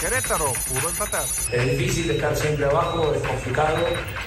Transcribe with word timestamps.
Querétaro, 0.00 0.52
pudo 0.68 0.88
empatar. 0.90 1.24
Es 1.50 1.76
difícil 1.76 2.10
estar 2.10 2.36
siempre 2.36 2.66
abajo, 2.66 3.12
es 3.14 3.22
complicado, 3.26 3.78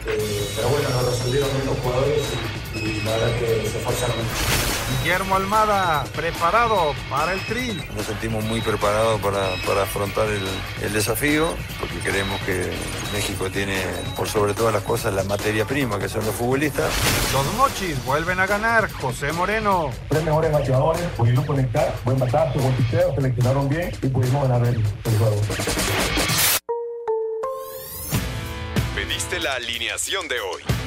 eh, 0.06 0.48
pero 0.54 0.68
bueno, 0.68 0.90
nos 0.90 1.06
resolvieron 1.06 1.50
los 1.66 1.78
jugadores 1.78 2.24
y, 2.34 2.57
y 2.82 3.02
la 3.02 3.12
verdad 3.12 3.40
que 3.40 3.70
se 3.70 3.78
esforzaron. 3.78 4.16
Guillermo 5.04 5.36
Almada, 5.36 6.04
preparado 6.16 6.94
para 7.10 7.34
el 7.34 7.46
tri. 7.46 7.80
Nos 7.96 8.06
sentimos 8.06 8.44
muy 8.44 8.62
preparados 8.62 9.20
para, 9.22 9.50
para 9.66 9.84
afrontar 9.84 10.28
el, 10.28 10.44
el, 10.82 10.94
desafío, 10.94 11.50
porque 11.80 12.00
creemos 12.00 12.40
que 12.42 12.72
México 13.14 13.50
tiene, 13.50 13.82
por 14.16 14.28
sobre 14.28 14.54
todas 14.54 14.74
las 14.74 14.84
cosas, 14.84 15.14
la 15.14 15.24
materia 15.24 15.66
prima, 15.66 16.00
que 16.00 16.10
son 16.10 16.26
los 16.26 16.36
futbolistas. 16.36 16.92
Los 17.34 17.54
mochis 17.56 18.04
vuelven 18.06 18.40
a 18.40 18.48
ganar. 18.48 18.90
José 18.92 19.32
Moreno. 19.34 19.90
Tres 20.10 20.24
mejores 20.24 20.52
bateadores, 20.52 21.02
pudieron 21.18 21.46
conectar, 21.46 21.94
buen 22.06 22.20
batazo, 22.20 22.60
buen 22.60 22.74
piteo, 22.76 23.14
seleccionaron 23.16 23.70
bien 23.70 23.92
y 24.02 24.08
pudimos 24.08 24.48
ganar 24.48 24.68
el, 24.68 24.76
el 24.76 25.18
juego. 25.18 25.42
Pediste 28.96 29.40
la 29.40 29.54
alineación 29.54 30.28
de 30.28 30.40
hoy. 30.40 30.87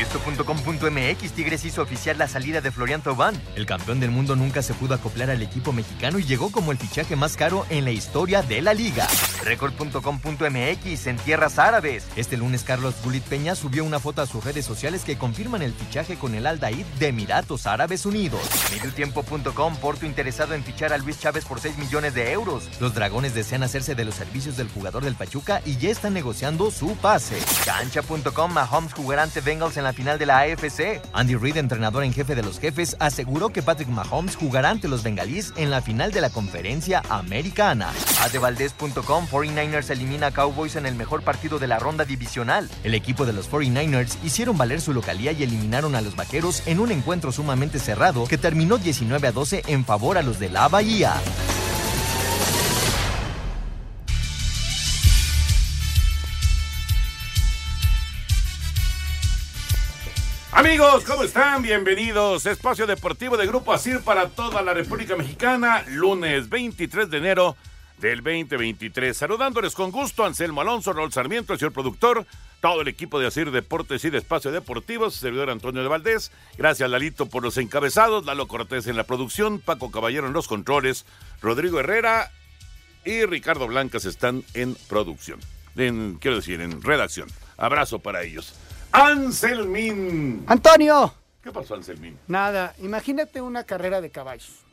Esto.com.mx 0.00 1.32
Tigres 1.32 1.64
hizo 1.64 1.80
oficial 1.80 2.18
la 2.18 2.28
salida 2.28 2.60
de 2.60 2.70
Florian 2.70 3.00
Thauvin. 3.00 3.40
El 3.54 3.64
campeón 3.64 3.98
del 3.98 4.10
mundo 4.10 4.36
nunca 4.36 4.60
se 4.60 4.74
pudo 4.74 4.94
acoplar 4.94 5.30
al 5.30 5.40
equipo 5.40 5.72
mexicano 5.72 6.18
y 6.18 6.24
llegó 6.24 6.52
como 6.52 6.70
el 6.70 6.78
fichaje 6.78 7.16
más 7.16 7.36
caro 7.36 7.64
en 7.70 7.84
la 7.84 7.92
historia 7.92 8.42
de 8.42 8.60
la 8.60 8.74
liga. 8.74 9.06
Record.com.mx 9.42 11.06
en 11.06 11.16
tierras 11.16 11.58
árabes. 11.58 12.06
Este 12.14 12.36
lunes 12.36 12.62
Carlos 12.62 12.94
Gulit 13.02 13.24
Peña 13.24 13.54
subió 13.54 13.84
una 13.84 13.98
foto 13.98 14.20
a 14.20 14.26
sus 14.26 14.44
redes 14.44 14.66
sociales 14.66 15.02
que 15.02 15.16
confirman 15.16 15.62
el 15.62 15.72
fichaje 15.72 16.16
con 16.16 16.34
el 16.34 16.46
Al 16.46 16.60
Daid 16.60 16.84
de 16.98 17.08
Emiratos 17.08 17.66
Árabes 17.66 18.04
Unidos. 18.04 18.42
Mediotiempo.com 18.72 19.76
Porto 19.76 20.04
interesado 20.04 20.54
en 20.54 20.62
fichar 20.62 20.92
a 20.92 20.98
Luis 20.98 21.18
Chávez 21.18 21.46
por 21.46 21.60
6 21.60 21.78
millones 21.78 22.12
de 22.14 22.32
euros. 22.32 22.68
Los 22.80 22.94
dragones 22.94 23.34
desean 23.34 23.62
hacerse 23.62 23.94
de 23.94 24.04
los 24.04 24.14
servicios 24.14 24.58
del 24.58 24.68
jugador 24.68 25.04
del 25.04 25.14
Pachuca 25.14 25.62
y 25.64 25.78
ya 25.78 25.90
están 25.90 26.12
negociando 26.12 26.70
su 26.70 26.96
pase. 26.96 27.38
Cancha.com 27.64 28.52
Mahomes 28.52 28.92
jugará 28.92 29.22
ante 29.22 29.40
Bengals 29.40 29.76
en 29.78 29.85
la 29.86 29.92
final 29.92 30.18
de 30.18 30.26
la 30.26 30.40
AFC. 30.40 31.00
Andy 31.12 31.36
Reid, 31.36 31.56
entrenador 31.56 32.02
en 32.02 32.12
jefe 32.12 32.34
de 32.34 32.42
los 32.42 32.58
jefes, 32.58 32.96
aseguró 32.98 33.50
que 33.50 33.62
Patrick 33.62 33.88
Mahomes 33.88 34.34
jugará 34.34 34.70
ante 34.70 34.88
los 34.88 35.04
bengalíes 35.04 35.52
en 35.56 35.70
la 35.70 35.80
final 35.80 36.10
de 36.10 36.20
la 36.20 36.30
conferencia 36.30 37.02
americana. 37.08 37.92
Adevaldez.com 38.22 39.28
49ers 39.28 39.90
elimina 39.90 40.26
a 40.28 40.30
Cowboys 40.32 40.74
en 40.74 40.86
el 40.86 40.96
mejor 40.96 41.22
partido 41.22 41.60
de 41.60 41.68
la 41.68 41.78
ronda 41.78 42.04
divisional. 42.04 42.68
El 42.82 42.94
equipo 42.94 43.26
de 43.26 43.32
los 43.32 43.48
49ers 43.48 44.16
hicieron 44.24 44.58
valer 44.58 44.80
su 44.80 44.92
localía 44.92 45.30
y 45.30 45.44
eliminaron 45.44 45.94
a 45.94 46.00
los 46.00 46.16
vaqueros 46.16 46.62
en 46.66 46.80
un 46.80 46.90
encuentro 46.90 47.30
sumamente 47.30 47.78
cerrado 47.78 48.26
que 48.26 48.38
terminó 48.38 48.78
19 48.78 49.28
a 49.28 49.32
12 49.32 49.62
en 49.68 49.84
favor 49.84 50.18
a 50.18 50.22
los 50.22 50.40
de 50.40 50.50
la 50.50 50.66
Bahía. 50.66 51.14
Amigos, 60.56 61.04
¿cómo 61.04 61.22
están? 61.22 61.60
Bienvenidos. 61.60 62.46
Espacio 62.46 62.86
Deportivo 62.86 63.36
de 63.36 63.46
Grupo 63.46 63.74
ASIR 63.74 64.00
para 64.00 64.30
toda 64.30 64.62
la 64.62 64.72
República 64.72 65.14
Mexicana, 65.14 65.84
lunes 65.86 66.48
23 66.48 67.10
de 67.10 67.18
enero 67.18 67.56
del 67.98 68.22
2023. 68.22 69.14
Saludándoles 69.14 69.74
con 69.74 69.90
gusto, 69.90 70.24
Anselmo 70.24 70.62
Alonso, 70.62 70.94
Raúl 70.94 71.12
Sarmiento, 71.12 71.52
el 71.52 71.58
señor 71.58 71.74
productor, 71.74 72.24
todo 72.62 72.80
el 72.80 72.88
equipo 72.88 73.20
de 73.20 73.26
ASIR 73.26 73.50
Deportes 73.50 74.02
y 74.06 74.08
de 74.08 74.16
Espacio 74.16 74.50
Deportivo, 74.50 75.10
servidor 75.10 75.50
Antonio 75.50 75.82
de 75.82 75.88
Valdés. 75.88 76.32
Gracias, 76.56 76.88
Lalito, 76.88 77.26
por 77.26 77.42
los 77.42 77.58
encabezados, 77.58 78.24
Lalo 78.24 78.48
Cortés 78.48 78.86
en 78.86 78.96
la 78.96 79.04
producción, 79.04 79.60
Paco 79.60 79.90
Caballero 79.90 80.26
en 80.26 80.32
los 80.32 80.48
controles, 80.48 81.04
Rodrigo 81.42 81.80
Herrera 81.80 82.32
y 83.04 83.26
Ricardo 83.26 83.66
Blancas 83.66 84.06
están 84.06 84.42
en 84.54 84.74
producción. 84.88 85.38
Quiero 85.74 86.36
decir, 86.36 86.62
en 86.62 86.80
redacción. 86.80 87.28
Abrazo 87.58 87.98
para 87.98 88.22
ellos. 88.22 88.54
Anselmín. 88.96 90.44
Antonio. 90.46 91.12
¿Qué 91.42 91.52
pasó, 91.52 91.74
Anselmín? 91.74 92.18
Nada, 92.26 92.74
imagínate 92.78 93.40
una 93.40 93.64
carrera 93.64 94.00
de 94.00 94.10
caballos. 94.10 94.64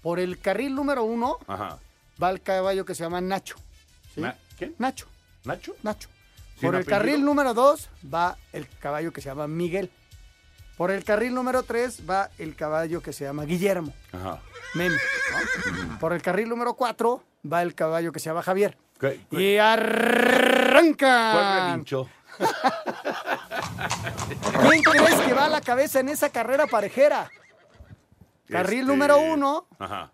Por 0.00 0.18
el 0.20 0.38
carril 0.38 0.74
número 0.74 1.02
uno 1.04 1.36
Ajá. 1.46 1.78
va 2.22 2.30
el 2.30 2.40
caballo 2.40 2.84
que 2.84 2.94
se 2.94 3.02
llama 3.02 3.20
Nacho. 3.20 3.56
¿sí? 4.14 4.20
Na- 4.20 4.36
¿Quién? 4.56 4.74
Nacho, 4.78 5.06
¿Nacho? 5.44 5.74
Nacho. 5.82 6.08
¿Sin 6.54 6.68
Por 6.68 6.74
el 6.76 6.82
apellido? 6.82 6.98
carril 6.98 7.24
número 7.24 7.52
dos 7.52 7.88
va 8.12 8.36
el 8.52 8.68
caballo 8.78 9.12
que 9.12 9.20
se 9.20 9.28
llama 9.28 9.46
Miguel. 9.48 9.90
Por 10.76 10.90
el 10.90 11.04
carril 11.04 11.34
número 11.34 11.62
tres 11.64 12.02
va 12.08 12.30
el 12.38 12.54
caballo 12.56 13.02
que 13.02 13.12
se 13.12 13.24
llama 13.24 13.44
Guillermo. 13.44 13.92
Ajá. 14.12 14.40
Meme. 14.74 14.96
¿no? 14.96 15.98
Por 15.98 16.12
el 16.12 16.22
carril 16.22 16.48
número 16.48 16.74
cuatro 16.74 17.24
va 17.50 17.60
el 17.62 17.74
caballo 17.74 18.12
que 18.12 18.20
se 18.20 18.30
llama 18.30 18.42
Javier. 18.42 18.78
¿Qué- 18.98 19.20
qué- 19.30 19.42
Y 19.42 19.58
arranca. 19.58 21.32
¿Cuál 21.32 21.70
relinchó? 21.72 22.08
¿Quién 24.68 24.82
crees 24.82 25.20
que 25.20 25.32
va 25.32 25.46
a 25.46 25.48
la 25.48 25.60
cabeza 25.60 26.00
en 26.00 26.08
esa 26.08 26.30
carrera 26.30 26.66
parejera? 26.66 27.30
Carril 28.48 28.80
Este, 28.80 28.92
número 28.92 29.18
uno. 29.18 29.66
Ajá. 29.78 30.10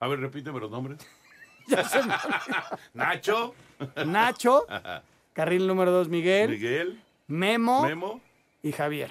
A 0.00 0.08
ver, 0.08 0.20
repíteme 0.20 0.60
los 0.60 0.70
nombres. 0.70 0.98
Ya 1.68 1.82
se 1.82 2.00
me 2.00 2.14
Nacho. 2.94 3.52
Nacho. 4.04 4.66
Ajá. 4.70 5.02
Carril 5.32 5.66
número 5.66 5.90
dos, 5.90 6.08
Miguel. 6.08 6.50
Miguel. 6.50 7.02
Memo. 7.26 7.82
Memo. 7.82 8.20
Y 8.62 8.70
Javier. 8.70 9.10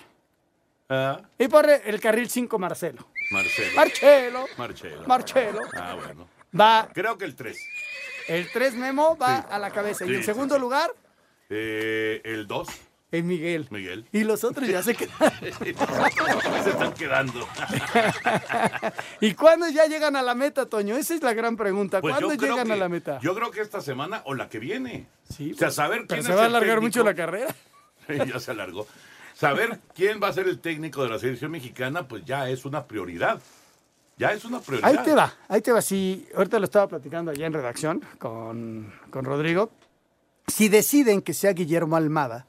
Ah, 0.88 1.20
Y 1.38 1.50
por 1.50 1.70
el 1.70 2.00
carril 2.00 2.30
5, 2.30 2.58
Marcelo. 2.58 3.06
Marcelo. 3.32 3.76
Marcelo. 3.76 4.46
Marcelo. 4.58 5.08
Marcelo. 5.08 5.60
Ah, 5.76 5.96
bueno. 6.02 6.28
Va. 6.58 6.88
Creo 6.94 7.18
que 7.18 7.26
el 7.26 7.36
3. 7.36 7.58
El 8.30 8.50
3 8.52 8.76
Memo 8.76 9.18
va 9.18 9.40
a 9.40 9.60
la 9.60 9.72
cabeza. 9.72 10.06
Sí, 10.06 10.12
y 10.12 10.16
en 10.16 10.22
sí, 10.22 10.26
segundo 10.26 10.56
sí. 10.56 10.62
lugar, 10.62 10.92
Eh, 11.50 12.22
el 12.26 12.48
2. 12.48 12.68
es 13.12 13.24
Miguel. 13.24 13.68
Miguel. 13.70 14.06
Y 14.12 14.24
los 14.24 14.44
otros 14.44 14.68
ya 14.68 14.82
se 14.84 14.96
quedan. 14.96 15.32
Se 16.64 16.70
están 16.72 16.94
quedando. 16.94 17.48
¿Y 19.22 19.34
cuándo 19.34 19.68
ya 19.70 19.86
llegan 19.86 20.16
a 20.16 20.22
la 20.22 20.36
meta, 20.36 20.66
Toño? 20.68 20.96
Esa 20.98 21.14
es 21.16 21.22
la 21.22 21.34
gran 21.34 21.56
pregunta. 21.56 22.02
Pues 22.02 22.16
¿Cuándo 22.16 22.34
llegan 22.36 22.68
que- 22.68 22.74
a 22.74 22.76
la 22.76 22.90
meta? 22.90 23.20
Yo 23.22 23.36
creo 23.36 23.52
que 23.52 23.62
esta 23.62 23.82
semana 23.82 24.22
o 24.26 24.34
la 24.34 24.50
que 24.50 24.60
viene. 24.60 25.08
Sí, 25.36 25.54
o 25.54 25.58
sea, 25.58 25.72
saber 25.72 26.06
Pero 26.08 26.22
quién 26.22 26.24
se 26.24 26.36
va 26.36 26.44
a 26.44 26.46
alargar 26.46 26.82
mucho 26.82 27.04
la 27.04 27.14
carrera. 27.14 27.54
ya 28.28 28.40
se 28.40 28.52
alargó. 28.52 28.88
Saber 29.34 29.80
quién 29.94 30.22
va 30.22 30.30
a 30.30 30.34
ser 30.34 30.48
el 30.48 30.60
técnico 30.60 31.04
de 31.04 31.10
la 31.10 31.20
selección 31.20 31.52
mexicana, 31.52 32.08
pues 32.08 32.24
ya 32.26 32.50
es 32.50 32.64
una 32.66 32.86
prioridad. 32.86 33.40
Ya 34.18 34.32
es 34.32 34.46
una 34.46 34.62
prioridad. 34.62 34.90
Ahí 34.90 34.98
te 35.04 35.14
va, 35.14 35.34
ahí 35.50 35.62
te 35.62 35.74
va. 35.74 35.82
Sí, 35.82 36.26
ahorita 36.36 36.58
lo 36.58 36.64
estaba 36.66 36.88
platicando 36.88 37.32
allá 37.32 37.46
en 37.48 37.52
redacción 37.54 38.02
con, 38.18 38.94
con 39.10 39.26
Rodrigo. 39.26 39.72
Si 40.48 40.70
deciden 40.70 41.22
que 41.22 41.34
sea 41.34 41.54
Guillermo 41.54 41.96
Almada, 41.96 42.46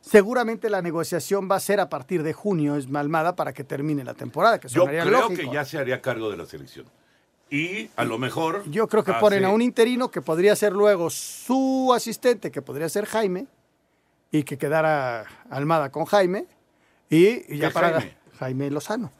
seguramente 0.00 0.68
la 0.68 0.82
negociación 0.82 1.48
va 1.50 1.56
a 1.56 1.60
ser 1.60 1.78
a 1.80 1.88
partir 1.88 2.22
de 2.22 2.32
junio, 2.32 2.76
es 2.76 2.86
Almada, 2.92 3.36
para 3.36 3.52
que 3.52 3.62
termine 3.64 4.02
la 4.04 4.14
temporada, 4.14 4.58
que 4.58 4.68
Yo 4.68 4.84
creo 4.84 5.04
lógico. 5.04 5.42
que 5.50 5.54
ya 5.54 5.64
se 5.64 5.78
haría 5.78 6.02
cargo 6.02 6.30
de 6.30 6.36
la 6.36 6.46
selección. 6.46 6.86
Y 7.48 7.88
a 7.94 8.04
lo 8.04 8.18
mejor. 8.18 8.64
Yo 8.68 8.88
creo 8.88 9.04
que 9.04 9.12
hace- 9.12 9.20
ponen 9.20 9.44
a 9.44 9.50
un 9.50 9.62
interino 9.62 10.10
que 10.10 10.20
podría 10.20 10.56
ser 10.56 10.72
luego 10.72 11.08
su 11.10 11.92
asistente, 11.94 12.50
que 12.50 12.60
podría 12.62 12.88
ser 12.88 13.06
Jaime, 13.06 13.46
y 14.32 14.42
que 14.42 14.58
quedara 14.58 15.24
Almada 15.48 15.90
con 15.90 16.04
Jaime 16.06 16.46
y, 17.08 17.54
y 17.54 17.58
ya 17.58 17.68
¿Qué 17.68 17.74
para 17.74 17.92
Jaime? 18.00 18.16
Jaime 18.40 18.70
Lozano. 18.72 19.12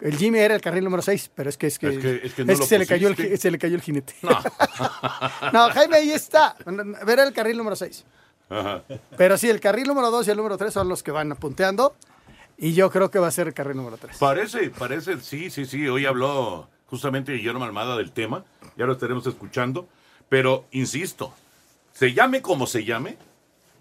El 0.00 0.16
Jimmy 0.16 0.38
era 0.38 0.54
el 0.54 0.60
carril 0.60 0.84
número 0.84 1.02
6, 1.02 1.30
pero 1.34 1.50
es 1.50 1.56
que 1.58 1.66
es 1.66 1.78
que, 1.78 1.88
Es 1.88 1.98
que- 1.98 2.20
es 2.24 2.34
que 2.34 2.44
no 2.44 2.52
lo 2.54 2.64
se, 2.64 2.78
le 2.78 2.86
cayó 2.86 3.08
el, 3.08 3.38
se 3.38 3.50
le 3.50 3.58
cayó 3.58 3.74
el 3.74 3.82
jinete. 3.82 4.14
No. 4.22 4.30
No, 5.52 5.70
Jaime 5.70 5.96
ahí 5.96 6.10
está. 6.12 6.54
Ver 7.04 7.18
el 7.20 7.32
carril 7.32 7.56
número 7.56 7.74
6. 7.76 8.04
Ajá. 8.50 8.82
Pero 9.16 9.36
sí, 9.36 9.48
el 9.50 9.60
carril 9.60 9.86
número 9.88 10.10
2 10.10 10.28
y 10.28 10.30
el 10.30 10.36
número 10.36 10.56
3 10.56 10.72
son 10.72 10.88
los 10.88 11.02
que 11.02 11.10
van 11.10 11.30
punteando. 11.36 11.94
Y 12.56 12.74
yo 12.74 12.90
creo 12.90 13.10
que 13.10 13.18
va 13.18 13.28
a 13.28 13.30
ser 13.32 13.48
el 13.48 13.54
carril 13.54 13.76
número 13.76 13.96
3. 13.96 14.16
Parece, 14.18 14.70
parece, 14.70 15.20
sí, 15.20 15.50
sí, 15.50 15.64
sí. 15.64 15.86
Hoy 15.88 16.06
habló 16.06 16.68
justamente 16.86 17.32
Guillermo 17.32 17.64
Almada 17.64 17.96
del 17.96 18.12
tema. 18.12 18.44
Ya 18.76 18.86
lo 18.86 18.92
estaremos 18.92 19.26
escuchando. 19.26 19.88
Pero, 20.28 20.64
insisto, 20.72 21.32
se 21.92 22.12
llame 22.14 22.42
como 22.42 22.66
se 22.66 22.84
llame, 22.84 23.16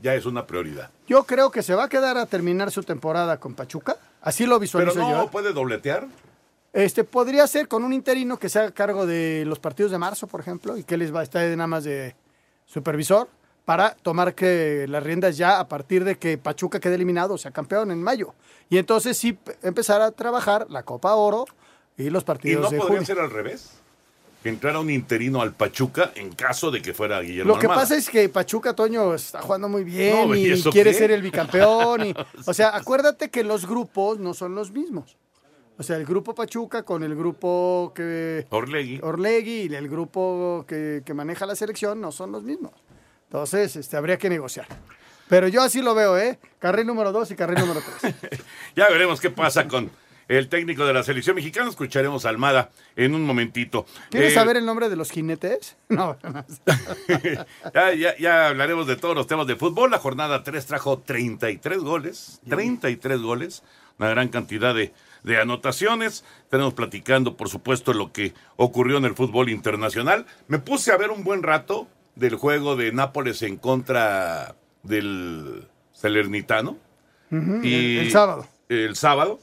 ya 0.02 0.16
es 0.16 0.26
una 0.26 0.46
prioridad. 0.48 0.90
Yo 1.08 1.24
creo 1.24 1.52
que 1.52 1.62
se 1.64 1.76
va 1.76 1.86
a 1.86 1.90
quedar 1.90 2.18
a 2.18 2.26
terminar 2.26 2.72
su 2.72 2.84
temporada 2.84 3.40
con 3.40 3.54
Pachuca. 3.54 3.98
Así 4.22 4.44
lo 4.46 4.52
Pero 4.52 4.60
visualizo 4.60 5.00
no 5.00 5.10
yo. 5.10 5.24
¿eh? 5.24 5.30
puede 5.32 5.54
dobletear. 5.54 6.08
Este 6.74 7.04
podría 7.04 7.48
ser 7.48 7.68
con 7.68 7.84
un 7.84 7.94
interino 7.94 8.38
que 8.38 8.50
se 8.50 8.60
haga 8.60 8.72
cargo 8.72 9.06
de 9.06 9.44
los 9.46 9.60
partidos 9.60 9.92
de 9.92 9.98
marzo, 9.98 10.28
por 10.28 10.42
ejemplo, 10.42 10.78
y 10.78 10.84
que 10.84 10.98
les 10.98 11.14
va 11.16 11.22
a 11.22 11.24
estar 11.24 11.48
nada 11.50 11.68
más 11.68 11.84
de 11.86 12.16
supervisor 12.66 13.28
para 13.66 13.96
tomar 13.96 14.34
que 14.36 14.86
las 14.88 15.04
riendas 15.04 15.38
ya 15.38 15.60
a 15.60 15.68
partir 15.68 16.04
de 16.04 16.18
que 16.18 16.38
Pachuca 16.38 16.80
quede 16.80 16.96
eliminado, 16.96 17.34
o 17.34 17.38
sea, 17.38 17.52
campeón 17.52 17.92
en 17.92 18.02
mayo. 18.02 18.34
Y 18.70 18.78
entonces 18.78 19.18
sí 19.18 19.38
empezar 19.64 20.02
a 20.02 20.12
trabajar 20.12 20.68
la 20.70 20.84
Copa 20.84 21.16
Oro 21.16 21.46
y 21.98 22.10
los 22.10 22.24
¿Y 22.24 22.26
partidos 22.26 22.64
no 22.66 22.70
de 22.70 22.78
podría 22.78 22.98
junio. 23.00 23.06
ser 23.06 23.20
al 23.20 23.32
revés? 23.32 23.72
Que 24.44 24.50
entrara 24.50 24.80
un 24.80 24.90
interino 24.90 25.42
al 25.42 25.54
Pachuca 25.54 26.12
en 26.16 26.32
caso 26.32 26.70
de 26.72 26.82
que 26.82 26.94
fuera 26.94 27.20
Guillermo 27.22 27.54
Lo 27.54 27.60
que 27.60 27.68
pasa 27.68 27.96
es 27.96 28.10
que 28.10 28.30
Pachuca 28.30 28.74
Toño 28.74 29.14
está 29.14 29.42
jugando 29.42 29.68
muy 29.68 29.84
bien 29.84 30.30
No, 30.30 30.36
¿y 30.36 30.62
quiere 30.72 30.92
qué? 30.92 30.98
ser 30.98 31.12
el 31.12 31.22
bicampeón. 31.22 32.06
y- 32.08 32.14
o 32.46 32.54
sea, 32.54 32.76
acuérdate 32.76 33.30
que 33.30 33.44
los 33.44 33.66
grupos 33.68 34.20
no 34.20 34.34
son 34.34 34.56
los 34.56 34.72
mismos. 34.72 35.18
O 35.80 35.84
sea, 35.84 35.98
el 35.98 36.06
grupo 36.06 36.34
Pachuca 36.34 36.84
con 36.84 37.04
el 37.04 37.16
grupo 37.16 37.92
que 37.96 38.46
Orlegui. 38.50 39.00
Orlegui 39.04 39.68
y 39.70 39.76
el 39.76 39.88
grupo 39.90 40.66
que, 40.68 41.02
que 41.06 41.14
maneja 41.14 41.46
la 41.46 41.56
selección 41.56 42.00
no 42.02 42.12
son 42.12 42.32
los 42.32 42.44
mismos. 42.44 42.72
Entonces, 43.26 43.76
este, 43.76 43.98
habría 43.98 44.18
que 44.18 44.30
negociar. 44.30 44.68
Pero 45.28 45.48
yo 45.50 45.62
así 45.62 45.82
lo 45.82 45.94
veo, 45.94 46.18
¿eh? 46.18 46.40
Carril 46.58 46.88
número 46.88 47.12
2 47.12 47.32
y 47.32 47.36
carril 47.36 47.60
número 47.60 47.82
3. 48.02 48.16
Ya 48.76 48.88
veremos 48.90 49.20
qué 49.20 49.30
pasa 49.30 49.68
con 49.68 49.92
el 50.28 50.50
técnico 50.50 50.86
de 50.86 50.94
la 50.94 51.04
selección 51.04 51.36
mexicana. 51.36 51.70
Escucharemos 51.70 52.26
a 52.26 52.30
Almada 52.30 52.70
en 52.96 53.16
un 53.16 53.24
momentito. 53.26 53.86
¿Quieres 54.10 54.32
Eh, 54.32 54.36
saber 54.36 54.58
el 54.58 54.66
nombre 54.66 54.90
de 54.90 54.96
los 54.96 55.12
jinetes? 55.12 55.78
No, 55.90 56.18
no. 56.24 56.46
ya, 57.74 57.94
ya- 57.94 58.18
ya 58.18 58.48
hablaremos 58.48 58.88
de 58.88 58.96
todos 58.96 59.16
los 59.16 59.28
temas 59.28 59.48
de 59.48 59.56
fútbol. 59.56 59.92
La 59.92 60.00
jornada 60.00 60.44
3 60.44 60.66
trajo 60.66 61.00
33 61.00 61.80
goles. 61.80 62.42
33 62.50 63.22
goles. 63.22 63.64
Una 64.00 64.10
gran 64.10 64.28
cantidad 64.30 64.76
de, 64.76 64.94
de 65.24 65.42
anotaciones. 65.42 66.24
Tenemos 66.50 66.74
platicando, 66.74 67.36
por 67.36 67.50
supuesto, 67.50 67.94
lo 67.94 68.12
que 68.12 68.34
ocurrió 68.58 68.98
en 68.98 69.06
el 69.06 69.16
fútbol 69.16 69.50
internacional. 69.50 70.26
Me 70.48 70.60
puse 70.60 70.92
a 70.92 70.98
ver 70.98 71.10
un 71.10 71.24
buen 71.24 71.42
rato 71.44 71.88
del 72.16 72.36
juego 72.36 72.76
de 72.76 72.92
Nápoles 72.92 73.42
en 73.42 73.58
contra 73.58 74.56
del 74.84 75.68
Salernitano. 75.94 76.78
Ujú, 77.32 77.60
Y- 77.64 77.98
el, 77.98 78.06
el 78.06 78.12
sábado. 78.12 78.48
El 78.70 78.96
sábado. 78.96 79.40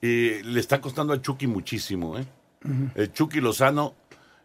Y 0.00 0.42
le 0.42 0.60
está 0.60 0.80
costando 0.80 1.12
a 1.12 1.20
Chucky 1.20 1.46
muchísimo, 1.46 2.18
¿eh? 2.18 2.26
El 2.94 3.12
Chucky 3.12 3.40
Lozano 3.40 3.94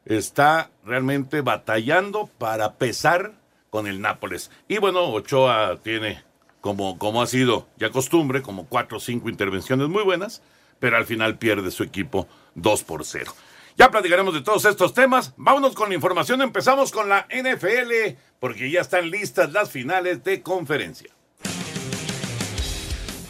está 0.05 0.71
realmente 0.85 1.41
batallando 1.41 2.29
para 2.37 2.73
pesar 2.73 3.33
con 3.69 3.87
el 3.87 4.01
Nápoles. 4.01 4.51
Y 4.67 4.77
bueno, 4.77 5.09
Ochoa 5.09 5.79
tiene, 5.81 6.23
como, 6.61 6.97
como 6.97 7.21
ha 7.21 7.27
sido 7.27 7.67
ya 7.77 7.89
costumbre, 7.89 8.41
como 8.41 8.67
cuatro 8.67 8.97
o 8.97 8.99
cinco 8.99 9.29
intervenciones 9.29 9.89
muy 9.89 10.03
buenas, 10.03 10.41
pero 10.79 10.97
al 10.97 11.05
final 11.05 11.37
pierde 11.37 11.71
su 11.71 11.83
equipo 11.83 12.27
2 12.55 12.83
por 12.83 13.05
0. 13.05 13.33
Ya 13.75 13.89
platicaremos 13.89 14.33
de 14.33 14.41
todos 14.41 14.65
estos 14.65 14.93
temas. 14.93 15.33
Vámonos 15.37 15.73
con 15.73 15.89
la 15.89 15.95
información. 15.95 16.41
Empezamos 16.41 16.91
con 16.91 17.09
la 17.09 17.27
NFL, 17.29 18.17
porque 18.39 18.69
ya 18.69 18.81
están 18.81 19.09
listas 19.09 19.51
las 19.51 19.71
finales 19.71 20.23
de 20.23 20.43
conferencia. 20.43 21.12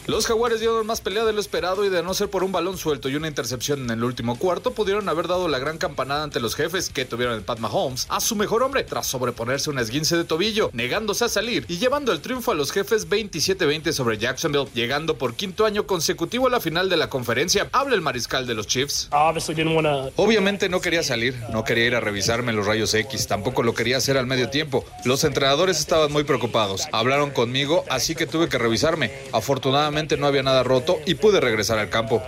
Los 0.06 0.26
jaguares 0.26 0.60
dieron 0.60 0.86
más 0.86 1.00
pelea 1.00 1.24
de 1.24 1.32
lo 1.32 1.40
esperado 1.40 1.82
y 1.82 1.88
de 1.88 2.02
no 2.02 2.12
ser 2.12 2.28
por 2.28 2.44
un 2.44 2.52
balón 2.52 2.76
suelto 2.76 3.08
y 3.08 3.16
una 3.16 3.26
intercepción 3.26 3.84
en 3.84 3.90
el 3.90 4.04
último 4.04 4.38
cuarto, 4.38 4.72
pudieron 4.72 5.08
haber 5.08 5.28
dado 5.28 5.48
la 5.48 5.58
gran 5.58 5.78
campanada 5.78 6.24
ante 6.24 6.40
los 6.40 6.54
jefes 6.54 6.90
que 6.90 7.06
tuvieron 7.06 7.34
el 7.34 7.40
Pat 7.40 7.58
Mahomes 7.58 8.06
a 8.10 8.20
su 8.20 8.36
mejor 8.36 8.62
hombre 8.62 8.84
tras 8.84 9.06
sobreponerse 9.06 9.70
un 9.70 9.78
esguince 9.78 10.14
de 10.18 10.24
tobillo, 10.24 10.68
negándose 10.74 11.24
a 11.24 11.30
salir 11.30 11.64
y 11.68 11.78
llevando 11.78 12.12
el 12.12 12.20
triunfo 12.20 12.52
a 12.52 12.54
los 12.54 12.70
jefes 12.70 13.08
27-20 13.08 13.92
sobre 13.92 14.18
Jacksonville, 14.18 14.68
llegando 14.74 15.16
por 15.16 15.36
quinto 15.36 15.64
año 15.64 15.86
consecutivo 15.86 16.48
a 16.48 16.50
la 16.50 16.60
final 16.60 16.90
de 16.90 16.98
la 16.98 17.08
conferencia. 17.08 17.70
Habla 17.72 17.94
el 17.94 18.02
mariscal 18.02 18.46
de 18.46 18.52
los 18.52 18.66
Chiefs. 18.66 19.08
Obviamente 20.16 20.68
no 20.68 20.82
quería 20.82 21.02
salir, 21.02 21.34
no 21.50 21.64
quería 21.64 21.86
ir 21.86 21.94
a 21.94 22.00
revisarme 22.00 22.52
los 22.52 22.66
rayos 22.66 22.92
X, 22.92 23.26
tampoco 23.26 23.62
lo 23.62 23.72
quería 23.72 23.96
hacer 23.96 24.18
al 24.18 24.26
medio 24.26 24.50
tiempo. 24.50 24.84
Los 25.06 25.24
entrenadores 25.24 25.78
estaban 25.78 26.12
muy 26.12 26.24
preocupados, 26.24 26.88
hablaron 26.92 27.30
conmigo, 27.30 27.86
así 27.88 28.14
que 28.14 28.26
tuve 28.26 28.50
que 28.50 28.58
revisarme. 28.58 29.10
Afortunadamente 29.32 29.93
no 29.94 30.26
había 30.26 30.42
nada 30.42 30.62
roto 30.62 30.98
y 31.06 31.14
pude 31.14 31.40
regresar 31.40 31.78
al 31.78 31.88
campo. 31.88 32.22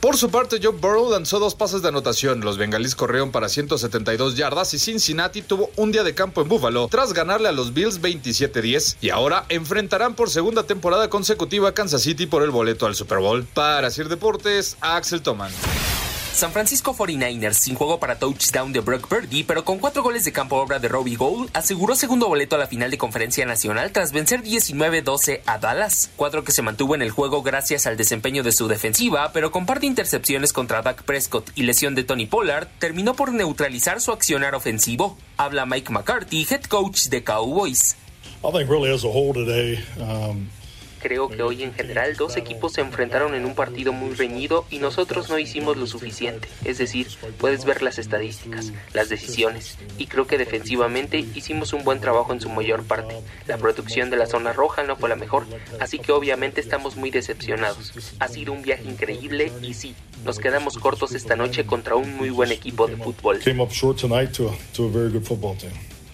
Por 0.00 0.16
su 0.16 0.30
parte, 0.30 0.58
Joe 0.62 0.72
Burrow 0.72 1.10
lanzó 1.10 1.38
dos 1.38 1.54
pases 1.54 1.82
de 1.82 1.88
anotación. 1.88 2.40
Los 2.40 2.58
bengalíes 2.58 2.94
corrieron 2.94 3.30
para 3.30 3.48
172 3.48 4.36
yardas 4.36 4.74
y 4.74 4.78
Cincinnati 4.78 5.42
tuvo 5.42 5.70
un 5.76 5.92
día 5.92 6.02
de 6.02 6.14
campo 6.14 6.42
en 6.42 6.48
Buffalo 6.48 6.88
tras 6.90 7.12
ganarle 7.12 7.48
a 7.48 7.52
los 7.52 7.72
Bills 7.72 8.00
27-10 8.00 8.96
y 9.00 9.10
ahora 9.10 9.44
enfrentarán 9.48 10.14
por 10.14 10.30
segunda 10.30 10.64
temporada 10.64 11.08
consecutiva 11.08 11.70
a 11.70 11.74
Kansas 11.74 12.02
City 12.02 12.26
por 12.26 12.42
el 12.42 12.50
boleto 12.50 12.86
al 12.86 12.94
Super 12.94 13.18
Bowl. 13.18 13.44
Para 13.54 13.90
Sir 13.90 14.08
Deportes, 14.08 14.76
Axel 14.80 15.22
Toman. 15.22 15.52
San 16.32 16.52
Francisco 16.52 16.94
49ers, 16.94 17.54
sin 17.54 17.74
juego 17.74 17.98
para 18.00 18.18
touchdown 18.18 18.72
de 18.72 18.80
Brock 18.80 19.08
Purdy, 19.08 19.44
pero 19.44 19.64
con 19.64 19.78
cuatro 19.78 20.02
goles 20.02 20.24
de 20.24 20.32
campo 20.32 20.56
obra 20.56 20.78
de 20.78 20.88
Robbie 20.88 21.16
Gould, 21.16 21.50
aseguró 21.52 21.94
segundo 21.94 22.28
boleto 22.28 22.56
a 22.56 22.58
la 22.58 22.66
final 22.66 22.90
de 22.90 22.96
conferencia 22.98 23.44
nacional 23.44 23.92
tras 23.92 24.12
vencer 24.12 24.42
19-12 24.42 25.40
a 25.44 25.58
Dallas. 25.58 26.10
Cuadro 26.16 26.42
que 26.42 26.52
se 26.52 26.62
mantuvo 26.62 26.94
en 26.94 27.02
el 27.02 27.10
juego 27.10 27.42
gracias 27.42 27.86
al 27.86 27.96
desempeño 27.96 28.42
de 28.42 28.52
su 28.52 28.68
defensiva, 28.68 29.32
pero 29.32 29.50
con 29.50 29.66
par 29.66 29.80
de 29.80 29.88
intercepciones 29.88 30.52
contra 30.52 30.82
Dak 30.82 31.02
Prescott 31.02 31.50
y 31.56 31.64
lesión 31.64 31.94
de 31.94 32.04
Tony 32.04 32.26
Pollard, 32.26 32.68
terminó 32.78 33.14
por 33.14 33.32
neutralizar 33.32 34.00
su 34.00 34.12
accionar 34.12 34.54
ofensivo. 34.54 35.18
Habla 35.36 35.66
Mike 35.66 35.92
McCarthy, 35.92 36.46
head 36.48 36.62
coach 36.64 37.08
de 37.08 37.22
Cowboys. 37.22 37.96
I 38.42 38.50
think 38.52 38.70
really 38.70 38.90
as 38.90 39.04
a 39.04 39.08
whole 39.08 39.34
today, 39.34 39.78
um, 39.98 40.48
Creo 41.00 41.28
que 41.28 41.42
hoy 41.42 41.62
en 41.62 41.72
general 41.72 42.16
dos 42.16 42.36
equipos 42.36 42.74
se 42.74 42.82
enfrentaron 42.82 43.34
en 43.34 43.46
un 43.46 43.54
partido 43.54 43.92
muy 43.92 44.14
reñido 44.14 44.66
y 44.70 44.78
nosotros 44.78 45.30
no 45.30 45.38
hicimos 45.38 45.76
lo 45.76 45.86
suficiente. 45.86 46.48
Es 46.64 46.78
decir, 46.78 47.08
puedes 47.38 47.64
ver 47.64 47.82
las 47.82 47.98
estadísticas, 47.98 48.72
las 48.92 49.08
decisiones, 49.08 49.78
y 49.96 50.06
creo 50.06 50.26
que 50.26 50.36
defensivamente 50.38 51.18
hicimos 51.34 51.72
un 51.72 51.84
buen 51.84 52.00
trabajo 52.00 52.32
en 52.32 52.40
su 52.40 52.50
mayor 52.50 52.84
parte. 52.84 53.16
La 53.46 53.56
producción 53.56 54.10
de 54.10 54.16
la 54.16 54.26
zona 54.26 54.52
roja 54.52 54.82
no 54.82 54.96
fue 54.96 55.08
la 55.08 55.16
mejor, 55.16 55.46
así 55.80 55.98
que 55.98 56.12
obviamente 56.12 56.60
estamos 56.60 56.96
muy 56.96 57.10
decepcionados. 57.10 57.92
Ha 58.18 58.28
sido 58.28 58.52
un 58.52 58.62
viaje 58.62 58.84
increíble 58.84 59.52
y 59.62 59.74
sí, 59.74 59.94
nos 60.24 60.38
quedamos 60.38 60.76
cortos 60.76 61.14
esta 61.14 61.34
noche 61.34 61.64
contra 61.64 61.94
un 61.94 62.16
muy 62.16 62.30
buen 62.30 62.52
equipo 62.52 62.86
de 62.86 62.96
fútbol. 62.96 63.40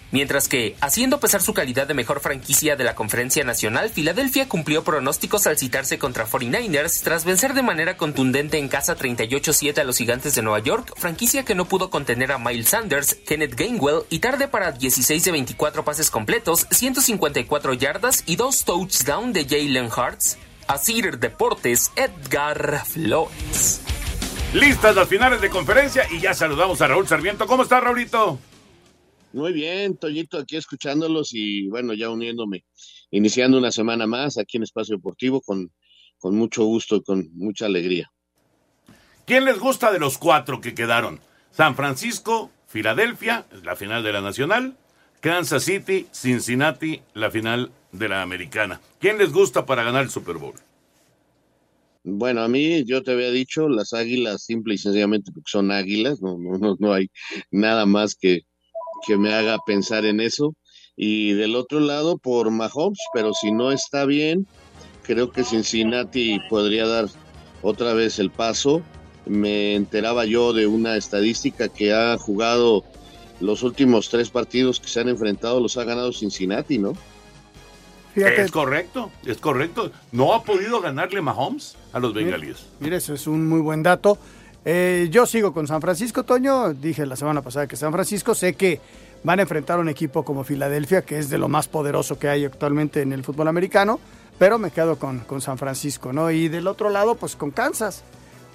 A, 0.07 0.11
a. 0.11 0.11
Mientras 0.11 0.47
que, 0.47 0.75
haciendo 0.81 1.19
pesar 1.19 1.41
su 1.41 1.53
calidad 1.53 1.87
de 1.87 1.93
mejor 1.93 2.19
franquicia 2.19 2.75
de 2.75 2.83
la 2.83 2.95
Conferencia 2.95 3.43
Nacional, 3.43 3.89
Filadelfia 3.89 4.47
cumplió 4.47 4.83
pronósticos 4.83 5.47
al 5.47 5.57
citarse 5.57 5.99
contra 5.99 6.25
49ers 6.25 7.01
tras 7.03 7.25
vencer 7.25 7.53
de 7.53 7.61
manera 7.61 7.97
contundente 7.97 8.57
en 8.57 8.69
casa 8.69 8.95
38-7 8.95 9.79
a 9.79 9.83
los 9.83 9.97
Gigantes 9.97 10.35
de 10.35 10.41
Nueva 10.41 10.59
York, 10.59 10.93
franquicia 10.97 11.43
que 11.43 11.55
no 11.55 11.65
pudo 11.65 11.89
contener 11.89 12.31
a 12.31 12.37
Miles 12.37 12.69
Sanders, 12.69 13.15
Kenneth 13.27 13.55
Gainwell 13.55 14.03
y 14.09 14.19
tarde 14.19 14.47
para 14.47 14.71
16 14.71 15.23
de 15.25 15.31
24 15.31 15.83
pases 15.83 16.09
completos, 16.09 16.67
154 16.71 17.73
yardas 17.73 18.23
y 18.25 18.35
dos 18.35 18.63
touchdowns 18.63 19.33
de 19.33 19.45
Jalen 19.45 19.91
Hurts. 19.91 20.37
Asir 20.67 21.17
Deportes, 21.17 21.91
Edgar 21.95 22.83
Flores. 22.85 23.81
Listas 24.53 24.95
las 24.95 25.07
finales 25.07 25.39
de 25.39 25.49
conferencia 25.49 26.05
y 26.11 26.19
ya 26.19 26.33
saludamos 26.33 26.81
a 26.81 26.87
Raúl 26.87 27.07
Sarmiento. 27.07 27.47
¿Cómo 27.47 27.63
está, 27.63 27.79
Raulito? 27.79 28.37
Muy 29.33 29.53
bien, 29.53 29.97
Toñito, 29.97 30.37
aquí 30.37 30.55
escuchándolos 30.55 31.33
y 31.33 31.67
bueno, 31.67 31.93
ya 31.93 32.09
uniéndome, 32.09 32.63
iniciando 33.11 33.57
una 33.57 33.71
semana 33.71 34.07
más 34.07 34.37
aquí 34.37 34.57
en 34.57 34.63
Espacio 34.63 34.95
Deportivo 34.95 35.41
con, 35.41 35.71
con 36.17 36.35
mucho 36.35 36.63
gusto 36.63 36.95
y 36.95 37.03
con 37.03 37.29
mucha 37.33 37.65
alegría. 37.65 38.11
¿Quién 39.25 39.45
les 39.45 39.59
gusta 39.59 39.91
de 39.91 39.99
los 39.99 40.17
cuatro 40.17 40.61
que 40.61 40.73
quedaron? 40.73 41.19
San 41.51 41.75
Francisco, 41.75 42.49
Filadelfia, 42.67 43.45
la 43.63 43.75
final 43.75 44.01
de 44.03 44.13
la 44.13 44.21
Nacional, 44.21 44.77
Kansas 45.19 45.63
City, 45.63 46.07
Cincinnati, 46.13 47.01
la 47.13 47.29
final 47.29 47.71
de 47.91 48.09
la 48.09 48.21
Americana. 48.21 48.79
¿Quién 48.99 49.17
les 49.17 49.33
gusta 49.33 49.65
para 49.65 49.83
ganar 49.83 50.03
el 50.03 50.09
Super 50.09 50.37
Bowl? 50.37 50.55
Bueno, 52.03 52.41
a 52.41 52.47
mí 52.47 52.85
yo 52.85 53.03
te 53.03 53.11
había 53.11 53.31
dicho 53.31 53.67
las 53.67 53.91
águilas 53.91 54.45
simple 54.45 54.75
y 54.75 54.77
sencillamente 54.77 55.31
porque 55.33 55.49
son 55.49 55.71
águilas, 55.71 56.21
no, 56.21 56.37
no, 56.37 56.57
no, 56.57 56.77
no 56.79 56.93
hay 56.93 57.09
nada 57.51 57.85
más 57.85 58.15
que, 58.15 58.43
que 59.05 59.17
me 59.17 59.33
haga 59.33 59.57
pensar 59.65 60.05
en 60.05 60.19
eso. 60.19 60.53
Y 60.95 61.33
del 61.33 61.55
otro 61.55 61.79
lado 61.79 62.17
por 62.17 62.49
Mahomes, 62.49 62.99
pero 63.13 63.33
si 63.33 63.51
no 63.51 63.71
está 63.71 64.05
bien, 64.05 64.47
creo 65.03 65.31
que 65.31 65.43
Cincinnati 65.43 66.39
podría 66.49 66.87
dar 66.87 67.07
otra 67.61 67.93
vez 67.93 68.19
el 68.19 68.31
paso. 68.31 68.81
Me 69.25 69.75
enteraba 69.75 70.25
yo 70.25 70.53
de 70.53 70.67
una 70.67 70.95
estadística 70.95 71.69
que 71.69 71.93
ha 71.93 72.17
jugado 72.17 72.83
los 73.39 73.61
últimos 73.61 74.09
tres 74.09 74.29
partidos 74.29 74.79
que 74.79 74.87
se 74.87 74.99
han 74.99 75.09
enfrentado, 75.09 75.59
los 75.59 75.77
ha 75.77 75.83
ganado 75.83 76.11
Cincinnati, 76.11 76.79
¿no? 76.79 76.93
Es 78.15 78.51
correcto, 78.51 79.11
es 79.25 79.37
correcto. 79.37 79.91
No 80.11 80.33
ha 80.33 80.43
podido 80.43 80.81
ganarle 80.81 81.21
Mahomes 81.21 81.75
a 81.93 81.99
los 81.99 82.15
bengalíes. 82.15 82.65
Mire, 82.79 82.95
eso 82.95 83.13
es 83.13 83.27
un 83.27 83.47
muy 83.47 83.59
buen 83.59 83.83
dato. 83.83 84.17
Eh, 84.69 85.07
yo 85.09 85.25
sigo 85.25 85.53
con 85.53 85.65
San 85.65 85.79
Francisco, 85.79 86.23
Toño. 86.23 86.73
Dije 86.73 87.05
la 87.05 87.15
semana 87.15 87.41
pasada 87.41 87.67
que 87.67 87.77
San 87.77 87.93
Francisco, 87.93 88.35
sé 88.35 88.55
que 88.55 88.81
van 89.23 89.39
a 89.39 89.43
enfrentar 89.43 89.79
un 89.79 89.87
equipo 89.87 90.25
como 90.25 90.43
Filadelfia, 90.43 91.03
que 91.03 91.17
es 91.17 91.29
de 91.29 91.37
lo 91.37 91.47
más 91.47 91.69
poderoso 91.69 92.19
que 92.19 92.27
hay 92.27 92.43
actualmente 92.43 93.01
en 93.01 93.13
el 93.13 93.23
fútbol 93.23 93.47
americano, 93.47 93.97
pero 94.37 94.59
me 94.59 94.71
quedo 94.71 94.99
con, 94.99 95.19
con 95.19 95.39
San 95.39 95.57
Francisco, 95.57 96.11
¿no? 96.11 96.31
Y 96.31 96.49
del 96.49 96.67
otro 96.67 96.89
lado, 96.89 97.15
pues 97.15 97.37
con 97.37 97.51
Kansas. 97.51 98.03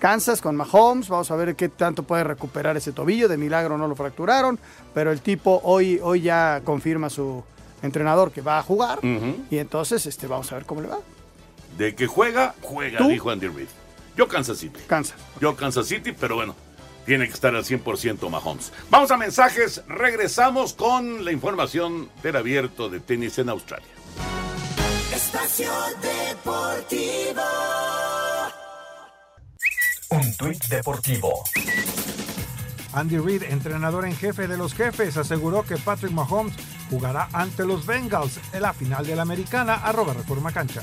Kansas 0.01 0.43
con 0.43 0.55
Mahomes, 0.55 1.09
vamos 1.09 1.31
a 1.31 1.37
ver 1.37 1.57
qué 1.57 1.71
tanto 1.71 2.03
puede 2.03 2.25
recuperar 2.25 2.77
ese 2.77 2.93
tobillo, 2.93 3.27
de 3.27 3.39
milagro 3.39 3.79
no 3.79 3.89
lo 3.89 3.95
fracturaron, 3.95 4.59
pero 4.93 5.13
el 5.13 5.23
tipo 5.23 5.63
hoy, 5.65 5.99
hoy 6.03 6.21
ya 6.21 6.61
confirma 6.63 7.09
su 7.09 7.43
entrenador 7.81 8.33
que 8.33 8.43
va 8.43 8.59
a 8.59 8.63
jugar 8.63 8.99
y 9.51 9.57
entonces 9.57 10.05
este, 10.05 10.27
vamos 10.27 10.53
a 10.53 10.57
ver 10.57 10.67
cómo 10.67 10.83
le 10.83 10.89
va. 10.89 10.99
De 11.79 11.95
que 11.95 12.07
juega, 12.07 12.55
juega, 12.61 12.99
¿Tú? 12.99 13.09
dijo 13.09 13.31
Andy 13.31 13.49
Reid. 13.49 13.69
Yo 14.17 14.29
Kansas 14.29 14.59
City. 14.59 14.81
Kansas. 14.87 15.17
Yo 15.41 15.57
Kansas 15.57 15.87
City, 15.87 16.13
pero 16.13 16.37
bueno, 16.37 16.55
tiene 17.07 17.27
que 17.27 17.33
estar 17.33 17.55
al 17.55 17.65
100% 17.65 18.29
Mahomes. 18.29 18.73
Vamos 18.91 19.11
a 19.11 19.17
mensajes, 19.17 19.83
regresamos 19.89 20.75
con 20.75 21.25
la 21.25 21.33
información 21.33 22.11
del 22.23 22.37
abierto 22.37 22.89
de 22.89 23.01
tenis 23.01 23.39
en 23.39 23.49
Australia. 23.49 23.89
Espacio 25.15 25.71
Deportivo. 26.01 27.43
Un 30.11 30.37
tuit 30.37 30.63
deportivo. 30.67 31.43
Andy 32.93 33.17
Reid, 33.17 33.45
entrenador 33.45 34.05
en 34.05 34.15
jefe 34.15 34.47
de 34.47 34.59
los 34.59 34.75
jefes, 34.75 35.17
aseguró 35.17 35.63
que 35.63 35.77
Patrick 35.77 36.13
Mahomes 36.13 36.55
jugará 36.91 37.29
ante 37.33 37.65
los 37.65 37.87
Bengals 37.87 38.39
en 38.53 38.63
la 38.63 38.75
final 38.75 39.07
de 39.07 39.17
la 39.17 39.23
americana, 39.23 39.77
arroba 39.77 40.13
reforma 40.13 40.53
cancha. 40.53 40.83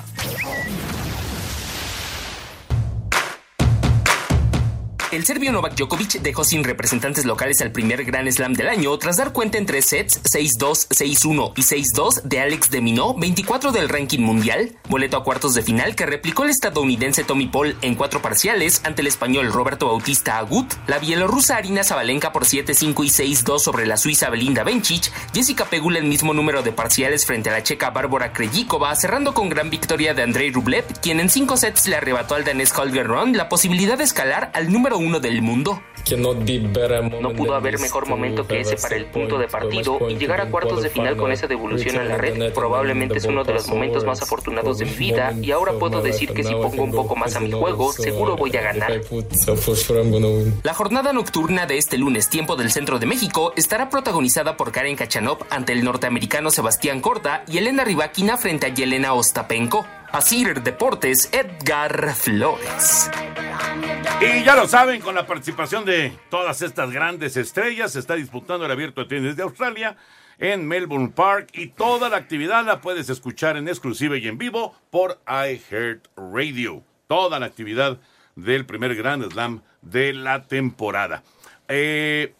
El 5.11 5.25
serbio 5.25 5.51
Novak 5.51 5.73
Djokovic 5.73 6.21
dejó 6.21 6.43
sin 6.43 6.63
representantes 6.63 7.25
locales 7.25 7.61
al 7.61 7.71
primer 7.71 8.05
Grand 8.05 8.29
Slam 8.29 8.53
del 8.53 8.69
año 8.69 8.95
tras 8.99 9.17
dar 9.17 9.33
cuenta 9.33 9.57
en 9.57 9.65
tres 9.65 9.85
sets 9.85 10.21
6-2, 10.21 10.87
6-1 10.89 11.53
y 11.55 11.61
6-2 11.63 12.21
de 12.21 12.39
Alex 12.39 12.69
de 12.69 12.79
Minot, 12.79 13.17
24 13.17 13.71
del 13.71 13.89
ranking 13.89 14.19
mundial, 14.19 14.75
boleto 14.87 15.17
a 15.17 15.23
cuartos 15.23 15.55
de 15.55 15.63
final 15.63 15.95
que 15.95 16.05
replicó 16.05 16.43
el 16.43 16.51
estadounidense 16.51 17.23
Tommy 17.23 17.47
Paul 17.47 17.75
en 17.81 17.95
cuatro 17.95 18.21
parciales 18.21 18.81
ante 18.83 19.01
el 19.01 19.07
español 19.07 19.51
Roberto 19.51 19.87
Bautista 19.87 20.37
Agut, 20.37 20.71
la 20.85 20.99
bielorrusa 20.99 21.57
Arina 21.57 21.83
Zabalenka 21.83 22.31
por 22.31 22.45
7-5 22.45 23.03
y 23.03 23.33
6-2 23.33 23.57
sobre 23.57 23.87
la 23.87 23.97
suiza 23.97 24.29
Belinda 24.29 24.63
Bencic, 24.63 25.11
Jessica 25.33 25.65
Pegula 25.65 25.97
el 25.97 26.05
mismo 26.05 26.35
número 26.35 26.61
de 26.61 26.71
parciales 26.71 27.25
frente 27.25 27.49
a 27.49 27.53
la 27.53 27.63
checa 27.63 27.89
Bárbara 27.89 28.31
Krejcikova, 28.31 28.95
cerrando 28.95 29.33
con 29.33 29.49
gran 29.49 29.71
victoria 29.71 30.13
de 30.13 30.21
Andrei 30.21 30.51
Rublev, 30.51 30.85
quien 31.01 31.19
en 31.19 31.31
cinco 31.31 31.57
sets 31.57 31.87
le 31.87 31.95
arrebató 31.95 32.35
al 32.35 32.45
danés 32.45 32.71
Holger 32.77 33.07
Rune 33.07 33.35
la 33.35 33.49
posibilidad 33.49 33.97
de 33.97 34.03
escalar 34.03 34.51
al 34.53 34.71
número 34.71 34.98
uno 34.99 35.19
del 35.19 35.41
mundo. 35.41 35.81
No 37.21 37.33
pudo 37.33 37.55
haber 37.55 37.79
mejor 37.79 38.07
momento 38.07 38.47
que 38.47 38.61
ese 38.61 38.77
para 38.77 38.95
el 38.95 39.05
punto 39.05 39.37
de 39.37 39.47
partido 39.47 39.99
y 40.09 40.15
llegar 40.15 40.41
a 40.41 40.49
cuartos 40.49 40.81
de 40.81 40.89
final 40.89 41.17
con 41.17 41.31
esa 41.31 41.47
devolución 41.47 41.97
en 41.97 42.09
la 42.09 42.17
red. 42.17 42.53
Probablemente 42.53 43.17
es 43.17 43.25
uno 43.25 43.43
de 43.43 43.53
los 43.53 43.67
momentos 43.67 44.05
más 44.05 44.21
afortunados 44.21 44.79
de 44.79 44.85
mi 44.85 44.93
vida 44.93 45.33
y 45.41 45.51
ahora 45.51 45.73
puedo 45.73 46.01
decir 46.01 46.33
que 46.33 46.43
si 46.43 46.53
pongo 46.53 46.83
un 46.83 46.91
poco 46.91 47.15
más 47.15 47.35
a 47.35 47.39
mi 47.39 47.51
juego, 47.51 47.93
seguro 47.93 48.35
voy 48.37 48.55
a 48.55 48.61
ganar. 48.61 49.01
La 50.63 50.73
jornada 50.73 51.13
nocturna 51.13 51.65
de 51.65 51.77
este 51.77 51.97
lunes, 51.97 52.29
tiempo 52.29 52.55
del 52.55 52.71
centro 52.71 52.99
de 52.99 53.05
México, 53.05 53.53
estará 53.55 53.89
protagonizada 53.89 54.57
por 54.57 54.71
Karen 54.71 54.95
Kachanov 54.95 55.39
ante 55.49 55.73
el 55.73 55.83
norteamericano 55.83 56.49
Sebastián 56.51 57.01
Corta 57.01 57.43
y 57.47 57.57
Elena 57.57 57.83
Rybakina 57.83 58.37
frente 58.37 58.67
a 58.67 58.69
Yelena 58.69 59.13
Ostapenko. 59.13 59.85
Asir 60.11 60.61
Deportes, 60.63 61.29
Edgar 61.31 62.15
Flores. 62.15 63.11
Y 64.19 64.43
ya 64.43 64.55
lo 64.55 64.67
saben, 64.67 65.01
con 65.01 65.13
la 65.13 65.27
participación 65.27 65.85
de 65.85 66.11
todas 66.29 66.61
estas 66.61 66.91
grandes 66.91 67.37
estrellas, 67.37 67.93
se 67.93 67.99
está 67.99 68.15
disputando 68.15 68.65
el 68.65 68.71
abierto 68.71 69.01
de 69.01 69.07
tenis 69.07 69.35
de 69.35 69.43
Australia 69.43 69.95
en 70.39 70.67
Melbourne 70.67 71.09
Park 71.09 71.49
y 71.53 71.67
toda 71.67 72.09
la 72.09 72.17
actividad 72.17 72.65
la 72.65 72.81
puedes 72.81 73.09
escuchar 73.09 73.55
en 73.57 73.67
exclusiva 73.67 74.17
y 74.17 74.27
en 74.27 74.37
vivo 74.37 74.75
por 74.89 75.19
iHeartRadio. 75.27 76.83
Toda 77.07 77.39
la 77.39 77.45
actividad 77.45 77.99
del 78.35 78.65
primer 78.65 78.95
Grand 78.95 79.31
Slam 79.31 79.61
de 79.81 80.13
la 80.13 80.43
temporada. 80.43 81.23
Eh, 81.67 82.33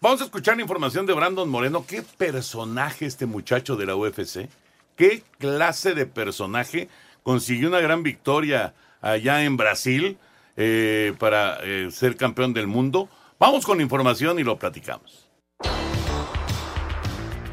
vamos 0.00 0.20
a 0.20 0.24
escuchar 0.24 0.56
la 0.56 0.62
información 0.62 1.04
de 1.04 1.14
Brandon 1.14 1.48
Moreno. 1.48 1.84
¿Qué 1.86 2.02
personaje 2.02 3.06
este 3.06 3.26
muchacho 3.26 3.76
de 3.76 3.86
la 3.86 3.96
UFC? 3.96 4.48
¿Qué 4.96 5.22
clase 5.38 5.94
de 5.94 6.06
personaje? 6.06 6.88
Consiguió 7.28 7.68
una 7.68 7.80
gran 7.80 8.02
victoria 8.02 8.72
allá 9.02 9.44
en 9.44 9.58
Brasil 9.58 10.16
eh, 10.56 11.12
para 11.18 11.58
eh, 11.62 11.90
ser 11.90 12.16
campeón 12.16 12.54
del 12.54 12.66
mundo. 12.66 13.10
Vamos 13.38 13.66
con 13.66 13.82
información 13.82 14.38
y 14.38 14.44
lo 14.44 14.58
platicamos. 14.58 15.28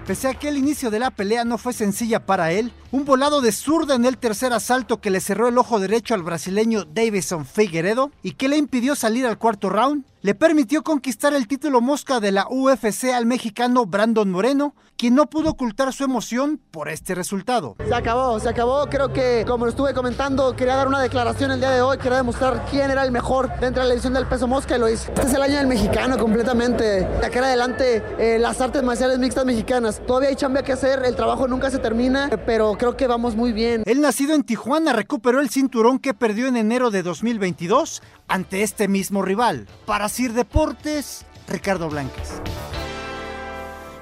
Pese 0.08 0.29
a 0.29 0.34
que 0.34 0.48
el 0.48 0.55
inicio 0.55 0.91
de 0.91 1.00
la 1.00 1.12
pelea 1.12 1.44
no 1.44 1.58
fue 1.58 1.74
sencilla 1.74 2.25
para 2.25 2.53
él, 2.53 2.72
un 2.91 3.03
volado 3.03 3.41
de 3.41 3.51
zurda 3.51 3.96
en 3.96 4.05
el 4.05 4.17
tercer 4.17 4.53
asalto 4.53 5.01
que 5.01 5.10
le 5.10 5.20
cerró 5.20 5.50
el 5.50 5.58
ojo 5.58 5.77
derecho 5.82 6.13
al 6.13 6.24
brasileño 6.24 6.86
Davison 6.86 7.46
Figueredo 7.46 8.12
y 8.24 8.36
que 8.36 8.48
le 8.48 8.55
impidió 8.55 8.96
salir 8.96 9.25
al 9.25 9.38
cuarto 9.38 9.70
round, 9.70 10.05
le 10.25 10.34
permitió 10.34 10.82
conquistar 10.82 11.36
el 11.36 11.48
título 11.48 11.82
mosca 11.82 12.20
de 12.20 12.32
la 12.32 12.48
UFC 12.50 13.13
al 13.13 13.27
mexicano 13.27 13.86
Brandon 13.86 14.32
Moreno, 14.32 14.74
quien 14.98 15.13
no 15.13 15.27
pudo 15.27 15.51
ocultar 15.51 15.94
su 15.94 16.03
emoción 16.03 16.60
por 16.72 16.89
este 16.89 17.13
resultado. 17.13 17.75
Se 17.88 17.94
acabó, 17.94 18.39
se 18.39 18.50
acabó. 18.50 18.88
Creo 18.89 19.13
que, 19.13 19.46
como 19.48 19.65
lo 19.65 19.70
estuve 19.70 19.94
comentando, 19.94 20.55
quería 20.55 20.77
dar 20.77 20.88
una 20.88 21.00
declaración 21.00 21.51
el 21.51 21.60
día 21.60 21.70
de 21.70 21.84
hoy. 21.84 22.00
Quería 22.00 22.17
demostrar 22.17 22.65
quién 22.72 22.89
era 22.89 23.03
el 23.03 23.12
mejor 23.12 23.51
dentro 23.60 23.84
de 23.84 23.89
la 23.89 23.94
edición 23.94 24.13
del 24.13 24.25
peso 24.25 24.48
mosca 24.48 24.77
y 24.77 24.79
lo 24.79 24.89
hice. 24.89 25.12
Este 25.12 25.27
es 25.27 25.34
el 25.36 25.44
año 25.44 25.58
del 25.58 25.67
mexicano 25.67 26.17
completamente. 26.17 26.84
De 27.01 27.24
acá 27.24 27.38
en 27.38 27.46
adelante, 27.46 28.03
eh, 28.17 28.39
las 28.39 28.60
artes 28.62 28.82
marciales 28.82 29.20
mixtas 29.20 29.46
mexicanas. 29.46 30.01
Todavía 30.08 30.29
hay 30.29 30.36
chamba 30.36 30.63
que 30.63 30.72
hacer, 30.72 31.03
el 31.05 31.15
trabajo 31.15 31.48
nunca 31.48 31.70
se 31.70 31.77
termina, 31.77 32.32
pero 32.48 32.74
creo 32.79 32.98
que 32.98 33.05
vamos 33.05 33.36
muy 33.36 33.53
bien. 33.53 33.84
El 33.86 34.01
nacido 34.01 34.34
en 34.34 34.41
Tijuana 34.41 34.91
recuperó 34.91 35.39
el 35.39 35.51
cinturón 35.51 36.00
que 36.00 36.15
perdió 36.15 36.48
en 36.48 36.58
enero 36.58 36.89
de 36.89 37.03
2022 37.03 38.01
ante 38.27 38.63
este 38.63 38.88
mismo 38.88 39.22
rival. 39.22 39.67
Para 39.86 40.10
Sir 40.15 40.31
Deportes, 40.31 41.25
Ricardo 41.50 41.89
Blanques. 41.89 42.41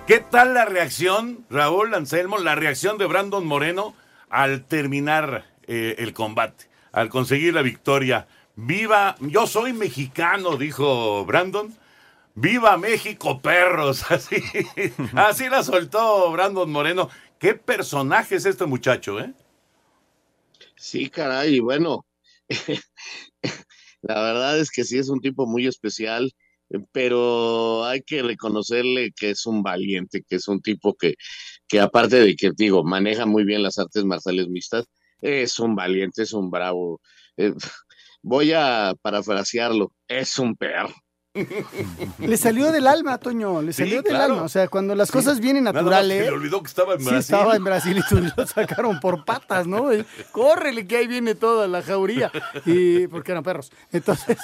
¿Qué 0.05 0.20
tal 0.20 0.53
la 0.53 0.63
reacción, 0.63 1.43
Raúl 1.50 1.91
Anselmo, 1.96 2.38
la 2.38 2.53
reacción 2.53 3.00
de 3.00 3.08
Brandon 3.08 3.43
Moreno 3.43 3.96
al 4.29 4.63
terminar 4.63 5.48
eh, 5.65 5.96
el 5.98 6.13
combate, 6.13 6.65
al 6.91 7.10
conseguir 7.10 7.55
la 7.55 7.63
victoria? 7.63 8.27
Viva, 8.55 9.15
yo 9.22 9.48
soy 9.48 9.74
mexicano, 9.74 10.55
dijo 10.55 11.25
Brandon. 11.25 11.75
Viva 12.36 12.77
México, 12.77 13.41
perros. 13.41 14.03
Así, 14.12 14.36
así 15.15 15.50
la 15.50 15.63
soltó 15.63 16.32
Brandon 16.32 16.72
Moreno. 16.72 17.10
¿Qué 17.39 17.55
personaje 17.55 18.36
es 18.36 18.46
este 18.46 18.67
muchacho, 18.67 19.20
eh? 19.20 19.34
Sí, 20.75 21.10
caray, 21.10 21.60
bueno, 21.60 22.05
la 24.03 24.22
verdad 24.22 24.60
es 24.60 24.72
que 24.72 24.83
sí 24.83 24.98
es 24.98 25.10
un 25.10 25.22
tipo 25.22 25.48
muy 25.48 25.67
especial, 25.67 26.31
pero 26.91 27.86
hay 27.86 28.01
que 28.01 28.24
reconocerle 28.24 29.12
que 29.15 29.31
es 29.31 29.45
un 29.45 29.63
valiente, 29.63 30.24
que 30.27 30.36
es 30.38 30.48
un 30.48 30.62
tipo 30.62 30.95
que, 30.95 31.15
que 31.67 31.79
aparte 31.79 32.17
de 32.19 32.36
que, 32.36 32.51
digo, 32.55 32.83
maneja 32.83 33.25
muy 33.25 33.43
bien 33.45 33.63
las 33.63 33.79
artes 33.79 34.05
marciales 34.05 34.48
mixtas, 34.50 34.86
es 35.22 35.60
un 35.60 35.75
valiente, 35.75 36.24
es 36.24 36.33
un 36.33 36.50
bravo. 36.51 37.01
Eh, 37.38 37.53
voy 38.22 38.53
a 38.53 38.93
parafrasearlo, 39.01 39.93
es 40.07 40.38
un 40.39 40.55
perro. 40.55 40.93
Le 42.20 42.38
salió 42.38 42.72
del 42.72 42.86
alma, 42.86 43.18
Toño, 43.18 43.62
le 43.62 43.74
Sí, 43.74 43.84
salió 43.84 44.02
del 44.04 44.12
claro. 44.13 44.34
alma. 44.36 44.44
O 44.46 44.50
sea, 44.50 44.68
cuando 44.68 44.94
las 44.94 45.08
Sí. 45.10 45.13
cosas 45.13 45.40
vienen 45.40 45.63
Nada 45.63 45.74
más 45.74 45.84
naturales. 45.84 46.18
se 46.20 46.24
le 46.25 46.32
olvidó 46.38 46.62
que 46.62 46.68
estaba 46.68 46.94
en 46.94 47.00
Sí, 47.00 47.06
Brasil. 47.06 47.20
estaba 47.20 47.56
en 47.56 47.63
Brasil 47.63 47.98
y 47.98 48.02
tú 48.08 48.22
lo 48.38 48.46
sacaron 48.48 49.00
por 49.00 49.25
patas, 49.25 49.66
¿no? 49.66 49.92
Y, 49.94 50.06
Córrele, 50.32 50.86
que 50.86 50.98
ahí 50.98 51.08
viene 51.08 51.34
toda 51.36 51.68
la 51.68 51.82
jauría. 51.82 52.32
Y 52.66 53.08
porque 53.08 53.32
eran 53.32 53.44
perros. 53.44 53.72
Entonces, 53.92 54.38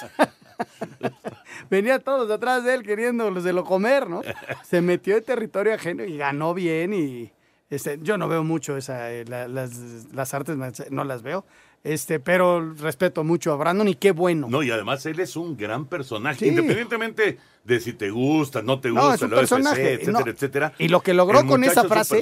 venía 1.70 2.00
todos 2.00 2.30
atrás 2.32 2.64
de 2.64 2.74
él 2.74 2.84
queriéndolos 2.84 3.44
de 3.44 3.54
lo 3.54 3.64
comer, 3.64 4.10
¿no? 4.10 4.22
Se 4.64 4.82
metió 4.82 5.18
en 5.18 5.24
territorio 5.24 5.74
ajeno 5.76 6.04
y 6.04 6.18
ganó 6.18 6.54
bien. 6.54 6.94
Y 6.94 7.32
este, 7.70 8.00
yo 8.02 8.18
no 8.18 8.28
veo 8.28 8.44
mucho 8.44 8.76
esa, 8.78 9.12
eh, 9.12 9.26
la- 9.26 9.48
las, 9.48 9.74
las 10.12 10.34
artes, 10.34 10.58
no 10.90 11.04
las 11.04 11.22
veo. 11.22 11.46
Este, 11.84 12.20
pero 12.20 12.74
respeto 12.74 13.24
mucho 13.24 13.54
a 13.54 13.56
Brandon 13.56 13.88
y 13.88 13.96
qué 13.96 14.12
bueno. 14.12 14.48
No, 14.50 14.62
y 14.64 14.70
además 14.72 15.06
él 15.06 15.20
es 15.20 15.36
un 15.38 15.56
gran 15.56 15.86
personaje, 15.86 16.40
Sí. 16.40 16.48
independientemente 16.48 17.38
de 17.64 17.80
si 17.80 17.94
te 17.94 18.10
gusta, 18.10 18.62
no 18.62 18.80
te 18.82 18.90
No, 18.90 19.02
gusta, 19.02 19.16
es 19.16 19.22
un 19.22 19.30
la 19.32 19.36
UFC, 19.38 19.40
personaje, 19.50 19.94
etcétera, 19.94 20.20
no. 20.26 20.32
etcétera. 20.32 20.74
Y 20.78 20.88
lo 20.90 21.02
que 21.02 21.14
logró 21.14 21.46
con 21.46 21.64
esa 21.64 21.86
frase, 21.86 22.22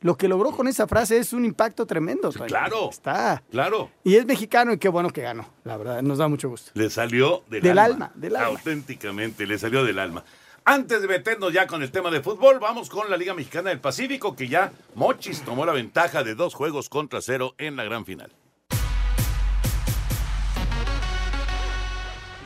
lo 0.00 0.16
que 0.16 0.28
logró 0.28 0.52
con 0.52 0.66
esa 0.68 0.86
frase 0.86 1.18
es 1.18 1.32
un 1.34 1.44
impacto 1.44 1.84
tremendo. 1.84 2.30
Claro. 2.30 2.88
Está. 2.90 3.42
Claro. 3.50 3.90
Y 4.04 4.16
es 4.16 4.24
mexicano 4.24 4.72
y 4.72 4.78
qué 4.78 4.88
bueno 4.88 5.10
que 5.10 5.20
ganó. 5.22 5.46
La 5.64 5.76
verdad, 5.76 6.00
nos 6.02 6.18
da 6.18 6.28
mucho 6.28 6.48
gusto. 6.48 6.70
Le 6.74 6.88
salió 6.88 7.42
del, 7.50 7.62
Del 7.62 7.78
alma. 7.78 8.06
alma, 8.06 8.12
del 8.14 8.36
alma. 8.36 8.48
Auténticamente, 8.48 9.46
le 9.46 9.58
salió 9.58 9.84
del 9.84 9.98
alma. 9.98 10.24
Antes 10.64 11.00
de 11.02 11.06
meternos 11.08 11.52
ya 11.52 11.66
con 11.66 11.82
el 11.82 11.90
tema 11.92 12.10
de 12.10 12.20
fútbol, 12.22 12.58
vamos 12.58 12.88
con 12.90 13.08
la 13.10 13.16
Liga 13.16 13.34
Mexicana 13.34 13.70
del 13.70 13.78
Pacífico, 13.80 14.34
que 14.34 14.48
ya 14.48 14.72
Mochis 14.94 15.42
tomó 15.42 15.64
la 15.66 15.72
ventaja 15.72 16.24
de 16.24 16.34
dos 16.34 16.54
juegos 16.54 16.88
contra 16.88 17.20
cero 17.20 17.54
en 17.58 17.76
la 17.76 17.84
gran 17.84 18.04
final. 18.04 18.32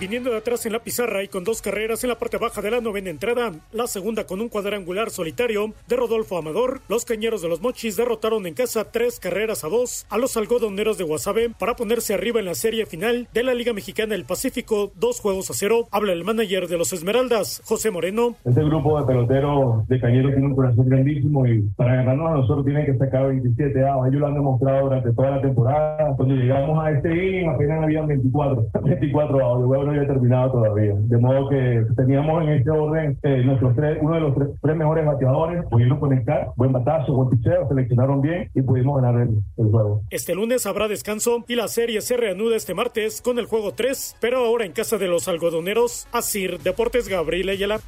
Viniendo 0.01 0.31
de 0.31 0.39
atrás 0.39 0.65
en 0.65 0.73
la 0.73 0.79
pizarra 0.79 1.23
y 1.23 1.29
con 1.29 1.45
dos 1.45 1.61
carreras 1.61 2.03
en 2.05 2.09
la 2.09 2.19
parte 2.19 2.39
baja 2.39 2.63
de 2.63 2.71
la 2.71 2.81
novena 2.81 3.11
entrada, 3.11 3.53
la 3.71 3.87
segunda 3.87 4.25
con 4.25 4.41
un 4.41 4.49
cuadrangular 4.49 5.11
solitario 5.11 5.75
de 5.87 5.97
Rodolfo 5.97 6.39
Amador, 6.39 6.81
los 6.89 7.05
cañeros 7.05 7.43
de 7.43 7.51
los 7.51 7.61
Mochis 7.61 7.99
derrotaron 7.99 8.47
en 8.47 8.55
casa 8.55 8.91
tres 8.91 9.21
carreras 9.21 9.63
a 9.63 9.69
dos 9.69 10.07
a 10.09 10.17
los 10.17 10.39
algodoneros 10.39 10.97
de 10.97 11.05
Guasave 11.05 11.51
para 11.51 11.77
ponerse 11.77 12.15
arriba 12.15 12.41
en 12.41 12.47
la 12.47 12.55
serie 12.55 12.87
final 12.87 13.29
de 13.35 13.43
la 13.43 13.53
Liga 13.53 13.75
Mexicana 13.75 14.15
del 14.15 14.25
Pacífico, 14.25 14.91
dos 14.99 15.21
juegos 15.21 15.51
a 15.51 15.53
cero. 15.53 15.87
Habla 15.91 16.15
el 16.15 16.25
manager 16.25 16.67
de 16.67 16.79
los 16.79 16.95
Esmeraldas, 16.95 17.61
José 17.67 17.91
Moreno. 17.91 18.37
Este 18.47 18.65
grupo 18.65 18.99
de 18.99 19.07
peloteros 19.07 19.87
de 19.87 20.01
Cañeros 20.01 20.33
tiene 20.33 20.47
un 20.47 20.57
corazón 20.57 20.89
grandísimo 20.89 21.47
y 21.47 21.61
para 21.77 21.97
ganarnos 21.97 22.27
a 22.27 22.35
nosotros 22.37 22.65
tienen 22.65 22.87
que 22.87 22.97
sacar 22.97 23.27
27 23.29 23.87
outs. 23.87 24.09
Ellos 24.09 24.21
lo 24.23 24.27
han 24.29 24.35
demostrado 24.35 24.85
durante 24.85 25.13
toda 25.13 25.33
la 25.33 25.43
temporada. 25.43 26.17
Cuando 26.17 26.37
llegamos 26.37 26.83
a 26.83 26.91
este 26.91 27.11
inning 27.11 27.51
apenas 27.51 27.85
habían 27.85 28.07
24, 28.07 28.67
24 28.83 29.45
outs. 29.45 29.90
No 29.91 29.97
había 29.97 30.07
terminado 30.07 30.53
todavía. 30.53 30.95
De 30.97 31.19
modo 31.19 31.49
que 31.49 31.85
teníamos 31.97 32.45
en 32.45 32.51
este 32.51 32.71
orden 32.71 33.19
eh, 33.25 33.43
nuestros 33.45 33.75
tres, 33.75 33.99
uno 34.01 34.15
de 34.15 34.21
los 34.21 34.35
tres, 34.37 34.49
tres 34.63 34.77
mejores 34.77 35.05
bateadores, 35.05 35.65
pudieron 35.69 35.99
conectar, 35.99 36.53
buen 36.55 36.71
batazo, 36.71 37.13
buen 37.13 37.29
picheo, 37.31 37.67
seleccionaron 37.69 38.21
bien 38.21 38.49
y 38.55 38.63
pudimos 38.63 39.03
ganar 39.03 39.21
el, 39.21 39.31
el 39.57 39.71
juego. 39.71 40.03
Este 40.11 40.37
lunes 40.37 40.65
habrá 40.67 40.87
descanso 40.87 41.45
y 41.49 41.57
la 41.57 41.67
serie 41.67 42.03
se 42.03 42.17
reanuda 42.17 42.55
este 42.55 42.73
martes 42.73 43.21
con 43.21 43.41
el 43.41 43.47
juego 43.47 43.73
3, 43.73 44.19
pero 44.21 44.39
ahora 44.39 44.65
en 44.65 44.73
casa 44.73 44.97
de 44.97 45.09
los 45.09 45.27
algodoneros, 45.27 46.07
Asir 46.13 46.61
Deportes 46.61 47.09
Gabriel 47.09 47.49
Ayala. 47.49 47.81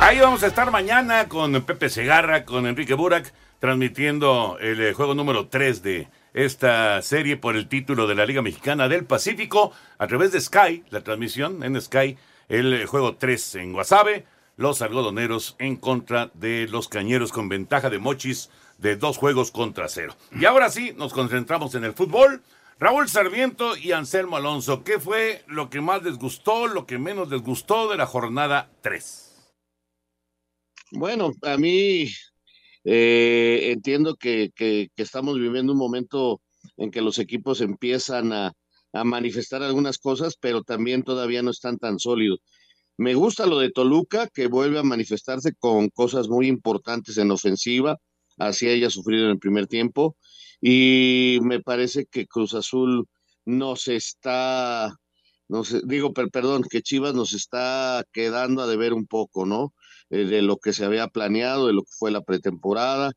Ahí 0.00 0.18
vamos 0.18 0.42
a 0.42 0.48
estar 0.48 0.72
mañana 0.72 1.28
con 1.28 1.52
Pepe 1.62 1.88
Segarra, 1.88 2.44
con 2.44 2.66
Enrique 2.66 2.94
Burak, 2.94 3.32
transmitiendo 3.60 4.58
el 4.60 4.80
eh, 4.80 4.94
juego 4.94 5.14
número 5.14 5.46
3 5.46 5.80
de 5.84 6.08
esta 6.34 7.00
serie 7.02 7.36
por 7.36 7.56
el 7.56 7.68
título 7.68 8.06
de 8.06 8.14
la 8.14 8.26
Liga 8.26 8.42
Mexicana 8.42 8.88
del 8.88 9.04
Pacífico 9.04 9.72
a 9.98 10.06
través 10.06 10.32
de 10.32 10.40
Sky, 10.40 10.84
la 10.90 11.02
transmisión 11.02 11.62
en 11.62 11.80
Sky, 11.80 12.16
el 12.48 12.72
eh, 12.72 12.86
juego 12.86 13.16
3 13.16 13.56
en 13.56 13.72
Guasave, 13.72 14.24
los 14.56 14.82
algodoneros 14.82 15.56
en 15.58 15.76
contra 15.76 16.30
de 16.34 16.66
los 16.68 16.88
cañeros 16.88 17.32
con 17.32 17.48
ventaja 17.48 17.90
de 17.90 17.98
Mochis 17.98 18.50
de 18.78 18.96
dos 18.96 19.16
juegos 19.16 19.50
contra 19.50 19.88
cero. 19.88 20.16
Y 20.32 20.44
ahora 20.44 20.70
sí, 20.70 20.92
nos 20.96 21.12
concentramos 21.12 21.74
en 21.74 21.84
el 21.84 21.92
fútbol. 21.92 22.42
Raúl 22.78 23.08
Sarmiento 23.08 23.76
y 23.76 23.92
Anselmo 23.92 24.36
Alonso, 24.36 24.82
¿qué 24.82 24.98
fue 24.98 25.44
lo 25.46 25.70
que 25.70 25.80
más 25.80 26.02
les 26.02 26.18
gustó, 26.18 26.66
lo 26.66 26.84
que 26.84 26.98
menos 26.98 27.28
les 27.28 27.40
gustó 27.40 27.88
de 27.88 27.96
la 27.96 28.06
jornada 28.06 28.70
3? 28.82 29.54
Bueno, 30.90 31.30
a 31.42 31.56
mí 31.56 32.08
eh, 32.84 33.70
entiendo 33.72 34.16
que, 34.16 34.50
que- 34.54 34.88
estamos 34.96 35.38
viviendo 35.38 35.72
un 35.72 35.78
momento 35.78 36.40
en 36.76 36.90
que 36.90 37.00
los 37.02 37.18
equipos 37.18 37.60
empiezan 37.60 38.32
a, 38.32 38.52
a 38.92 39.04
manifestar 39.04 39.62
algunas 39.62 39.98
cosas, 39.98 40.36
pero 40.40 40.62
también 40.62 41.02
todavía 41.02 41.42
no 41.42 41.50
están 41.50 41.78
tan 41.78 41.98
sólidos. 41.98 42.40
Me 42.98 43.14
gusta 43.14 43.46
lo 43.46 43.58
de 43.58 43.70
Toluca, 43.70 44.28
que 44.28 44.46
vuelve 44.48 44.78
a 44.78 44.82
manifestarse 44.82 45.54
con 45.58 45.88
cosas 45.88 46.28
muy 46.28 46.46
importantes 46.48 47.18
en 47.18 47.30
ofensiva, 47.30 47.98
así 48.38 48.68
haya 48.68 48.90
sufrido 48.90 49.24
en 49.26 49.30
el 49.32 49.38
primer 49.38 49.66
tiempo, 49.66 50.16
y 50.60 51.38
me 51.42 51.60
parece 51.60 52.06
que 52.06 52.26
Cruz 52.26 52.54
Azul 52.54 53.06
nos 53.44 53.88
está, 53.88 54.94
no 55.48 55.64
sé, 55.64 55.80
digo, 55.84 56.12
per- 56.12 56.30
perdón, 56.30 56.62
que 56.70 56.82
Chivas 56.82 57.14
nos 57.14 57.32
está 57.34 58.04
quedando 58.12 58.62
a 58.62 58.66
deber 58.66 58.92
un 58.92 59.06
poco, 59.06 59.46
¿no? 59.46 59.74
Eh, 60.12 60.26
de 60.26 60.42
lo 60.42 60.58
que 60.58 60.74
se 60.74 60.84
había 60.84 61.08
planeado, 61.08 61.66
de 61.68 61.72
lo 61.72 61.82
que 61.84 61.92
fue 61.98 62.10
la 62.10 62.20
pretemporada 62.22 63.12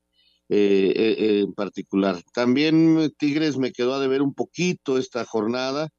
eh, 0.50 0.94
eh, 0.96 1.40
en 1.42 1.54
particular. 1.54 2.22
También 2.34 3.12
Tigres 3.18 3.58
me 3.58 3.74
quedó 3.74 3.96
a 3.96 4.00
deber 4.00 4.22
un 4.22 4.34
poquito 4.34 4.98
esta 4.98 5.26
jornada. 5.26 5.90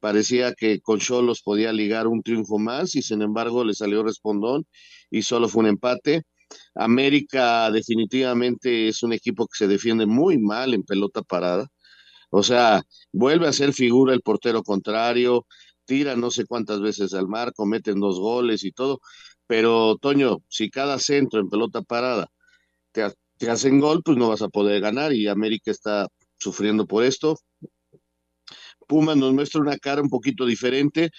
Parecía 0.00 0.52
que 0.54 0.80
con 0.80 0.98
Cholos 1.00 1.42
podía 1.42 1.72
ligar 1.72 2.06
un 2.06 2.22
triunfo 2.22 2.58
más 2.58 2.94
y 2.96 3.02
sin 3.02 3.22
embargo 3.22 3.64
le 3.64 3.72
salió 3.74 4.02
respondón 4.02 4.66
y 5.10 5.22
solo 5.22 5.48
fue 5.48 5.62
un 5.62 5.68
empate. 5.70 6.24
América 6.74 7.70
definitivamente 7.70 8.88
es 8.88 9.02
un 9.02 9.14
equipo 9.14 9.46
que 9.46 9.56
se 9.56 9.68
defiende 9.68 10.04
muy 10.06 10.38
mal 10.38 10.74
en 10.74 10.82
pelota 10.84 11.22
parada. 11.22 11.68
O 12.30 12.42
sea, 12.42 12.82
vuelve 13.12 13.48
a 13.48 13.52
ser 13.54 13.72
figura 13.72 14.14
el 14.14 14.22
portero 14.22 14.62
contrario, 14.62 15.46
tira 15.84 16.16
no 16.16 16.30
sé 16.30 16.46
cuántas 16.46 16.80
veces 16.80 17.14
al 17.14 17.28
mar, 17.28 17.52
cometen 17.54 18.00
dos 18.00 18.18
goles 18.20 18.64
y 18.64 18.72
todo. 18.72 19.00
Pero, 19.52 19.98
Toño, 19.98 20.38
si 20.48 20.70
cada 20.70 20.98
centro 20.98 21.38
en 21.38 21.50
pelota 21.50 21.82
parada 21.82 22.26
te, 22.90 23.02
te 23.36 23.50
hacen 23.50 23.80
gol, 23.80 24.02
pues 24.02 24.16
no 24.16 24.30
vas 24.30 24.40
a 24.40 24.48
poder 24.48 24.80
ganar 24.80 25.12
y 25.12 25.28
América 25.28 25.70
está 25.70 26.08
sufriendo 26.38 26.86
por 26.86 27.04
esto. 27.04 27.36
Pumas 28.88 29.18
nos 29.18 29.34
muestra 29.34 29.60
una 29.60 29.76
cara 29.76 30.00
un 30.00 30.08
poquito 30.08 30.46
diferente, 30.46 31.10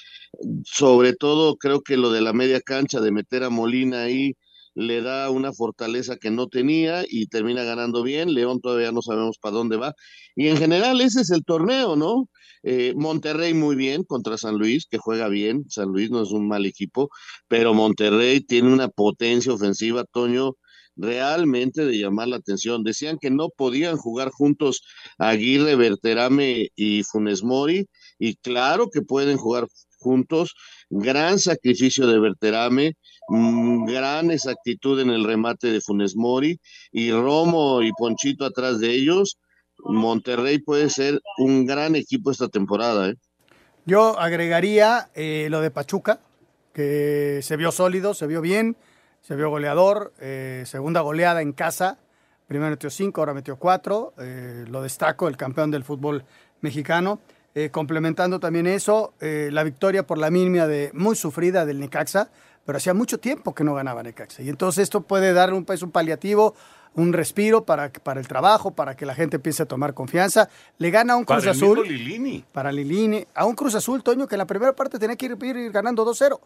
sobre 0.66 1.14
todo 1.14 1.58
creo 1.58 1.82
que 1.82 1.96
lo 1.96 2.12
de 2.12 2.22
la 2.22 2.34
media 2.34 2.60
cancha, 2.60 3.00
de 3.02 3.12
meter 3.12 3.44
a 3.44 3.52
Molina 3.52 4.02
ahí, 4.02 4.34
le 4.76 5.02
da 5.02 5.30
una 5.30 5.54
fortaleza 5.54 6.18
que 6.18 6.32
no 6.32 6.48
tenía 6.48 7.06
y 7.08 7.28
termina 7.28 7.64
ganando 7.64 8.04
bien. 8.04 8.34
León 8.34 8.62
todavía 8.62 8.92
no 8.92 9.02
sabemos 9.02 9.38
para 9.38 9.56
dónde 9.56 9.78
va. 9.78 9.94
Y 10.36 10.48
en 10.48 10.58
general 10.58 11.02
ese 11.02 11.22
es 11.22 11.32
el 11.32 11.44
torneo, 11.44 11.96
¿no? 11.96 12.30
Eh, 12.64 12.94
Monterrey 12.96 13.54
muy 13.54 13.76
bien 13.76 14.04
contra 14.04 14.38
San 14.38 14.58
Luis, 14.58 14.86
que 14.90 14.98
juega 14.98 15.28
bien. 15.28 15.66
San 15.70 15.90
Luis 15.90 16.10
no 16.10 16.22
es 16.24 16.32
un 16.32 16.48
mal 16.48 16.66
equipo, 16.66 17.10
pero 17.48 17.74
Monterrey 17.74 18.42
tiene 18.42 18.72
una 18.74 18.88
potencia 18.88 19.54
ofensiva, 19.54 20.06
Toño, 20.06 20.56
realmente 20.96 21.86
de 21.86 21.98
llamar 21.98 22.30
la 22.30 22.38
atención. 22.38 22.84
Decían 22.84 23.18
que 23.20 23.32
no 23.32 23.50
podían 23.50 23.98
jugar 23.98 24.30
juntos 24.30 24.84
Aguirre, 25.18 25.76
Berterame 25.76 26.70
y 26.76 27.04
Funes 27.04 27.44
Mori, 27.44 27.88
y 28.20 28.36
claro 28.38 28.90
que 28.90 29.02
pueden 29.02 29.38
jugar 29.38 29.68
juntos. 30.04 30.54
Gran 30.90 31.40
sacrificio 31.40 32.06
de 32.06 32.20
Berterame, 32.20 32.94
mm, 33.30 33.86
gran 33.86 34.30
exactitud 34.30 35.00
en 35.00 35.10
el 35.10 35.24
remate 35.24 35.72
de 35.72 35.82
Funes 35.82 36.16
Mori, 36.16 36.60
y 36.92 37.12
Romo 37.12 37.82
y 37.82 37.92
Ponchito 37.94 38.46
atrás 38.46 38.80
de 38.80 38.92
ellos. 38.92 39.40
Monterrey 39.80 40.60
puede 40.60 40.90
ser 40.90 41.20
un 41.38 41.66
gran 41.66 41.96
equipo 41.96 42.30
esta 42.30 42.48
temporada, 42.48 43.10
¿eh? 43.10 43.16
Yo 43.86 44.18
agregaría 44.18 45.10
eh, 45.14 45.48
lo 45.50 45.60
de 45.60 45.72
Pachuca, 45.72 46.20
que 46.74 47.40
se 47.42 47.58
vio 47.58 47.72
sólido, 47.72 48.14
se 48.14 48.28
vio 48.28 48.40
bien, 48.40 48.78
se 49.22 49.36
vio 49.36 49.50
goleador, 49.50 50.14
eh, 50.20 50.64
segunda 50.66 51.02
goleada 51.02 51.42
en 51.42 51.52
casa, 51.52 51.98
primero 52.48 52.72
metió 52.72 52.90
cinco, 52.90 53.22
ahora 53.22 53.34
metió 53.34 53.58
cuatro, 53.58 54.14
lo 54.18 54.82
destaco, 54.82 55.28
el 55.28 55.36
campeón 55.36 55.72
del 55.72 55.84
fútbol 55.84 56.24
mexicano. 56.62 57.20
Eh, 57.56 57.70
complementando 57.70 58.40
también 58.40 58.66
eso, 58.66 59.14
eh, 59.20 59.50
la 59.52 59.64
victoria 59.64 60.08
por 60.08 60.18
la 60.18 60.32
mínima 60.32 60.66
de 60.66 60.90
muy 60.94 61.16
sufrida 61.16 61.66
del 61.66 61.80
Necaxa, 61.80 62.32
pero 62.66 62.78
hacía 62.78 62.96
mucho 62.96 63.20
tiempo 63.20 63.54
que 63.54 63.64
no 63.64 63.76
ganaba 63.76 64.02
Necaxa. 64.02 64.42
Y 64.42 64.50
entonces 64.50 64.84
esto 64.84 65.02
puede 65.02 65.34
dar 65.34 65.54
un, 65.54 65.64
pues, 65.64 65.84
un 65.84 65.92
paliativo, 65.92 66.56
un 66.96 67.14
respiro 67.14 67.64
para, 67.64 67.92
para 67.92 68.20
el 68.20 68.28
trabajo, 68.28 68.72
para 68.72 68.96
que 68.96 69.06
la 69.06 69.14
gente 69.14 69.36
empiece 69.36 69.62
a 69.64 69.66
tomar 69.68 69.94
confianza. 69.94 70.50
Le 70.80 70.90
gana 70.90 71.14
a 71.14 71.18
un 71.18 71.26
Para 71.26 71.42
Cruz 71.42 71.58
el 71.58 71.64
Azul. 71.64 71.88
Lilini. 71.88 72.44
Para 72.52 72.72
Lilini. 72.72 73.26
A 73.36 73.46
un 73.46 73.56
Cruz 73.56 73.76
Azul, 73.76 74.02
Toño, 74.02 74.28
que 74.28 74.36
en 74.36 74.40
la 74.40 74.48
primera 74.48 74.74
parte 74.74 74.98
tenía 74.98 75.16
que 75.16 75.28
ir 75.28 75.72
ganando 75.72 76.04
2-0. 76.06 76.40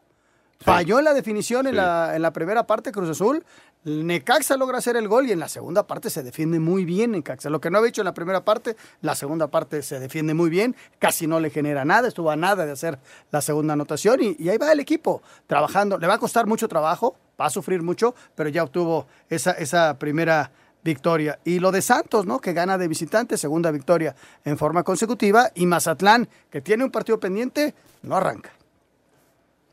Falló 0.60 1.00
en 1.00 1.06
la 1.06 1.13
definición 1.13 1.67
en, 1.67 1.76
la, 1.76 2.15
en 2.15 2.22
la 2.22 2.34
primera 2.34 2.65
parte 2.65 2.91
Cruz 2.91 3.10
Azul. 3.10 3.46
Necaxa 3.84 4.58
logra 4.58 4.80
hacer 4.80 4.98
el 4.98 5.08
gol 5.08 5.28
y 5.28 5.32
en 5.32 5.39
la 5.39 5.48
segunda 5.48 5.88
parte 5.88 6.10
se 6.10 6.24
defiende 6.24 6.60
muy 6.60 6.84
bien 6.84 7.12
Necaxa. 7.12 7.50
Lo 7.50 7.62
que 7.62 7.70
no 7.70 7.78
había 7.78 7.89
hecho 7.89 8.02
en 8.02 8.06
la 8.06 8.13
primera 8.13 8.43
parte, 8.43 8.76
la 9.02 9.15
segunda 9.15 9.48
parte 9.48 9.82
se 9.82 10.00
defiende 10.00 10.34
muy 10.34 10.50
bien. 10.50 10.76
Casi 11.00 11.28
no 11.28 11.39
le 11.39 11.52
genera 11.52 11.86
nada, 11.86 12.08
estuvo 12.08 12.32
a 12.32 12.36
nada 12.36 12.65
de 12.65 12.72
hacer 12.72 13.00
la 13.32 13.41
segunda 13.41 13.74
anotación 13.74 14.22
y, 14.22 14.36
y 14.39 14.50
ahí 14.50 14.58
va 14.58 14.72
el 14.72 14.80
equipo 14.80 15.22
trabajando. 15.46 15.98
Le 16.00 16.08
va 16.08 16.15
a 16.15 16.20
costar 16.20 16.48
mucho 16.48 16.67
trabajo, 16.67 17.15
va 17.39 17.46
a 17.46 17.50
sufrir 17.50 17.82
mucho, 17.82 18.13
pero 18.36 18.50
ya 18.50 18.63
obtuvo 18.63 19.08
esa, 19.30 19.52
esa 19.52 19.98
primera 20.00 20.52
victoria. 20.84 21.39
Y 21.46 21.60
lo 21.60 21.72
de 21.72 21.82
Santos, 21.82 22.26
¿no? 22.26 22.39
Que 22.39 22.54
gana 22.54 22.78
de 22.78 22.88
visitante, 22.88 23.38
segunda 23.38 23.72
victoria 23.72 24.15
en 24.43 24.58
forma 24.58 24.84
consecutiva. 24.84 25.52
Y 25.54 25.65
Mazatlán, 25.65 26.28
que 26.50 26.62
tiene 26.62 26.84
un 26.84 26.91
partido 26.91 27.20
pendiente, 27.20 27.74
no 28.02 28.17
arranca. 28.17 28.52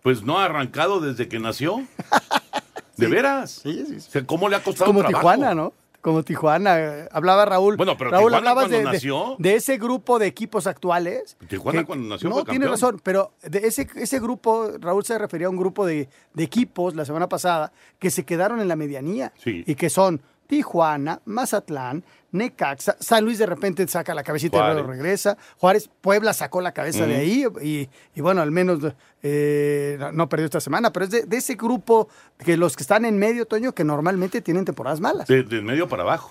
Pues 0.04 0.22
no 0.22 0.38
ha 0.38 0.44
arrancado 0.44 1.00
desde 1.00 1.28
que 1.28 1.38
nació. 1.40 1.82
¿De 2.98 3.06
veras? 3.08 3.60
Sí, 3.62 4.00
sí. 4.00 4.20
¿Cómo 4.26 4.50
le 4.50 4.56
ha 4.56 4.62
costado 4.62 4.84
Como 4.84 5.00
trabajo? 5.00 5.18
Tijuana, 5.20 5.54
¿no? 5.54 5.72
como 6.02 6.22
Tijuana. 6.22 7.06
Hablaba 7.12 7.46
Raúl. 7.46 7.78
Bueno, 7.78 7.96
pero 7.96 8.10
Raúl, 8.10 8.30
Tijuana 8.30 8.52
cuando 8.52 8.76
de- 8.76 8.84
nació- 8.84 9.36
de 9.38 9.54
ese 9.54 9.78
grupo 9.78 10.18
de 10.18 10.26
equipos 10.26 10.66
actuales. 10.66 11.38
Tijuana 11.48 11.80
que- 11.80 11.86
cuando 11.86 12.06
nació 12.06 12.28
No, 12.28 12.34
fue 12.34 12.44
tiene 12.44 12.66
razón, 12.66 13.00
pero 13.02 13.32
de 13.42 13.66
ese, 13.66 13.88
ese 13.96 14.20
grupo, 14.20 14.72
Raúl 14.78 15.02
se 15.06 15.16
refería 15.16 15.46
a 15.46 15.50
un 15.50 15.56
grupo 15.56 15.86
de, 15.86 16.10
de 16.34 16.44
equipos 16.44 16.94
la 16.94 17.06
semana 17.06 17.26
pasada 17.30 17.72
que 17.98 18.10
se 18.10 18.26
quedaron 18.26 18.60
en 18.60 18.68
la 18.68 18.76
medianía. 18.76 19.32
Sí. 19.42 19.64
Y 19.66 19.74
que 19.76 19.88
son 19.88 20.20
Tijuana, 20.46 21.20
Mazatlán, 21.24 22.04
Necaxa, 22.32 22.96
San 23.00 23.24
Luis 23.24 23.38
de 23.38 23.46
repente 23.46 23.86
saca 23.88 24.12
la 24.14 24.22
cabecita 24.24 24.58
y 24.58 24.72
luego 24.74 24.88
regresa. 24.90 25.36
Juárez, 25.58 25.88
Puebla 26.00 26.32
sacó 26.32 26.60
la 26.60 26.72
cabeza 26.72 27.06
de 27.06 27.16
ahí 27.16 27.46
y, 27.62 27.88
y 28.14 28.20
bueno, 28.20 28.42
al 28.42 28.50
menos 28.50 28.80
eh, 29.22 29.98
no- 30.12 30.28
perdió 30.28 30.44
esta 30.46 30.60
semana, 30.60 30.92
pero 30.92 31.04
es 31.06 31.10
de, 31.10 31.22
de 31.24 31.36
ese 31.36 31.54
grupo 31.54 32.08
que 32.38 32.56
los 32.56 32.76
que 32.76 32.82
están 32.82 33.04
en 33.04 33.18
medio, 33.18 33.46
Toño, 33.46 33.72
que 33.72 33.84
normalmente 33.84 34.40
tienen 34.40 34.64
temporadas 34.64 35.00
malas. 35.00 35.26
De, 35.28 35.44
medio 35.62 35.88
para 35.88 36.02
abajo, 36.02 36.30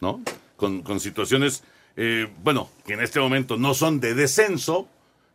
¿no? 0.00 0.20
Con, 0.56 0.82
con 0.82 1.00
situaciones, 1.00 1.62
eh, 1.96 2.28
bueno, 2.42 2.68
que 2.84 2.94
en 2.94 3.00
este 3.00 3.20
momento 3.20 3.56
no 3.56 3.74
son 3.74 4.00
de 4.00 4.14
descenso, 4.14 4.88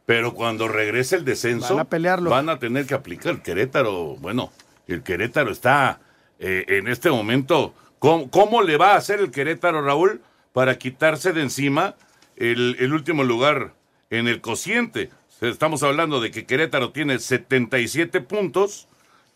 pero 0.06 0.34
cuando 0.34 0.68
regrese 0.68 1.16
el 1.16 1.26
descenso, 1.26 1.76
Van 1.76 1.86
a 1.86 1.90
pelearlo. 1.90 2.30
van 2.30 2.50
a 2.50 2.60
tener 2.60 2.86
que 2.86 2.94
aplicar. 2.94 3.32
El 3.34 3.42
Querétaro, 3.42 4.16
bueno, 4.18 4.52
el 4.88 5.02
Querétaro 5.04 5.52
está 5.52 6.00
eh, 6.40 6.66
en 6.68 6.88
este 6.88 7.10
momento. 7.10 7.74
¿Cómo, 8.00 8.62
le 8.62 8.78
va 8.78 8.94
a 8.94 8.98
hacer 8.98 9.20
el 9.20 9.32
Querétaro, 9.32 9.82
Raúl, 9.82 10.22
para 10.54 10.78
quitarse 10.78 11.34
de 11.34 11.42
encima 11.42 11.96
el, 12.36 12.94
último 12.94 13.24
lugar 13.24 13.74
en 14.10 14.28
el 14.28 14.42
cociente? 14.42 15.10
Estamos 15.42 15.84
hablando 15.84 16.20
de 16.20 16.32
que 16.32 16.46
Querétaro 16.46 16.92
tiene 16.92 17.20
77 17.20 18.22
puntos 18.22 18.88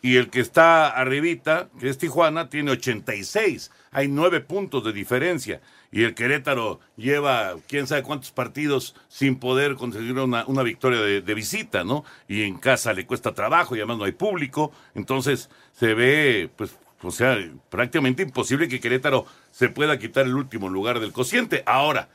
y 0.01 0.17
el 0.17 0.29
que 0.29 0.41
está 0.41 0.89
arribita, 0.89 1.69
que 1.79 1.87
es 1.87 1.97
Tijuana, 1.97 2.49
tiene 2.49 2.71
86. 2.71 3.71
Hay 3.91 4.09
nueve 4.09 4.41
puntos 4.41 4.83
de 4.83 4.91
diferencia. 4.91 5.61
Y 5.93 6.03
el 6.03 6.13
Querétaro 6.13 6.81
lleva 6.97 7.55
quién 7.67 7.87
sabe 7.87 8.03
cuántos 8.03 8.31
partidos 8.31 8.95
sin 9.07 9.37
poder 9.37 9.75
conseguir 9.75 10.13
una, 10.19 10.45
una 10.47 10.63
victoria 10.63 10.99
de, 10.99 11.21
de 11.21 11.33
visita, 11.33 11.85
¿no? 11.85 12.03
Y 12.27 12.41
en 12.41 12.57
casa 12.57 12.91
le 12.93 13.05
cuesta 13.05 13.33
trabajo 13.33 13.75
y 13.75 13.79
además 13.79 13.99
no 13.99 14.03
hay 14.03 14.11
público. 14.11 14.73
Entonces 14.95 15.49
se 15.71 15.93
ve, 15.93 16.49
pues, 16.57 16.75
o 17.03 17.11
sea, 17.11 17.35
prácticamente 17.69 18.23
imposible 18.23 18.67
que 18.67 18.79
Querétaro 18.79 19.25
se 19.51 19.69
pueda 19.69 19.97
quitar 19.99 20.25
el 20.25 20.35
último 20.35 20.69
lugar 20.69 20.99
del 20.99 21.11
cociente. 21.13 21.63
Ahora, 21.65 22.09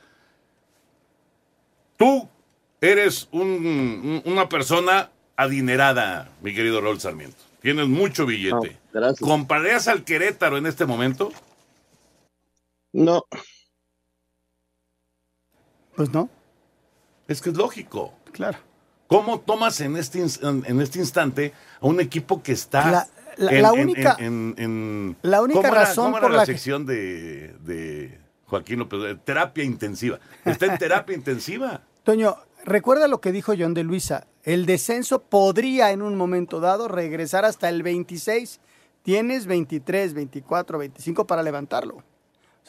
tú 1.97 2.27
eres 2.81 3.27
un- 3.31 3.41
un- 3.49 4.21
una 4.25 4.49
persona 4.49 5.09
adinerada, 5.35 6.31
mi 6.41 6.53
querido 6.53 6.81
Raúl 6.81 6.99
Sarmiento. 6.99 7.37
Tienes 7.61 7.87
mucho 7.87 8.25
billete. 8.25 8.77
gracias. 8.93 9.19
¿Comprarías 9.19 9.87
al 9.87 10.03
Querétaro 10.03 10.57
en 10.57 10.65
este 10.65 10.85
momento? 10.85 11.31
No. 12.93 13.23
Pues 15.95 16.11
no. 16.11 16.29
Es 17.27 17.41
que 17.41 17.49
es 17.49 17.57
lógico. 17.57 18.13
Claro. 18.31 18.57
¿Cómo 19.07 19.39
tomas 19.41 19.81
en 19.81 19.97
este, 19.97 20.19
en 20.21 20.63
en 20.65 20.81
este 20.81 20.99
instante 20.99 21.53
a 21.81 21.85
un 21.87 21.99
equipo 21.99 22.41
que 22.41 22.51
está... 22.53 22.91
La- 22.91 23.07
la- 23.39 23.51
en- 23.51 23.61
la 23.63 23.69
en- 23.69 23.79
única- 23.79 24.15
en- 24.19 24.55
en- 24.57 25.17
la 25.21 25.41
única 25.41 25.59
¿cómo 25.61 25.67
era- 25.73 25.83
razón 25.85 26.05
cómo 26.05 26.17
era 26.17 26.21
por 26.27 26.31
la, 26.31 26.37
la 26.37 26.45
que- 26.45 26.51
sección 26.53 26.85
de, 26.85 27.55
de 27.63 28.19
Joaquín 28.45 28.79
López? 28.79 28.99
Eh, 29.05 29.17
Terapia 29.23 29.63
intensiva. 29.63 30.19
Está 30.45 30.65
en 30.67 30.77
terapia 30.77 31.15
intensiva. 31.15 31.81
Toño, 32.03 32.37
recuerda 32.65 33.07
lo 33.07 33.21
que 33.21 33.31
dijo 33.31 33.53
John 33.57 33.73
de 33.73 33.83
Luisa. 33.83 34.27
El 34.43 34.65
descenso 34.65 35.19
podría 35.21 35.91
en 35.91 36.01
un 36.01 36.15
momento 36.15 36.59
dado 36.59 36.87
regresar 36.87 37.45
hasta 37.45 37.69
el 37.69 37.83
26. 37.83 38.59
Tienes 39.03 39.45
23, 39.45 40.13
24, 40.13 40.77
25 40.77 41.25
para 41.27 41.41
levantarlo. 41.43 42.03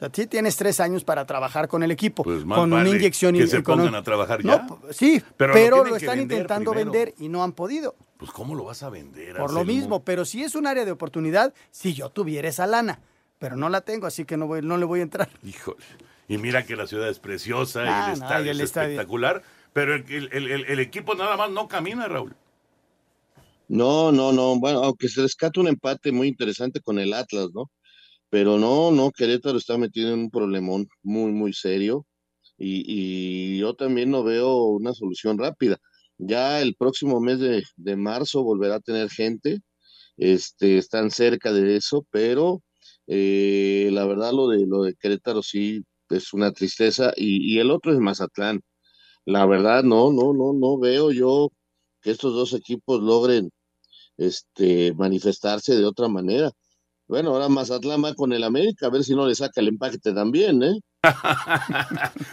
O 0.00 0.02
sea, 0.02 0.10
sí 0.14 0.26
tienes 0.26 0.56
tres 0.56 0.80
años 0.80 1.04
para 1.04 1.26
trabajar 1.26 1.68
con 1.68 1.82
el 1.82 1.90
equipo. 1.90 2.22
Pues 2.22 2.42
más 2.46 2.58
con 2.58 2.72
una 2.72 2.88
inyección 2.88 3.34
que 3.34 3.46
se 3.46 3.60
pongan 3.60 3.94
a 3.94 4.02
trabajar 4.02 4.42
No, 4.42 4.52
ya. 4.56 4.66
p- 4.66 4.94
sí, 4.94 5.22
Pero 5.36 5.52
pero, 5.52 5.84
lo 5.84 5.94
están 5.96 6.16
vender 6.16 6.38
intentando 6.38 6.70
primero. 6.70 6.90
vender 6.92 7.14
y 7.18 7.28
no 7.28 7.44
han 7.44 7.52
podido. 7.52 7.94
Pues 8.16 8.30
¿cómo 8.30 8.54
lo 8.54 8.64
vas 8.64 8.82
a 8.82 8.88
vender? 8.88 9.36
Por 9.36 9.52
lo 9.52 9.62
mismo, 9.62 10.02
pero 10.02 10.24
si 10.24 10.42
es 10.42 10.54
un 10.54 10.66
área 10.66 10.86
de 10.86 10.90
oportunidad, 10.92 11.52
si 11.70 11.92
yo 11.92 12.08
tuviera 12.08 12.48
esa 12.48 12.66
lana. 12.66 13.00
Pero 13.38 13.56
no 13.56 13.68
la 13.68 13.82
tengo, 13.82 14.06
así 14.06 14.24
que 14.24 14.38
no, 14.38 14.46
voy, 14.46 14.62
no 14.62 14.78
le 14.78 14.86
voy 14.86 15.00
a 15.00 15.02
entrar. 15.02 15.28
Híjole. 15.44 15.76
Y 16.28 16.38
mira 16.38 16.64
que 16.64 16.76
la 16.76 16.86
ciudad 16.86 17.08
es 17.10 17.18
preciosa 17.18 17.82
Ah, 17.84 18.08
y 18.08 18.12
el 18.14 18.20
no, 18.20 18.24
estadio 18.24 18.46
y 18.46 18.48
el 18.50 18.60
es 18.60 18.64
estadio. 18.64 18.88
espectacular, 18.92 19.42
pero 19.74 19.94
el, 19.94 20.04
el- 20.08 20.28
el- 20.32 20.50
el- 20.50 20.64
el 20.64 20.80
equipo 20.80 21.14
nada 21.14 21.36
más 21.36 21.50
no 21.50 21.68
camina, 21.68 22.08
Raúl. 22.08 22.34
No, 23.68 24.10
no, 24.12 24.32
no. 24.32 24.58
Bueno, 24.58 24.82
aunque 24.82 25.08
se 25.08 25.20
rescata 25.22 25.60
un 25.60 25.68
empate 25.68 26.10
muy 26.10 26.28
interesante 26.28 26.80
con 26.80 26.98
el 26.98 27.12
Atlas, 27.12 27.48
¿no? 27.54 27.70
Pero 28.30 28.58
no, 28.58 28.90
no, 28.92 29.10
Querétaro 29.12 29.58
está 29.58 29.78
metido 29.78 30.12
en 30.14 30.20
un 30.20 30.30
problemón 30.30 30.88
muy, 31.02 31.32
muy 31.32 31.52
serio. 31.52 32.06
Y, 32.58 32.84
y 32.86 33.58
yo 33.58 33.74
también 33.74 34.10
no 34.10 34.22
veo 34.24 34.64
una 34.66 34.94
solución 34.94 35.38
rápida. 35.38 35.78
Ya 36.18 36.60
el 36.62 36.76
próximo 36.76 37.20
mes 37.20 37.40
de, 37.40 37.96
marzo 37.96 38.42
volverá 38.44 38.76
a 38.76 38.80
tener 38.80 39.10
gente. 39.10 39.60
Este, 40.16 40.78
están 40.78 41.10
cerca 41.10 41.52
de 41.52 41.76
eso, 41.76 42.06
pero 42.10 42.62
eh, 43.06 43.90
la 43.92 44.06
verdad 44.06 44.32
lo 44.32 44.48
de 44.48 44.66
lo 44.66 44.82
de 44.84 44.94
Querétaro 44.94 45.42
sí 45.42 45.84
es 46.10 46.32
una 46.34 46.52
tristeza. 46.52 47.12
Y, 47.16 47.54
y 47.54 47.60
el 47.60 47.70
otro 47.70 47.92
es 47.92 47.98
Mazatlán. 48.00 48.62
La 49.24 49.46
verdad, 49.46 49.84
no, 49.84 50.12
no, 50.12 50.32
no, 50.34 50.52
no 50.54 50.78
veo 50.78 51.12
yo 51.12 51.50
que 52.02 52.10
estos 52.12 52.34
dos 52.34 52.54
equipos 52.54 53.00
logren 53.02 53.50
este, 54.16 54.94
manifestarse 54.94 55.76
de 55.76 55.86
otra 55.86 56.08
manera. 56.08 56.50
Bueno, 57.10 57.30
ahora 57.30 57.48
Mazatlán 57.48 58.04
va 58.04 58.14
con 58.14 58.32
el 58.32 58.44
América, 58.44 58.86
a 58.86 58.88
ver 58.88 59.02
si 59.02 59.16
no 59.16 59.26
le 59.26 59.34
saca 59.34 59.60
el 59.60 59.66
empate 59.66 59.98
también, 59.98 60.62
¿eh? 60.62 60.78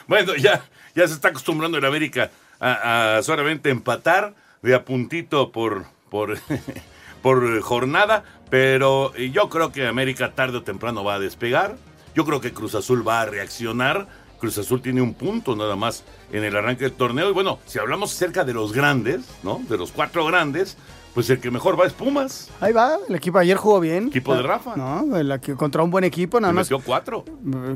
Bueno, 0.07 0.35
ya, 0.35 0.63
ya 0.93 1.07
se 1.07 1.15
está 1.15 1.29
acostumbrando 1.29 1.79
el 1.79 1.85
América 1.85 2.29
a, 2.59 3.17
a 3.17 3.23
solamente 3.23 3.71
empatar 3.71 4.35
de 4.61 4.75
a 4.75 4.85
puntito 4.85 5.51
por, 5.51 5.85
por, 6.11 6.37
por 7.23 7.59
jornada, 7.61 8.23
pero 8.51 9.15
yo 9.15 9.49
creo 9.49 9.71
que 9.71 9.87
América 9.87 10.35
tarde 10.35 10.57
o 10.57 10.63
temprano 10.63 11.03
va 11.03 11.15
a 11.15 11.19
despegar. 11.19 11.75
Yo 12.13 12.23
creo 12.23 12.39
que 12.39 12.53
Cruz 12.53 12.75
Azul 12.75 13.05
va 13.05 13.21
a 13.21 13.25
reaccionar. 13.25 14.07
Cruz 14.39 14.59
Azul 14.59 14.83
tiene 14.83 15.01
un 15.01 15.15
punto 15.15 15.55
nada 15.55 15.75
más 15.75 16.03
en 16.31 16.43
el 16.43 16.55
arranque 16.55 16.83
del 16.83 16.93
torneo. 16.93 17.31
Y 17.31 17.33
bueno, 17.33 17.57
si 17.65 17.79
hablamos 17.79 18.13
acerca 18.13 18.43
de 18.43 18.53
los 18.53 18.73
grandes, 18.73 19.21
¿no? 19.41 19.59
De 19.67 19.75
los 19.75 19.91
cuatro 19.91 20.23
grandes, 20.27 20.77
pues 21.17 21.31
el 21.31 21.39
que 21.39 21.49
mejor 21.49 21.79
va 21.81 21.87
es 21.87 21.93
Pumas. 21.93 22.47
Ahí 22.61 22.71
va, 22.73 22.95
el 23.09 23.15
equipo 23.15 23.39
ayer 23.39 23.57
jugó 23.57 23.79
bien. 23.79 24.09
Equipo 24.09 24.35
de 24.35 24.43
Rafa. 24.43 24.75
No, 24.75 25.17
el 25.17 25.41
contra 25.57 25.81
un 25.81 25.89
buen 25.89 26.03
equipo, 26.03 26.39
nada 26.39 26.53
más. 26.53 26.69
metió 26.69 26.79
cuatro. 26.85 27.25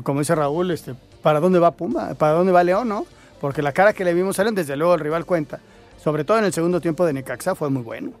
Como 0.04 0.20
dice 0.20 0.36
Raúl, 0.36 0.70
este, 0.70 0.94
¿para 1.22 1.40
dónde 1.40 1.58
va 1.58 1.72
Puma? 1.72 2.14
¿Para 2.14 2.34
dónde 2.34 2.52
va 2.52 2.62
León, 2.62 2.88
no? 2.88 3.04
Porque 3.40 3.60
la 3.60 3.72
cara 3.72 3.94
que 3.94 4.04
le 4.04 4.14
vimos 4.14 4.38
a 4.38 4.44
León, 4.44 4.54
desde 4.54 4.76
luego 4.76 4.94
el 4.94 5.00
rival 5.00 5.26
cuenta. 5.26 5.58
Sobre 6.00 6.22
todo 6.22 6.38
en 6.38 6.44
el 6.44 6.52
segundo 6.52 6.80
tiempo 6.80 7.04
de 7.04 7.14
Necaxa 7.14 7.56
fue 7.56 7.68
muy 7.68 7.82
bueno. 7.82 8.12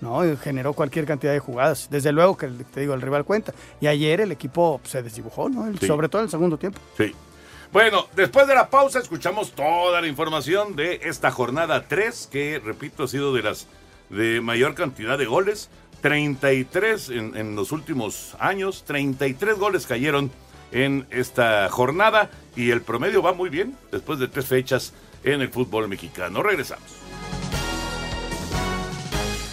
¿no? 0.00 0.24
Y 0.26 0.34
generó 0.38 0.72
cualquier 0.72 1.04
cantidad 1.04 1.34
de 1.34 1.40
jugadas. 1.40 1.88
Desde 1.90 2.10
luego 2.10 2.34
que 2.34 2.46
te 2.48 2.80
digo, 2.80 2.94
el 2.94 3.02
rival 3.02 3.26
cuenta. 3.26 3.52
Y 3.82 3.86
ayer 3.86 4.22
el 4.22 4.32
equipo 4.32 4.80
se 4.84 5.02
desdibujó, 5.02 5.50
¿no? 5.50 5.66
El- 5.66 5.78
Sí. 5.78 5.86
Sobre 5.86 6.08
todo 6.08 6.22
en 6.22 6.24
el 6.24 6.30
segundo 6.30 6.56
tiempo. 6.56 6.80
Sí. 6.96 7.14
Bueno, 7.70 8.06
después 8.16 8.46
de 8.46 8.54
la 8.54 8.70
pausa 8.70 8.98
escuchamos 8.98 9.52
toda 9.52 10.00
la 10.00 10.06
información 10.06 10.74
de 10.74 11.00
esta 11.04 11.30
jornada 11.30 11.84
3, 11.86 12.30
que 12.32 12.62
repito 12.64 13.02
ha 13.04 13.08
sido 13.08 13.34
de 13.34 13.42
las 13.42 13.66
de 14.10 14.40
mayor 14.40 14.74
cantidad 14.74 15.18
de 15.18 15.26
goles. 15.26 15.70
33 16.00 17.08
en, 17.10 17.36
en 17.36 17.56
los 17.56 17.72
últimos 17.72 18.36
años, 18.38 18.84
33 18.86 19.58
goles 19.58 19.86
cayeron 19.86 20.30
en 20.70 21.06
esta 21.10 21.68
jornada 21.70 22.30
y 22.56 22.70
el 22.70 22.82
promedio 22.82 23.22
va 23.22 23.32
muy 23.32 23.48
bien 23.48 23.76
después 23.90 24.18
de 24.18 24.28
tres 24.28 24.46
fechas 24.46 24.92
en 25.22 25.40
el 25.40 25.48
fútbol 25.48 25.88
mexicano. 25.88 26.42
Regresamos. 26.42 26.84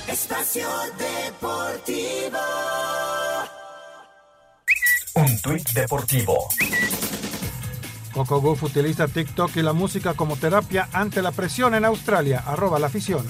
Espacio 0.08 0.68
Deportivo. 0.98 2.40
Un 5.16 5.42
tuit 5.42 5.70
deportivo. 5.72 6.48
Coco 8.14 8.42
Gauff 8.42 8.64
utiliza 8.64 9.08
TikTok 9.08 9.56
y 9.56 9.62
la 9.62 9.74
música 9.74 10.14
como 10.14 10.36
terapia 10.36 10.90
ante 10.92 11.22
la 11.22 11.32
presión 11.32 11.76
en 11.76 11.86
Australia. 11.86 12.44
Arroba 12.46 12.80
la 12.80 12.88
afición. 12.88 13.26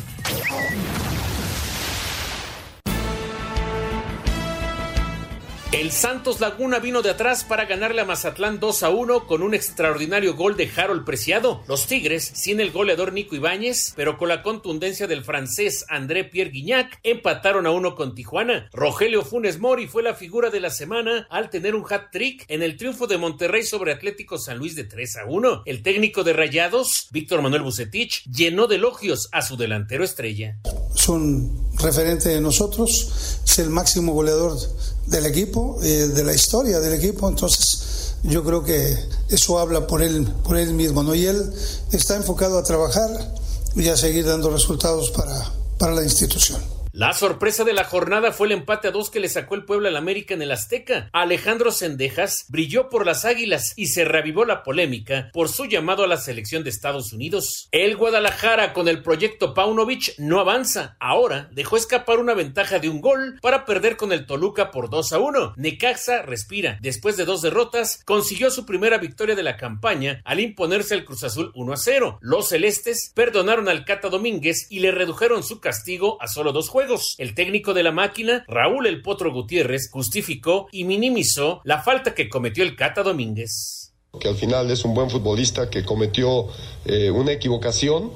El 5.82 5.92
Santos 5.92 6.40
Laguna 6.40 6.78
vino 6.78 7.02
de 7.02 7.10
atrás 7.10 7.44
para 7.44 7.66
ganarle 7.66 8.02
a 8.02 8.06
Mazatlán 8.06 8.60
2 8.60 8.84
a 8.84 8.92
1 8.92 9.26
con 9.26 9.42
un 9.42 9.56
extraordinario 9.56 10.36
gol 10.36 10.56
de 10.56 10.70
Harold 10.78 11.04
Preciado. 11.06 11.64
Los 11.68 11.88
Tigres, 11.88 12.32
sin 12.36 12.60
el 12.60 12.70
goleador 12.70 13.14
Nico 13.14 13.36
Ibáñez, 13.36 13.94
pero 13.96 14.20
con 14.20 14.30
la 14.30 14.44
contundencia 14.44 15.08
del 15.08 15.24
francés 15.24 15.84
André 15.90 16.24
Pierre 16.24 16.52
Guignac, 16.52 17.00
empataron 17.02 17.66
a 17.66 17.72
uno 17.72 17.96
con 17.96 18.14
Tijuana. 18.14 18.70
Rogelio 18.72 19.24
Funes 19.24 19.58
Mori 19.58 19.88
fue 19.88 20.04
la 20.04 20.14
figura 20.14 20.52
de 20.52 20.60
la 20.60 20.70
semana 20.70 21.26
al 21.32 21.50
tener 21.50 21.74
un 21.74 21.84
hat-trick 21.90 22.46
en 22.48 22.62
el 22.62 22.78
triunfo 22.78 23.08
de 23.08 23.18
Monterrey 23.18 23.64
sobre 23.64 23.92
Atlético 23.92 24.38
San 24.38 24.60
Luis 24.60 24.76
de 24.76 24.84
3 24.84 25.18
a 25.18 25.26
1. 25.26 25.64
El 25.66 25.82
técnico 25.82 26.24
de 26.24 26.34
Rayados, 26.34 27.08
Víctor 27.10 27.42
Manuel 27.42 27.64
Bucetich, 27.64 28.24
llenó 28.26 28.68
de 28.68 28.76
elogios 28.76 29.30
a 29.32 29.42
su 29.42 29.58
delantero 29.58 30.04
estrella. 30.04 30.60
es 30.96 31.10
un 31.10 31.72
referente 31.80 32.30
de 32.30 32.40
nosotros, 32.40 33.40
es 33.44 33.58
el 33.58 33.72
máximo 33.72 34.14
goleador 34.14 34.60
del 35.08 35.26
equipo, 35.26 35.80
eh, 35.84 36.08
de 36.08 36.24
la 36.24 36.34
historia 36.34 36.80
del 36.80 36.94
equipo, 36.94 37.28
entonces 37.28 38.16
yo 38.24 38.44
creo 38.44 38.64
que 38.64 38.98
eso 39.30 39.60
habla 39.60 39.88
por 39.88 40.02
él, 40.02 40.28
por 40.44 40.58
él 40.58 40.74
mismo, 40.74 41.04
¿no? 41.04 41.16
Y 41.16 41.26
él 41.26 41.52
está 41.92 42.16
enfocado 42.16 42.58
a 42.58 42.64
trabajar 42.64 43.34
y 43.76 43.88
a 43.88 43.98
seguir 43.98 44.26
dando 44.26 44.50
resultados 44.50 45.12
para, 45.12 45.54
para 45.78 45.94
la 45.94 46.04
institución. 46.04 46.62
La 46.94 47.14
sorpresa 47.14 47.64
de 47.64 47.72
la 47.72 47.86
jornada 47.86 48.34
fue 48.34 48.48
el 48.48 48.52
empate 48.52 48.90
a 48.90 48.92
dos 48.92 49.10
que 49.10 49.22
le 49.22 49.30
sacó 49.30 49.56
el 49.56 49.64
Puebla 49.64 49.88
al 49.88 49.96
América 49.96 50.34
en 50.34 50.42
el 50.42 50.52
Azteca. 50.52 51.10
Alejandro 51.14 51.72
Sendejas 51.72 52.44
brilló 52.50 52.90
por 52.90 53.06
las 53.06 53.24
Águilas 53.24 53.72
y 53.78 53.88
se 53.88 54.04
revivó 54.04 54.44
la 54.44 54.62
polémica 54.62 55.30
por 55.32 55.48
su 55.48 55.68
llamado 55.68 56.04
a 56.04 56.08
la 56.08 56.18
selección 56.18 56.66
de 56.66 56.70
Estados 56.70 57.14
Unidos. 57.14 57.70
El 57.72 57.96
Guadalajara 57.96 58.74
con 58.74 58.90
el 58.90 59.02
proyecto 59.04 59.54
Paunovic 59.54 60.16
no 60.18 60.42
avanza. 60.42 60.98
Ahora 61.00 61.48
dejó 61.54 61.78
escapar 61.78 62.20
una 62.20 62.34
ventaja 62.34 62.80
de 62.80 62.90
un 62.90 63.00
gol 63.00 63.40
para 63.42 63.64
perder 63.64 63.96
con 63.96 64.12
el 64.12 64.26
Toluca 64.26 64.70
por 64.70 64.90
2 64.90 65.14
a 65.14 65.20
1. 65.20 65.54
Necaxa 65.56 66.24
respira. 66.24 66.78
Después 66.82 67.16
de 67.16 67.24
dos 67.24 67.42
derrotas, 67.42 68.04
consiguió 68.04 68.52
su 68.52 68.66
primera 68.66 68.98
victoria 68.98 69.36
de 69.36 69.44
la 69.44 69.56
campaña 69.56 70.22
al 70.26 70.42
imponerse 70.42 70.94
al 70.94 71.06
Cruz 71.06 71.24
Azul 71.24 71.54
1 71.56 71.72
a 71.72 71.78
0. 71.78 72.20
Los 72.20 72.50
celestes 72.50 73.14
perdonaron 73.16 73.70
al 73.70 73.86
Cata 73.86 74.10
Domínguez 74.10 74.68
y 74.70 74.82
le 74.82 74.92
redujeron 74.92 75.42
su 75.42 75.62
castigo 75.62 76.22
a 76.22 76.28
solo 76.28 76.52
dos 76.52 76.68
juegos 76.68 76.81
el 77.18 77.36
técnico 77.36 77.74
de 77.74 77.84
la 77.84 77.92
máquina, 77.92 78.44
Raúl 78.48 78.88
El 78.88 79.02
Potro 79.02 79.32
Gutiérrez, 79.32 79.90
justificó 79.92 80.68
y 80.72 80.84
minimizó 80.84 81.62
la 81.64 81.82
falta 81.82 82.14
que 82.14 82.30
cometió 82.30 82.64
el 82.64 82.76
Cata 82.76 83.04
Domínguez. 83.04 83.94
Que 84.20 84.28
al 84.28 84.36
final 84.36 84.70
es 84.72 84.84
un 84.84 84.94
buen 84.94 85.10
futbolista 85.10 85.70
que 85.70 85.86
cometió 85.86 86.48
eh, 86.86 87.10
una 87.12 87.32
equivocación 87.32 88.12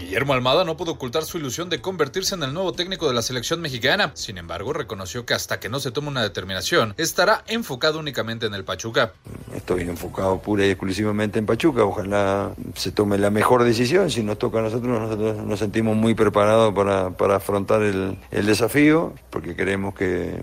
Guillermo 0.08 0.32
Almada 0.32 0.64
no 0.64 0.74
pudo 0.74 0.92
ocultar 0.92 1.24
su 1.24 1.36
ilusión 1.36 1.68
de 1.68 1.82
convertirse 1.82 2.34
en 2.34 2.42
el 2.42 2.54
nuevo 2.54 2.72
técnico 2.72 3.08
de 3.08 3.12
la 3.12 3.20
selección 3.20 3.60
mexicana. 3.60 4.12
Sin 4.14 4.38
embargo, 4.38 4.72
reconoció 4.72 5.26
que 5.26 5.34
hasta 5.34 5.60
que 5.60 5.68
no 5.68 5.80
se 5.80 5.90
tome 5.90 6.08
una 6.08 6.22
determinación, 6.22 6.94
estará 6.96 7.44
enfocado 7.46 7.98
únicamente 7.98 8.46
en 8.46 8.54
el 8.54 8.64
Pachuca. 8.64 9.12
Estoy 9.54 9.82
enfocado 9.82 10.40
pura 10.40 10.64
y 10.64 10.70
exclusivamente 10.70 11.38
en 11.38 11.44
Pachuca. 11.44 11.84
Ojalá 11.84 12.52
se 12.74 12.90
tome 12.90 13.18
la 13.18 13.28
mejor 13.28 13.64
decisión. 13.64 14.10
Si 14.10 14.22
nos 14.22 14.38
toca 14.38 14.60
a 14.60 14.62
nosotros, 14.62 14.98
nosotros 14.98 15.44
nos 15.44 15.58
sentimos 15.58 15.94
muy 15.94 16.14
preparados 16.14 16.72
para, 16.72 17.10
para 17.10 17.36
afrontar 17.36 17.82
el, 17.82 18.16
el 18.30 18.46
desafío, 18.46 19.12
porque 19.28 19.54
creemos 19.54 19.94
que 19.94 20.42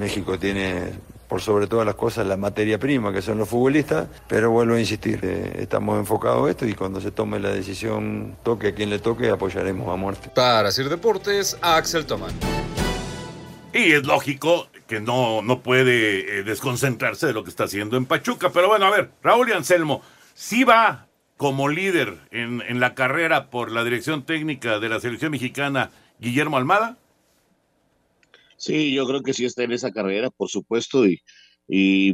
México 0.00 0.36
tiene 0.36 0.94
por 1.28 1.40
sobre 1.40 1.66
todas 1.66 1.84
las 1.84 1.94
cosas 1.94 2.26
la 2.26 2.36
materia 2.36 2.78
prima 2.78 3.12
que 3.12 3.22
son 3.22 3.38
los 3.38 3.48
futbolistas, 3.48 4.08
pero 4.28 4.50
vuelvo 4.50 4.74
a 4.74 4.80
insistir, 4.80 5.20
eh, 5.22 5.56
estamos 5.58 5.98
enfocados 5.98 6.44
en 6.44 6.50
esto 6.50 6.66
y 6.66 6.74
cuando 6.74 7.00
se 7.00 7.10
tome 7.10 7.38
la 7.38 7.50
decisión, 7.50 8.36
toque 8.42 8.68
a 8.68 8.74
quien 8.74 8.90
le 8.90 8.98
toque, 8.98 9.30
apoyaremos 9.30 9.88
a 9.88 9.96
muerte. 9.96 10.30
Para 10.34 10.70
Sir 10.70 10.88
Deportes, 10.88 11.56
Axel 11.60 12.06
Tomán. 12.06 12.32
Y 13.72 13.92
es 13.92 14.04
lógico 14.06 14.68
que 14.86 15.00
no, 15.00 15.42
no 15.42 15.60
puede 15.60 16.38
eh, 16.38 16.42
desconcentrarse 16.44 17.26
de 17.26 17.32
lo 17.32 17.44
que 17.44 17.50
está 17.50 17.64
haciendo 17.64 17.96
en 17.96 18.06
Pachuca, 18.06 18.50
pero 18.52 18.68
bueno, 18.68 18.86
a 18.86 18.90
ver, 18.90 19.10
Raúl 19.22 19.48
y 19.48 19.52
Anselmo, 19.52 20.02
si 20.34 20.64
va 20.64 21.06
como 21.36 21.68
líder 21.68 22.16
en, 22.30 22.62
en 22.66 22.80
la 22.80 22.94
carrera 22.94 23.50
por 23.50 23.70
la 23.70 23.84
dirección 23.84 24.24
técnica 24.24 24.78
de 24.78 24.88
la 24.88 25.00
selección 25.00 25.32
mexicana 25.32 25.90
Guillermo 26.18 26.56
Almada. 26.56 26.96
Sí, 28.56 28.94
yo 28.94 29.06
creo 29.06 29.22
que 29.22 29.34
sí 29.34 29.44
está 29.44 29.64
en 29.64 29.72
esa 29.72 29.90
carrera, 29.90 30.30
por 30.30 30.48
supuesto, 30.48 31.04
y, 31.06 31.20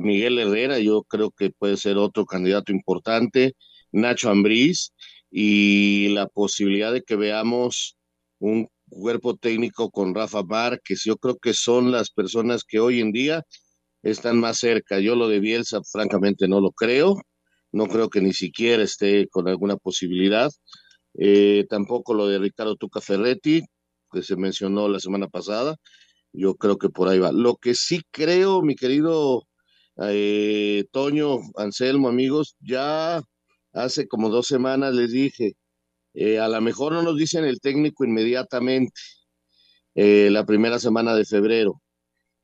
Miguel 0.00 0.38
Herrera, 0.38 0.78
yo 0.78 1.02
creo 1.04 1.30
que 1.30 1.50
puede 1.50 1.76
ser 1.76 1.98
otro 1.98 2.24
candidato 2.26 2.72
importante, 2.72 3.54
Nacho 3.92 4.30
Ambriz, 4.30 4.92
y 5.30 6.08
la 6.10 6.26
posibilidad 6.28 6.92
de 6.92 7.02
que 7.02 7.16
veamos 7.16 7.96
un 8.38 8.68
cuerpo 8.88 9.36
técnico 9.36 9.90
con 9.90 10.14
Rafa 10.14 10.42
Márquez, 10.42 11.02
yo 11.04 11.16
creo 11.16 11.38
que 11.38 11.54
son 11.54 11.92
las 11.92 12.10
personas 12.10 12.64
que 12.64 12.80
hoy 12.80 13.00
en 13.00 13.12
día 13.12 13.42
están 14.02 14.38
más 14.40 14.58
cerca. 14.58 15.00
Yo 15.00 15.16
lo 15.16 15.28
de 15.28 15.40
Bielsa, 15.40 15.80
francamente, 15.90 16.48
no 16.48 16.60
lo 16.60 16.72
creo, 16.72 17.16
no 17.72 17.86
creo 17.88 18.10
que 18.10 18.20
ni 18.20 18.32
siquiera 18.34 18.82
esté 18.82 19.28
con 19.28 19.48
alguna 19.48 19.76
posibilidad. 19.76 20.50
Eh, 21.18 21.66
tampoco 21.70 22.14
lo 22.14 22.26
de 22.26 22.38
Ricardo 22.38 22.76
Tuca 22.76 23.00
Ferretti, 23.00 23.62
que 24.12 24.22
se 24.22 24.36
mencionó 24.36 24.88
la 24.88 25.00
semana 25.00 25.28
pasada. 25.28 25.76
Yo 26.32 26.54
creo 26.56 26.78
que 26.78 26.88
por 26.88 27.08
ahí 27.08 27.18
va. 27.18 27.32
Lo 27.32 27.56
que 27.56 27.74
sí 27.74 28.02
creo, 28.10 28.62
mi 28.62 28.74
querido 28.74 29.46
eh, 29.98 30.84
Toño, 30.92 31.38
Anselmo, 31.56 32.08
amigos, 32.08 32.56
ya 32.60 33.22
hace 33.72 34.08
como 34.08 34.30
dos 34.30 34.46
semanas 34.46 34.94
les 34.94 35.12
dije, 35.12 35.54
eh, 36.14 36.38
a 36.40 36.48
lo 36.48 36.60
mejor 36.60 36.92
no 36.92 37.02
nos 37.02 37.16
dicen 37.18 37.44
el 37.44 37.60
técnico 37.60 38.04
inmediatamente, 38.04 39.00
eh, 39.94 40.30
la 40.30 40.46
primera 40.46 40.78
semana 40.78 41.14
de 41.14 41.24
febrero, 41.26 41.82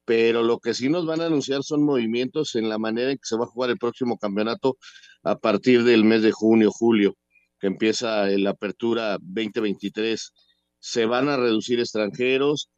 pero 0.05 0.42
lo 0.42 0.59
que 0.61 0.74
sí 0.74 0.88
nos 0.90 1.07
van 1.07 1.20
a 1.22 1.27
anunciar 1.27 1.62
son 1.64 1.85
movimientos 1.85 2.55
en 2.57 2.68
la 2.68 2.79
manera 2.79 3.11
en 3.12 3.18
que 3.18 3.27
se 3.27 3.37
va 3.37 3.44
a 3.44 3.48
jugar 3.48 3.70
el 3.70 3.79
próximo 3.79 4.18
campeonato 4.18 4.79
a 5.22 5.38
partir 5.38 5.85
del 5.85 6.05
mes 6.05 6.22
de 6.22 6.33
junio, 6.33 6.70
julio, 6.72 7.14
que 7.61 7.68
empieza 7.68 8.27
la 8.29 8.51
apertura 8.51 9.18
2023. 9.20 10.33
Se 10.81 11.07
van 11.07 11.29
a 11.29 11.37
reducir 11.37 11.81
extranjeros, 11.81 12.70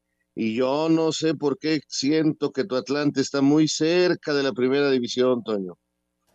y 0.43 0.55
yo 0.55 0.89
no 0.89 1.13
sé 1.13 1.35
por 1.35 1.59
qué 1.59 1.83
siento 1.87 2.51
que 2.51 2.65
tu 2.65 2.75
Atlante 2.77 3.21
está 3.21 3.43
muy 3.43 3.69
cerca 3.69 4.33
de 4.33 4.43
la 4.43 4.53
primera 4.53 4.91
división, 4.91 5.43
Toño. 5.45 5.75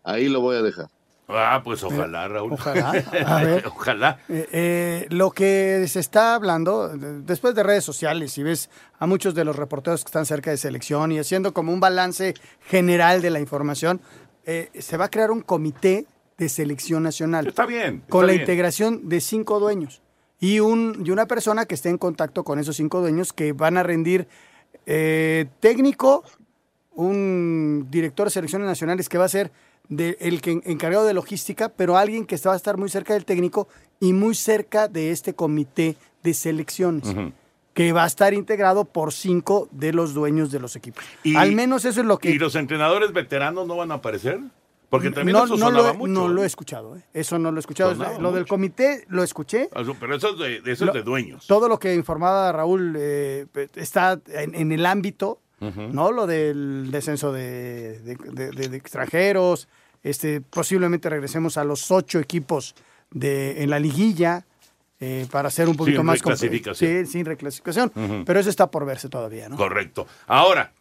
Ahí 0.03 0.29
lo 0.29 0.41
voy 0.41 0.57
a 0.57 0.61
dejar. 0.61 0.85
Ah, 1.27 1.61
pues 1.63 1.81
ojalá, 1.83 2.27
Raúl. 2.27 2.53
Ojalá. 2.53 2.91
A 3.25 3.43
ver. 3.43 3.65
ojalá. 3.65 4.19
Eh, 4.29 4.47
eh, 4.51 5.07
lo 5.09 5.31
que 5.31 5.85
se 5.87 5.99
está 5.99 6.35
hablando, 6.35 6.89
de- 6.89 7.21
después 7.21 7.55
de 7.55 7.63
redes 7.63 7.83
sociales, 7.83 8.37
y 8.37 8.43
ves 8.43 8.69
a 8.99 9.07
muchos 9.07 9.33
de 9.33 9.43
los 9.43 9.55
reporteros 9.55 10.03
que 10.03 10.09
están 10.09 10.27
cerca 10.27 10.51
de 10.51 10.57
selección 10.57 11.11
y 11.11 11.17
haciendo 11.17 11.51
como 11.51 11.73
un 11.73 11.79
balance 11.79 12.35
general 12.67 13.23
de 13.23 13.31
la 13.31 13.39
información, 13.39 14.01
eh, 14.45 14.69
se 14.77 14.97
va 14.97 15.05
a 15.05 15.09
crear 15.09 15.31
un 15.31 15.41
comité 15.41 16.05
de 16.37 16.47
selección 16.47 17.01
nacional. 17.01 17.47
Está 17.47 17.65
bien. 17.65 18.03
Con 18.07 18.27
la 18.27 18.33
bien. 18.33 18.41
integración 18.43 19.09
de 19.09 19.19
cinco 19.19 19.59
dueños 19.59 20.03
y, 20.39 20.59
un, 20.59 21.01
y 21.05 21.11
una 21.11 21.25
persona 21.27 21.65
que 21.65 21.75
esté 21.75 21.89
en 21.89 21.97
contacto 21.97 22.43
con 22.43 22.59
esos 22.59 22.75
cinco 22.75 22.99
dueños 23.01 23.33
que 23.33 23.53
van 23.53 23.77
a 23.77 23.83
rendir 23.83 24.27
eh, 24.85 25.45
técnico, 25.59 26.23
un 26.93 27.87
director 27.89 28.27
de 28.27 28.31
selecciones 28.31 28.67
nacionales 28.67 29.09
que 29.09 29.17
va 29.17 29.25
a 29.25 29.29
ser 29.29 29.51
de- 29.89 30.17
el 30.19 30.41
que 30.41 30.61
encargado 30.65 31.05
de 31.05 31.13
logística, 31.13 31.69
pero 31.69 31.97
alguien 31.97 32.25
que 32.25 32.37
va 32.45 32.53
a 32.53 32.55
estar 32.55 32.77
muy 32.77 32.89
cerca 32.89 33.13
del 33.13 33.25
técnico 33.25 33.67
y 33.99 34.13
muy 34.13 34.35
cerca 34.35 34.87
de 34.87 35.11
este 35.11 35.33
comité 35.33 35.95
de 36.23 36.33
selecciones. 36.33 37.13
Que 37.73 37.91
va 37.91 38.05
a 38.05 38.07
estar 38.07 38.33
integrado 38.33 38.85
por 38.85 39.11
cinco 39.11 39.67
de 39.71 39.91
los 39.91 40.13
dueños 40.13 40.49
de 40.49 40.59
los 40.61 40.77
equipos. 40.77 41.03
Y- 41.23 41.35
Al 41.35 41.51
menos 41.51 41.83
eso 41.83 41.99
es 41.99 42.07
lo 42.07 42.17
que... 42.19 42.29
¿Y 42.31 42.39
los 42.39 42.55
entrenadores 42.55 43.11
veteranos 43.11 43.67
no 43.67 43.75
van 43.75 43.91
a 43.91 43.95
aparecer? 43.95 44.39
Porque 44.89 45.11
también 45.11 45.37
no, 45.37 45.45
eso 45.45 45.55
no 45.57 45.65
sonaba 45.67 45.87
lo, 45.89 45.93
he- 45.93 45.97
mucho. 45.97 46.11
no 46.13 46.27
lo 46.27 46.43
he 46.43 46.45
escuchado, 46.45 46.95
¿eh? 46.97 47.01
eso 47.13 47.37
no 47.39 47.51
lo 47.51 47.57
he 47.57 47.61
escuchado. 47.61 47.91
Sonaba 47.95 48.19
lo 48.19 48.31
del 48.31 48.45
comité 48.47 49.05
lo 49.09 49.23
escuché. 49.23 49.69
Pero 49.99 50.15
eso 50.15 50.29
es 50.33 50.37
de, 50.39 50.61
de- 50.61 50.71
eso 50.71 50.85
es 50.85 50.93
de 50.93 51.03
dueños. 51.03 51.47
Todo 51.47 51.67
lo 51.67 51.79
que 51.79 51.93
informaba 51.95 52.51
Raúl 52.51 52.95
eh, 52.97 53.45
está 53.75 54.19
en, 54.27 54.55
en 54.55 54.71
el 54.71 54.85
ámbito. 54.85 55.39
¿no? 55.59 56.11
Lo 56.11 56.27
del 56.27 56.89
descenso 56.91 57.31
de, 57.31 58.15
extranjeros, 58.73 59.67
este, 60.03 60.41
posiblemente 60.41 61.09
regresemos 61.09 61.57
a 61.57 61.63
los 61.63 61.89
ocho 61.91 62.19
equipos 62.19 62.75
de, 63.09 63.63
en 63.63 63.69
la 63.71 63.79
liguilla 63.79 64.45
eh, 64.99 65.25
para 65.31 65.47
hacer 65.47 65.67
un 65.67 65.75
poquito 65.75 65.97
Sin 65.99 66.05
más... 66.05 66.19
reclasificación. 66.19 67.05
Sí, 67.05 67.11
sin 67.11 67.25
reclasificación. 67.25 67.91
Pero 68.25 68.39
eso 68.39 68.49
está 68.49 68.69
por 68.69 68.85
verse 68.85 69.09
todavía, 69.09 69.49
¿no? 69.49 69.55
Correcto. 69.57 70.05
Ahora, 70.27 70.71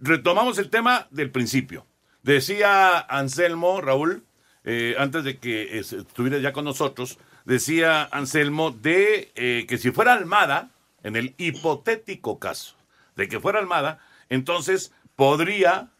retomamos 0.00 0.58
el 0.58 0.68
tema 0.70 1.06
del 1.10 1.30
principio. 1.30 1.86
Decía 2.24 2.98
Anselmo, 2.98 3.80
Raúl, 3.82 4.24
eh, 4.64 4.96
antes 4.98 5.24
de 5.24 5.38
que 5.38 5.78
es- 5.78 5.92
estuviera 5.92 6.38
ya 6.38 6.52
con 6.52 6.64
nosotros, 6.64 7.18
decía 7.44 8.02
Anselmo 8.10 8.70
de 8.70 9.30
eh, 9.36 9.66
que 9.68 9.76
si 9.78 9.90
fuera 9.90 10.14
Almada, 10.14 10.70
en 11.02 11.16
el 11.16 11.34
hipotético 11.36 12.38
caso 12.38 12.74
de 13.14 13.28
que 13.28 13.40
fuera 13.40 13.58
Almada, 13.58 14.00
entonces 14.30 14.90
podría 15.16 15.90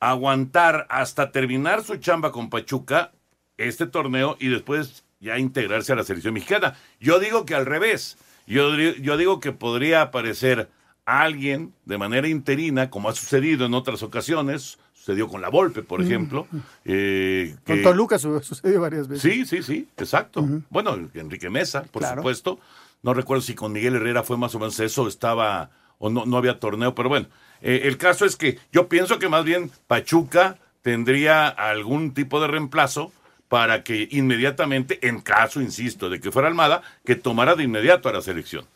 aguantar 0.00 0.86
hasta 0.90 1.30
terminar 1.30 1.84
su 1.84 1.96
chamba 1.96 2.32
con 2.32 2.50
Pachuca 2.50 3.12
este 3.56 3.86
torneo 3.86 4.36
y 4.40 4.48
después 4.48 5.04
ya 5.20 5.38
integrarse 5.38 5.92
a 5.92 5.96
la 5.96 6.04
selección 6.04 6.34
mexicana. 6.34 6.76
Yo 7.00 7.18
digo 7.20 7.46
que 7.46 7.54
al 7.54 7.66
revés. 7.66 8.18
Yo, 8.48 8.74
yo 8.76 9.16
digo 9.16 9.40
que 9.40 9.52
podría 9.52 10.02
aparecer 10.02 10.68
alguien 11.04 11.72
de 11.84 11.98
manera 11.98 12.28
interina, 12.28 12.90
como 12.90 13.08
ha 13.08 13.14
sucedido 13.14 13.66
en 13.66 13.74
otras 13.74 14.02
ocasiones. 14.02 14.78
Sucedió 15.08 15.26
con 15.26 15.40
la 15.40 15.48
Volpe, 15.48 15.82
por 15.82 16.00
Mm. 16.00 16.04
ejemplo. 16.04 16.46
eh, 16.84 17.56
Con 17.64 17.80
Toluca 17.82 18.18
su- 18.18 18.38
sucedió 18.42 18.78
varias 18.82 19.08
veces. 19.08 19.22
Sí, 19.22 19.46
sí, 19.46 19.62
sí, 19.62 19.88
exacto. 19.96 20.46
Bueno, 20.68 20.98
Enrique 21.14 21.48
Mesa, 21.48 21.82
por 21.84 22.02
Claro. 22.02 22.20
supuesto. 22.20 22.60
No 23.02 23.14
recuerdo 23.14 23.40
si 23.40 23.54
con 23.54 23.72
Miguel 23.72 23.94
Herrera 23.96 24.22
fue 24.22 24.36
más 24.36 24.54
o 24.54 24.58
menos 24.58 24.78
eso, 24.80 25.08
estaba 25.08 25.70
o 25.98 26.10
no, 26.10 26.26
no 26.26 26.36
había 26.36 26.60
torneo, 26.60 26.94
pero 26.94 27.08
bueno, 27.08 27.26
eh, 27.62 27.80
el 27.84 27.96
caso 27.96 28.26
es 28.26 28.36
que 28.36 28.58
yo 28.70 28.88
pienso 28.88 29.18
que 29.18 29.30
más 29.30 29.44
bien 29.46 29.70
Pachuca 29.86 30.58
tendría 30.82 31.48
algún 31.48 32.12
tipo 32.12 32.38
de 32.38 32.48
reemplazo 32.48 33.10
para 33.48 33.82
que 33.84 34.08
inmediatamente, 34.10 34.98
en 35.08 35.22
caso, 35.22 35.62
insisto, 35.62 36.10
de 36.10 36.20
que 36.20 36.30
fuera 36.30 36.48
Almada, 36.48 36.82
que 37.06 37.14
tomara 37.16 37.54
de 37.54 37.64
inmediato 37.64 38.10
a 38.10 38.12
la 38.12 38.20
selección. 38.20 38.66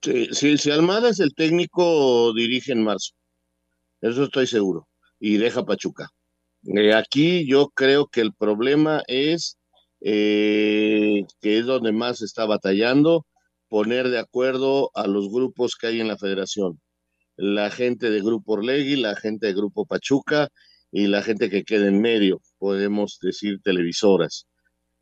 Sí, 0.00 0.28
sí, 0.30 0.58
si 0.58 0.70
Almada 0.70 1.08
es 1.08 1.18
el 1.18 1.34
técnico, 1.34 2.32
dirige 2.34 2.70
en 2.70 2.84
marzo. 2.84 3.10
Eso 4.00 4.24
estoy 4.24 4.46
seguro. 4.46 4.86
Y 5.26 5.38
deja 5.38 5.64
Pachuca. 5.64 6.10
Eh, 6.76 6.92
aquí 6.92 7.46
yo 7.46 7.70
creo 7.70 8.08
que 8.08 8.20
el 8.20 8.34
problema 8.34 9.02
es 9.06 9.56
eh, 10.02 11.22
que 11.40 11.58
es 11.58 11.64
donde 11.64 11.92
más 11.92 12.18
se 12.18 12.26
está 12.26 12.44
batallando, 12.44 13.24
poner 13.70 14.10
de 14.10 14.18
acuerdo 14.18 14.90
a 14.92 15.06
los 15.06 15.30
grupos 15.30 15.76
que 15.76 15.86
hay 15.86 16.02
en 16.02 16.08
la 16.08 16.18
federación. 16.18 16.78
La 17.36 17.70
gente 17.70 18.10
de 18.10 18.20
Grupo 18.20 18.52
Orlegui, 18.52 18.96
la 18.96 19.16
gente 19.16 19.46
de 19.46 19.54
Grupo 19.54 19.86
Pachuca 19.86 20.48
y 20.92 21.06
la 21.06 21.22
gente 21.22 21.48
que 21.48 21.64
queda 21.64 21.88
en 21.88 22.02
medio, 22.02 22.42
podemos 22.58 23.18
decir 23.22 23.60
televisoras. 23.62 24.46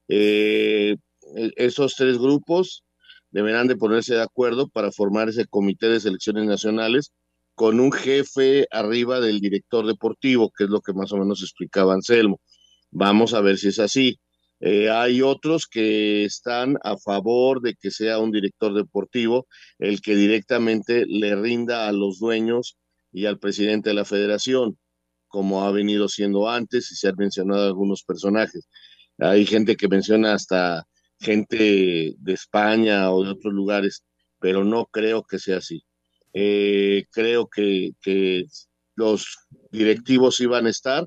Eh, 0.07 0.99
e- 1.37 1.53
esos 1.57 1.97
tres 1.97 2.19
grupos 2.19 2.85
deberán 3.33 3.67
de 3.67 3.75
ponerse 3.75 4.15
de 4.15 4.23
acuerdo 4.23 4.69
para 4.69 4.93
formar 4.93 5.31
ese 5.31 5.47
comité 5.47 5.89
de 5.89 5.99
selecciones 5.99 6.45
nacionales 6.45 7.11
con 7.55 7.81
un 7.81 7.93
jefe 7.93 8.67
arriba 8.71 9.21
del 9.21 9.41
director 9.41 9.87
deportivo, 9.87 10.51
que 10.57 10.65
es 10.65 10.71
lo 10.71 10.81
que 10.81 10.93
más 10.93 11.13
o 11.13 11.19
menos 11.19 11.43
explicaba 11.43 11.95
Anselmo. 11.95 12.41
Vamos 12.91 13.35
a 13.35 13.41
ver 13.41 13.59
si 13.59 13.69
es 13.69 13.79
así. 13.79 14.19
Eh, 14.61 14.91
hay 14.91 15.23
otros 15.23 15.67
que 15.67 16.25
están 16.25 16.79
a 16.85 16.97
favor 16.97 17.61
de 17.63 17.75
que 17.75 17.91
sea 17.91 18.19
un 18.21 18.31
director 18.31 18.75
deportivo 18.75 19.49
el 19.79 20.01
que 20.01 20.15
directamente 20.15 21.05
le 21.07 21.35
rinda 21.35 21.89
a 21.89 21.93
los 21.93 22.21
dueños 22.21 22.79
y 23.13 23.27
al 23.27 23.39
presidente 23.41 23.91
de 23.91 23.95
la 23.95 24.05
federación, 24.05 24.79
como 25.29 25.65
ha 25.65 25.73
venido 25.73 26.09
siendo 26.09 26.49
antes 26.49 26.93
y 26.93 26.97
se 26.97 27.09
han 27.09 27.17
mencionado 27.17 27.67
algunos 27.67 28.05
personajes. 28.05 28.69
Hay 29.19 29.47
gente 29.47 29.77
que 29.77 29.89
menciona 29.89 30.35
hasta 30.35 30.87
gente 31.19 32.15
de 32.19 32.33
España 32.33 33.11
o 33.13 33.25
de 33.25 33.31
otros 33.31 33.53
lugares, 33.53 34.05
pero 34.41 34.65
no 34.65 34.87
creo 34.87 35.25
que 35.25 35.39
sea 35.39 35.59
así. 35.59 35.85
Eh, 36.35 37.05
creo 37.13 37.49
que, 37.49 37.91
que 38.03 38.45
los 38.97 39.27
directivos 39.71 40.41
iban 40.41 40.67
a 40.67 40.71
estar 40.71 41.07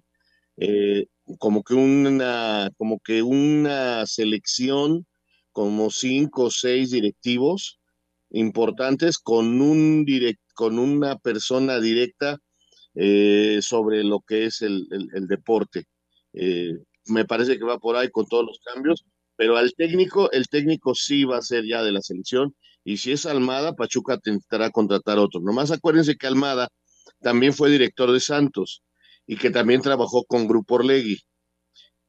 eh, 0.57 1.07
como 1.39 1.63
que 1.63 1.73
una 1.75 2.69
como 2.77 2.99
que 2.99 3.21
una 3.23 4.05
selección 4.05 5.05
como 5.51 5.89
cinco 5.91 6.45
o 6.45 6.51
seis 6.51 6.91
directivos 6.91 7.79
importantes 8.31 9.17
con 9.19 9.61
un 9.61 10.05
direct, 10.05 10.41
con 10.55 10.79
una 10.79 11.17
persona 11.17 11.79
directa 11.79 12.39
eh, 12.95 13.59
sobre 13.61 14.03
lo 14.03 14.21
que 14.21 14.45
es 14.45 14.61
el, 14.61 14.87
el- 14.91 15.09
el 15.13 15.27
deporte. 15.27 15.85
Eh, 16.33 16.73
me 17.07 17.25
parece 17.25 17.57
que 17.57 17.65
va 17.65 17.77
por 17.79 17.95
ahí 17.95 18.09
con 18.09 18.25
todos 18.27 18.45
los 18.45 18.59
cambios, 18.59 19.05
pero 19.35 19.57
al 19.57 19.73
técnico, 19.75 20.31
el 20.31 20.47
técnico 20.47 20.95
sí 20.95 21.23
va 21.25 21.37
a 21.37 21.41
ser 21.41 21.65
ya 21.65 21.83
de 21.83 21.91
la 21.91 22.01
selección, 22.01 22.55
y 22.85 22.97
si 22.97 23.11
es 23.11 23.25
Almada, 23.25 23.73
Pachuca 23.73 24.13
intentará 24.13 24.69
contratar 24.69 25.17
otro. 25.17 25.41
Nomás 25.41 25.71
acuérdense 25.71 26.15
que 26.15 26.27
Almada 26.27 26.69
también 27.19 27.51
fue 27.51 27.71
director 27.71 28.11
de 28.11 28.19
Santos 28.19 28.83
y 29.25 29.37
que 29.37 29.49
también 29.49 29.81
trabajó 29.81 30.23
con 30.25 30.47
Grupo 30.47 30.75
Orlegui 30.75 31.19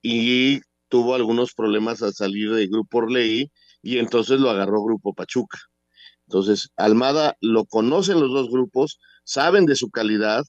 y 0.02 0.60
tuvo 0.88 1.14
algunos 1.14 1.54
problemas 1.54 2.02
al 2.02 2.12
salir 2.12 2.52
de 2.52 2.66
Grupo 2.66 2.98
Orlegui 2.98 3.50
y 3.82 3.98
entonces 3.98 4.38
lo 4.38 4.50
agarró 4.50 4.84
Grupo 4.84 5.14
Pachuca. 5.14 5.58
Entonces, 6.26 6.70
Almada 6.76 7.36
lo 7.40 7.64
conocen 7.64 8.20
los 8.20 8.30
dos 8.30 8.50
grupos, 8.50 8.98
saben 9.24 9.64
de 9.64 9.76
su 9.76 9.90
calidad, 9.90 10.44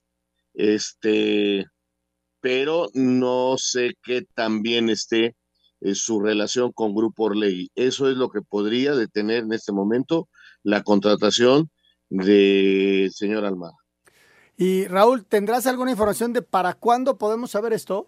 este, 0.54 1.66
pero 2.42 2.90
no 2.94 3.56
sé 3.58 3.94
qué 4.04 4.24
tan 4.34 4.62
bien 4.62 4.90
esté 4.90 5.36
eh, 5.82 5.96
su 5.96 6.20
relación 6.20 6.72
con 6.72 6.96
Grupo 6.96 7.26
Orlegui. 7.26 7.70
Eso 7.76 8.10
es 8.10 8.18
lo 8.18 8.30
que 8.30 8.42
podría 8.42 8.96
detener 8.96 9.44
en 9.44 9.54
este 9.54 9.72
momento 9.72 10.30
la 10.64 10.84
contratación 10.84 11.70
del 12.10 13.12
señor 13.12 13.46
Almada. 13.46 13.76
Y 14.58 14.86
Raúl, 14.88 15.26
¿tendrás 15.26 15.68
alguna 15.68 15.92
información 15.92 16.34
de 16.34 16.42
para 16.42 16.74
cuándo 16.74 17.18
podemos 17.18 17.52
saber 17.52 17.74
esto? 17.74 18.08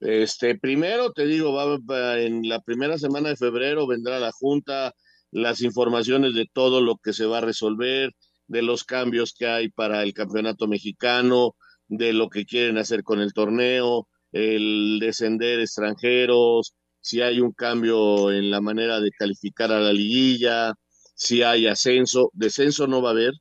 Este, 0.00 0.56
primero 0.56 1.12
te 1.12 1.26
digo, 1.26 1.52
va, 1.52 1.78
va- 1.78 2.18
en 2.20 2.48
la 2.48 2.60
primera 2.60 2.98
semana 2.98 3.28
de 3.30 3.36
febrero 3.36 3.86
vendrá 3.86 4.18
la 4.20 4.32
Junta, 4.32 4.94
las 5.30 5.60
informaciones 5.60 6.34
de 6.34 6.46
todo 6.52 6.80
lo 6.80 6.96
que 6.96 7.12
se 7.12 7.26
va 7.26 7.38
a 7.38 7.42
resolver, 7.42 8.14
de 8.46 8.62
los 8.62 8.84
cambios 8.84 9.34
que 9.36 9.46
hay 9.46 9.68
para 9.68 10.02
el 10.02 10.14
campeonato 10.14 10.66
mexicano, 10.68 11.54
de 11.88 12.12
lo 12.12 12.28
que 12.30 12.44
quieren 12.46 12.78
hacer 12.78 13.02
con 13.02 13.20
el 13.20 13.32
torneo, 13.32 14.08
el 14.32 14.98
descender 15.00 15.60
extranjeros, 15.60 16.74
si 17.00 17.22
hay 17.22 17.40
un 17.40 17.52
cambio 17.52 18.30
en 18.32 18.50
la 18.50 18.60
manera 18.60 19.00
de 19.00 19.10
calificar 19.10 19.72
a 19.72 19.80
la 19.80 19.92
liguilla, 19.92 20.74
si 21.14 21.42
hay 21.42 21.66
ascenso, 21.66 22.30
descenso 22.34 22.86
no 22.86 23.02
va 23.02 23.10
a 23.10 23.12
haber, 23.12 23.32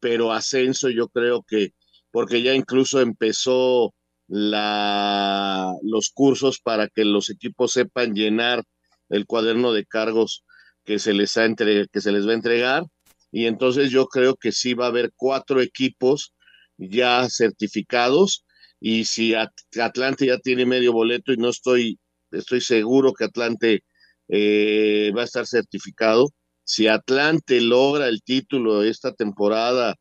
pero 0.00 0.32
ascenso 0.32 0.90
yo 0.90 1.08
creo 1.08 1.42
que, 1.42 1.70
porque 2.10 2.42
ya 2.42 2.54
incluso 2.54 3.00
empezó 3.00 3.94
la, 4.28 5.72
los 5.82 6.10
cursos 6.10 6.60
para 6.60 6.88
que 6.88 7.04
los 7.04 7.30
equipos 7.30 7.72
sepan 7.72 8.14
llenar 8.14 8.62
el 9.08 9.26
cuaderno 9.26 9.72
de 9.72 9.86
cargos 9.86 10.44
que 10.84 10.98
se 10.98 11.14
les, 11.14 11.36
ha 11.36 11.48
que 11.54 12.00
se 12.00 12.12
les 12.12 12.26
va 12.26 12.32
a 12.32 12.34
entregar. 12.34 12.84
Y 13.32 13.46
entonces 13.46 13.90
yo 13.90 14.06
creo 14.06 14.36
que 14.36 14.52
sí 14.52 14.74
va 14.74 14.86
a 14.86 14.88
haber 14.88 15.12
cuatro 15.16 15.60
equipos 15.60 16.32
ya 16.76 17.26
certificados 17.28 18.44
y 18.80 19.04
si 19.04 19.34
Atlante 19.34 20.26
ya 20.26 20.38
tiene 20.38 20.66
medio 20.66 20.92
boleto 20.92 21.32
y 21.32 21.36
no 21.36 21.48
estoy, 21.48 21.98
estoy 22.30 22.60
seguro 22.60 23.12
que 23.12 23.24
Atlante 23.24 23.84
eh, 24.28 25.12
va 25.16 25.22
a 25.22 25.24
estar 25.24 25.46
certificado, 25.46 26.30
si 26.64 26.88
Atlante 26.88 27.60
logra 27.60 28.08
el 28.08 28.22
título 28.22 28.82
esta 28.82 29.12
temporada, 29.12 29.96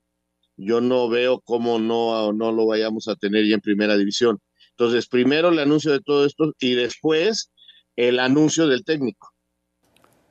yo 0.56 0.82
no 0.82 1.10
veo 1.10 1.42
cómo 1.42 1.80
no, 1.80 2.32
no 2.34 2.52
lo 2.52 2.66
vayamos 2.68 3.08
a 3.08 3.16
tener 3.16 3.46
ya 3.46 3.56
en 3.56 3.62
primera 3.62 3.98
división. 3.98 4.40
Entonces, 4.72 5.08
primero 5.08 5.50
el 5.50 5.60
anuncio 5.60 5.92
de 5.92 6.02
todo 6.02 6.26
esto 6.26 6.54
y 6.60 6.76
después 6.76 7.52
el 7.96 8.20
anuncio 8.20 8.68
del 8.68 8.84
técnico. 8.84 9.34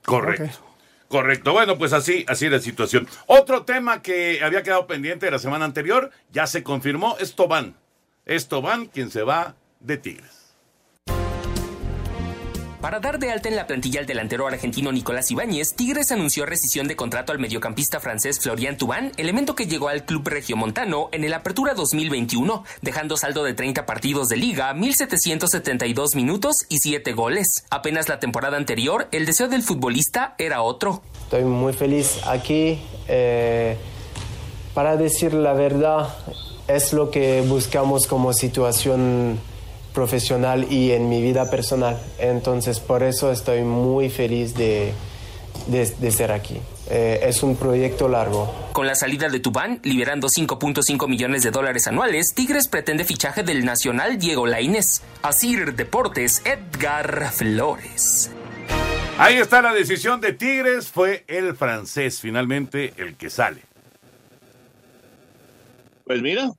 Correcto. 0.04 0.72
Correcto. 1.08 1.52
Bueno, 1.52 1.76
pues 1.76 1.92
así, 1.92 2.24
así 2.26 2.46
es 2.46 2.52
la 2.52 2.58
situación. 2.58 3.06
Otro 3.26 3.66
tema 3.66 4.00
que 4.00 4.42
había 4.42 4.62
quedado 4.62 4.86
pendiente 4.86 5.26
de 5.26 5.32
la 5.32 5.38
semana 5.38 5.66
anterior, 5.66 6.10
ya 6.30 6.46
se 6.46 6.62
confirmó, 6.62 7.18
es 7.20 7.34
Tobán. 7.34 7.76
Es 8.24 8.46
Tobán 8.46 8.86
quien 8.86 9.10
se 9.10 9.22
va 9.22 9.56
de 9.80 9.96
Tigres. 9.96 10.42
Para 12.80 12.98
dar 12.98 13.18
de 13.18 13.30
alta 13.30 13.48
en 13.48 13.56
la 13.56 13.66
plantilla 13.66 14.00
al 14.00 14.06
delantero 14.06 14.46
argentino 14.46 14.90
Nicolás 14.92 15.30
Ibáñez, 15.30 15.74
Tigres 15.74 16.10
anunció 16.12 16.46
rescisión 16.46 16.86
de 16.86 16.94
contrato 16.94 17.32
al 17.32 17.38
mediocampista 17.40 17.98
francés 18.00 18.40
Florian 18.40 18.76
Tubán, 18.76 19.12
elemento 19.16 19.54
que 19.56 19.66
llegó 19.66 19.88
al 19.88 20.04
club 20.04 20.26
regiomontano 20.28 21.08
en 21.12 21.24
el 21.24 21.32
Apertura 21.32 21.74
2021, 21.74 22.64
dejando 22.80 23.16
saldo 23.16 23.42
de 23.44 23.54
30 23.54 23.86
partidos 23.86 24.28
de 24.28 24.36
liga, 24.36 24.72
1.772 24.72 26.14
minutos 26.14 26.56
y 26.68 26.78
7 26.78 27.12
goles. 27.12 27.64
Apenas 27.70 28.08
la 28.08 28.20
temporada 28.20 28.56
anterior, 28.56 29.08
el 29.10 29.26
deseo 29.26 29.48
del 29.48 29.62
futbolista 29.62 30.34
era 30.38 30.62
otro. 30.62 31.02
Estoy 31.24 31.44
muy 31.44 31.72
feliz 31.72 32.20
aquí. 32.26 32.80
Eh, 33.08 33.76
para 34.74 34.96
decir 34.96 35.34
la 35.34 35.52
verdad, 35.52 36.08
es 36.74 36.92
lo 36.92 37.10
que 37.10 37.42
buscamos 37.42 38.06
como 38.06 38.32
situación 38.32 39.38
profesional 39.92 40.66
y 40.70 40.92
en 40.92 41.08
mi 41.08 41.22
vida 41.22 41.50
personal. 41.50 41.98
Entonces, 42.18 42.80
por 42.80 43.02
eso 43.02 43.30
estoy 43.30 43.62
muy 43.62 44.08
feliz 44.10 44.54
de, 44.54 44.92
de, 45.66 46.10
ser 46.10 46.32
aquí. 46.32 46.58
Eh, 46.90 47.20
es 47.24 47.42
un 47.42 47.56
proyecto 47.56 48.08
largo. 48.08 48.52
Con 48.72 48.86
la 48.86 48.94
salida 48.94 49.28
de 49.28 49.40
Tubán, 49.40 49.80
liberando 49.82 50.28
5.5 50.28 51.08
millones 51.08 51.42
de 51.42 51.50
dólares 51.50 51.86
anuales, 51.86 52.34
Tigres 52.34 52.68
pretende 52.68 53.04
fichaje 53.04 53.42
del 53.42 53.64
nacional 53.64 54.18
Diego 54.18 54.46
Lainez. 54.46 55.02
Asir 55.22 55.74
Deportes, 55.74 56.42
Edgar 56.44 57.30
Flores. 57.32 58.30
Ahí 59.18 59.36
está 59.36 59.60
la 59.60 59.74
decisión 59.74 60.20
de 60.20 60.32
Tigres, 60.32 60.88
fue 60.88 61.24
el 61.28 61.54
francés 61.54 62.20
finalmente 62.20 62.94
el 62.96 63.14
que 63.16 63.28
sale. 63.30 63.62
Pues 66.04 66.20
mira, 66.22 66.50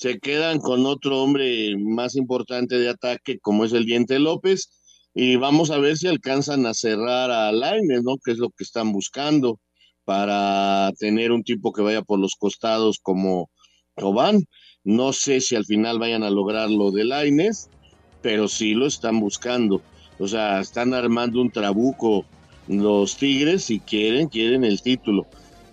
se 0.00 0.18
quedan 0.18 0.60
con 0.60 0.86
otro 0.86 1.22
hombre 1.22 1.76
más 1.76 2.16
importante 2.16 2.78
de 2.78 2.88
ataque 2.88 3.38
como 3.38 3.66
es 3.66 3.74
el 3.74 3.84
Diente 3.84 4.18
López 4.18 4.70
y 5.12 5.36
vamos 5.36 5.70
a 5.70 5.76
ver 5.76 5.98
si 5.98 6.06
alcanzan 6.06 6.64
a 6.64 6.72
cerrar 6.72 7.30
a 7.30 7.52
Laines, 7.52 8.02
¿no? 8.02 8.16
Que 8.24 8.32
es 8.32 8.38
lo 8.38 8.48
que 8.48 8.64
están 8.64 8.92
buscando 8.92 9.60
para 10.06 10.90
tener 10.98 11.32
un 11.32 11.42
tipo 11.42 11.70
que 11.74 11.82
vaya 11.82 12.00
por 12.00 12.18
los 12.18 12.34
costados 12.36 12.98
como 13.02 13.50
Tobán. 13.94 14.44
No 14.84 15.12
sé 15.12 15.42
si 15.42 15.54
al 15.54 15.66
final 15.66 15.98
vayan 15.98 16.22
a 16.22 16.30
lograr 16.30 16.70
lo 16.70 16.90
de 16.92 17.04
Laines, 17.04 17.68
pero 18.22 18.48
sí 18.48 18.72
lo 18.72 18.86
están 18.86 19.20
buscando. 19.20 19.82
O 20.18 20.26
sea, 20.26 20.60
están 20.60 20.94
armando 20.94 21.42
un 21.42 21.50
trabuco 21.50 22.24
los 22.68 23.18
Tigres 23.18 23.68
y 23.68 23.80
quieren, 23.80 24.28
quieren 24.28 24.64
el 24.64 24.80
título. 24.80 25.26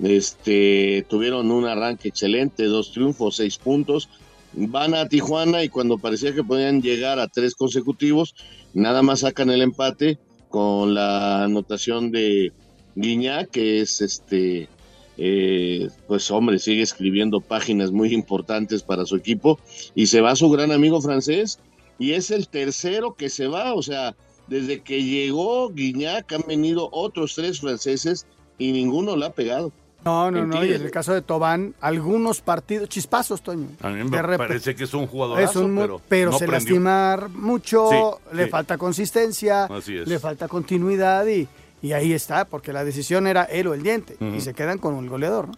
Este, 0.04 1.06
tuvieron 1.10 1.52
un 1.52 1.66
arranque 1.66 2.10
excelente, 2.10 2.66
dos 2.66 2.92
triunfos, 2.92 3.38
seis 3.38 3.58
puntos. 3.58 4.10
Van 4.54 4.94
a 4.94 5.08
Tijuana 5.08 5.64
y 5.64 5.70
cuando 5.70 5.98
parecía 5.98 6.34
que 6.34 6.44
podían 6.44 6.82
llegar 6.82 7.20
a 7.20 7.28
tres 7.28 7.56
consecutivos, 7.56 8.36
nada 8.74 9.02
más 9.02 9.22
sacan 9.22 9.50
el 9.50 9.62
empate 9.62 10.18
con 10.50 10.94
la 10.94 11.44
anotación 11.44 12.12
de 12.12 12.54
Guiñá, 12.96 13.46
que 13.46 13.82
es 13.82 14.02
este, 14.02 14.70
eh, 15.18 15.90
pues 16.08 16.32
hombre, 16.32 16.60
sigue 16.60 16.82
escribiendo 16.82 17.42
páginas 17.42 17.92
muy 17.92 18.14
importantes 18.14 18.84
para 18.84 19.06
su 19.06 19.16
equipo 19.16 19.60
y 19.96 20.08
se 20.08 20.22
va 20.22 20.36
su 20.36 20.50
gran 20.50 20.72
amigo 20.72 21.02
francés 21.02 21.60
y 22.00 22.14
es 22.14 22.32
el 22.32 22.48
tercero 22.48 23.16
que 23.16 23.30
se 23.30 23.48
va, 23.48 23.74
o 23.74 23.82
sea, 23.82 24.16
desde 24.48 24.82
que 24.82 25.04
llegó 25.04 25.70
Guiñac 25.70 26.32
han 26.34 26.44
venido 26.48 26.90
otros 26.92 27.36
tres 27.36 27.60
franceses 27.60 28.26
y 28.58 28.72
ninguno 28.72 29.16
lo 29.16 29.26
ha 29.26 29.34
pegado. 29.34 29.72
No, 30.06 30.32
no, 30.32 30.46
no. 30.46 30.64
Y 30.64 30.74
en 30.74 30.82
el 30.82 30.92
caso 30.92 31.14
de 31.14 31.22
Tobán, 31.22 31.74
algunos 31.82 32.42
partidos, 32.42 32.88
chispazos, 32.88 33.42
Toño. 33.42 33.68
A 33.82 33.90
mí 33.90 34.04
me 34.04 34.38
parece 34.38 34.76
que 34.76 34.86
es 34.86 34.94
un 34.94 35.08
jugador. 35.08 35.38
pero, 35.54 36.02
pero 36.08 36.38
se 36.38 36.48
lastimar 36.48 37.30
mucho, 37.30 38.20
le 38.34 38.48
falta 38.48 38.78
consistencia, 38.78 39.68
le 39.86 40.20
falta 40.20 40.48
continuidad 40.48 41.28
y, 41.28 41.48
y, 41.82 41.92
ahí 41.92 42.14
está, 42.14 42.46
porque 42.46 42.72
la 42.72 42.84
decisión 42.84 43.28
era 43.28 43.44
él 43.44 43.68
o 43.68 43.74
el 43.74 43.84
diente. 43.84 44.18
Y 44.20 44.42
se 44.42 44.54
quedan 44.54 44.78
con 44.78 44.98
el 44.98 45.10
goleador, 45.10 45.50
¿no? 45.50 45.54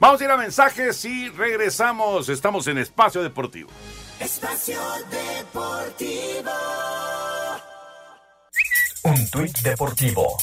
Vamos 0.00 0.20
a 0.20 0.24
ir 0.24 0.30
a 0.30 0.36
mensajes 0.36 1.04
y 1.04 1.28
regresamos. 1.30 2.28
Estamos 2.28 2.68
en 2.68 2.78
Espacio 2.78 3.20
Deportivo. 3.22 3.68
Espacio 4.20 4.80
Deportivo. 5.10 6.52
Un 9.04 9.30
tuit 9.30 9.58
deportivo. 9.58 10.36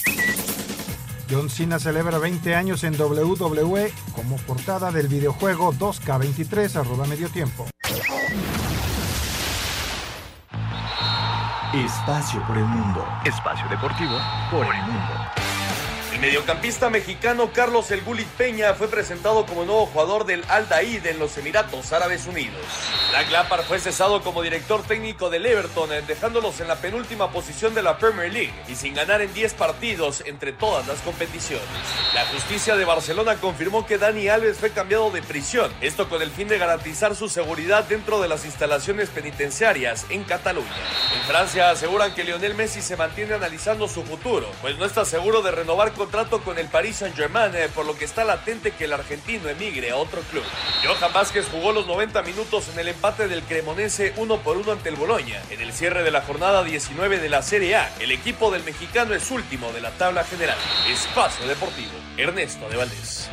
John 1.30 1.50
Cena 1.50 1.80
celebra 1.80 2.18
20 2.20 2.56
años 2.56 2.84
en 2.84 3.00
WWE 3.00 3.92
como 4.14 4.38
portada 4.38 4.92
del 4.92 5.08
videojuego 5.08 5.74
2K23 5.74 6.76
arroba 6.76 7.06
medio 7.08 7.30
tiempo. 7.30 7.68
Espacio 11.74 12.42
por 12.48 12.58
el 12.58 12.66
mundo. 12.66 13.06
Espacio 13.26 13.68
deportivo 13.70 14.18
por 14.52 14.66
el 14.66 14.82
mundo. 14.84 15.45
Mediocampista 16.26 16.90
mexicano 16.90 17.52
Carlos 17.54 17.92
El 17.92 18.02
Gulit 18.02 18.28
Peña 18.30 18.74
fue 18.74 18.88
presentado 18.88 19.46
como 19.46 19.64
nuevo 19.64 19.86
jugador 19.86 20.26
del 20.26 20.44
Al 20.50 20.68
Daid 20.68 21.06
en 21.06 21.20
los 21.20 21.38
Emiratos 21.38 21.94
Árabes 21.94 22.26
Unidos. 22.26 22.66
Black 23.12 23.30
Lampard 23.30 23.64
fue 23.66 23.78
cesado 23.78 24.24
como 24.24 24.42
director 24.42 24.82
técnico 24.82 25.30
del 25.30 25.46
Everton, 25.46 25.92
dejándolos 26.08 26.60
en 26.62 26.68
la 26.68 26.78
penúltima 26.78 27.30
posición 27.30 27.76
de 27.76 27.84
la 27.84 28.00
Premier 28.00 28.34
League 28.34 28.54
y 28.68 28.74
sin 28.74 28.96
ganar 28.96 29.22
en 29.22 29.32
10 29.36 29.54
partidos 29.54 30.24
entre 30.26 30.52
todas 30.52 30.88
las 30.88 31.00
competiciones. 31.02 31.68
La 32.16 32.26
justicia 32.26 32.76
de 32.76 32.86
Barcelona 32.86 33.36
confirmó 33.36 33.86
que 33.86 34.00
Dani 34.00 34.28
Alves 34.28 34.58
fue 34.58 34.72
cambiado 34.72 35.12
de 35.12 35.22
prisión, 35.22 35.72
esto 35.80 36.10
con 36.10 36.24
el 36.24 36.32
fin 36.32 36.48
de 36.48 36.58
garantizar 36.58 37.16
su 37.16 37.30
seguridad 37.30 37.84
dentro 37.84 38.20
de 38.20 38.30
las 38.30 38.46
instalaciones 38.46 39.10
penitenciarias 39.10 40.08
en 40.10 40.24
Cataluña. 40.24 40.74
En 41.16 41.22
Francia 41.28 41.70
aseguran 41.70 42.16
que 42.16 42.24
Lionel 42.24 42.56
Messi 42.56 42.82
se 42.82 42.98
mantiene 42.98 43.36
analizando 43.36 43.88
su 43.88 44.04
futuro, 44.04 44.50
pues 44.64 44.76
no 44.80 44.86
está 44.86 45.06
seguro 45.06 45.44
de 45.44 45.52
renovar 45.52 45.92
con 45.92 46.15
contrato 46.16 46.46
con 46.46 46.58
el 46.58 46.68
Paris 46.68 46.96
Saint-Germain, 46.98 47.54
eh, 47.56 47.68
por 47.76 47.86
lo 47.86 47.98
que 47.98 48.06
está 48.06 48.24
latente 48.24 48.72
que 48.72 48.86
el 48.86 48.94
argentino 48.94 49.50
emigre 49.50 49.92
a 49.92 49.98
otro 49.98 50.22
club. 50.32 50.44
Johan 50.86 51.12
Vázquez 51.12 51.46
jugó 51.52 51.74
los 51.74 51.88
90 51.88 52.22
minutos 52.22 52.70
en 52.70 52.80
el 52.80 52.88
empate 52.88 53.28
del 53.28 53.44
Cremonese 53.44 54.14
1 54.16 54.38
por 54.38 54.56
1 54.56 54.72
ante 54.72 54.88
el 54.88 54.96
Boloña. 54.96 55.42
En 55.50 55.60
el 55.60 55.74
cierre 55.74 56.04
de 56.04 56.12
la 56.12 56.22
jornada 56.22 56.64
19 56.64 57.20
de 57.20 57.28
la 57.28 57.42
Serie 57.42 57.76
A, 57.76 57.94
el 58.00 58.14
equipo 58.14 58.50
del 58.50 58.64
mexicano 58.64 59.14
es 59.14 59.30
último 59.30 59.74
de 59.74 59.82
la 59.82 59.92
tabla 59.92 60.24
general. 60.24 60.58
Espacio 60.88 61.46
Deportivo, 61.48 61.92
Ernesto 62.16 62.70
de 62.70 62.78
Valdés. 62.78 63.30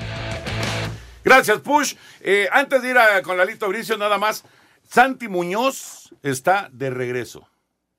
Gracias, 1.22 1.61
Push. 1.61 1.95
Eh, 2.20 2.49
antes 2.51 2.83
de 2.83 2.91
ir 2.91 2.97
con 3.22 3.37
la 3.37 3.45
lista 3.45 3.68
Bricio, 3.68 3.97
nada 3.97 4.18
más, 4.18 4.43
Santi 4.83 5.28
Muñoz 5.28 6.12
está 6.24 6.68
de 6.72 6.91
regreso. 6.91 7.49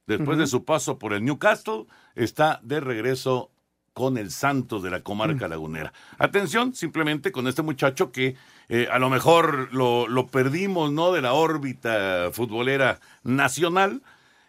Después 0.07 0.37
de 0.37 0.47
su 0.47 0.65
paso 0.65 0.99
por 0.99 1.13
el 1.13 1.23
Newcastle, 1.23 1.85
está 2.15 2.59
de 2.63 2.81
regreso 2.81 3.52
con 3.93 4.17
el 4.17 4.31
Santos 4.31 4.83
de 4.83 4.89
la 4.89 5.01
comarca 5.01 5.47
mm. 5.47 5.49
lagunera. 5.49 5.93
Atención 6.17 6.73
simplemente 6.73 7.31
con 7.31 7.47
este 7.47 7.61
muchacho 7.61 8.11
que 8.11 8.35
eh, 8.69 8.87
a 8.91 8.99
lo 8.99 9.09
mejor 9.09 9.73
lo, 9.73 10.27
perdimos 10.27 10.91
¿no? 10.91 11.13
de 11.13 11.21
la 11.21 11.33
órbita 11.33 12.29
futbolera 12.31 12.99
nacional. 13.23 14.01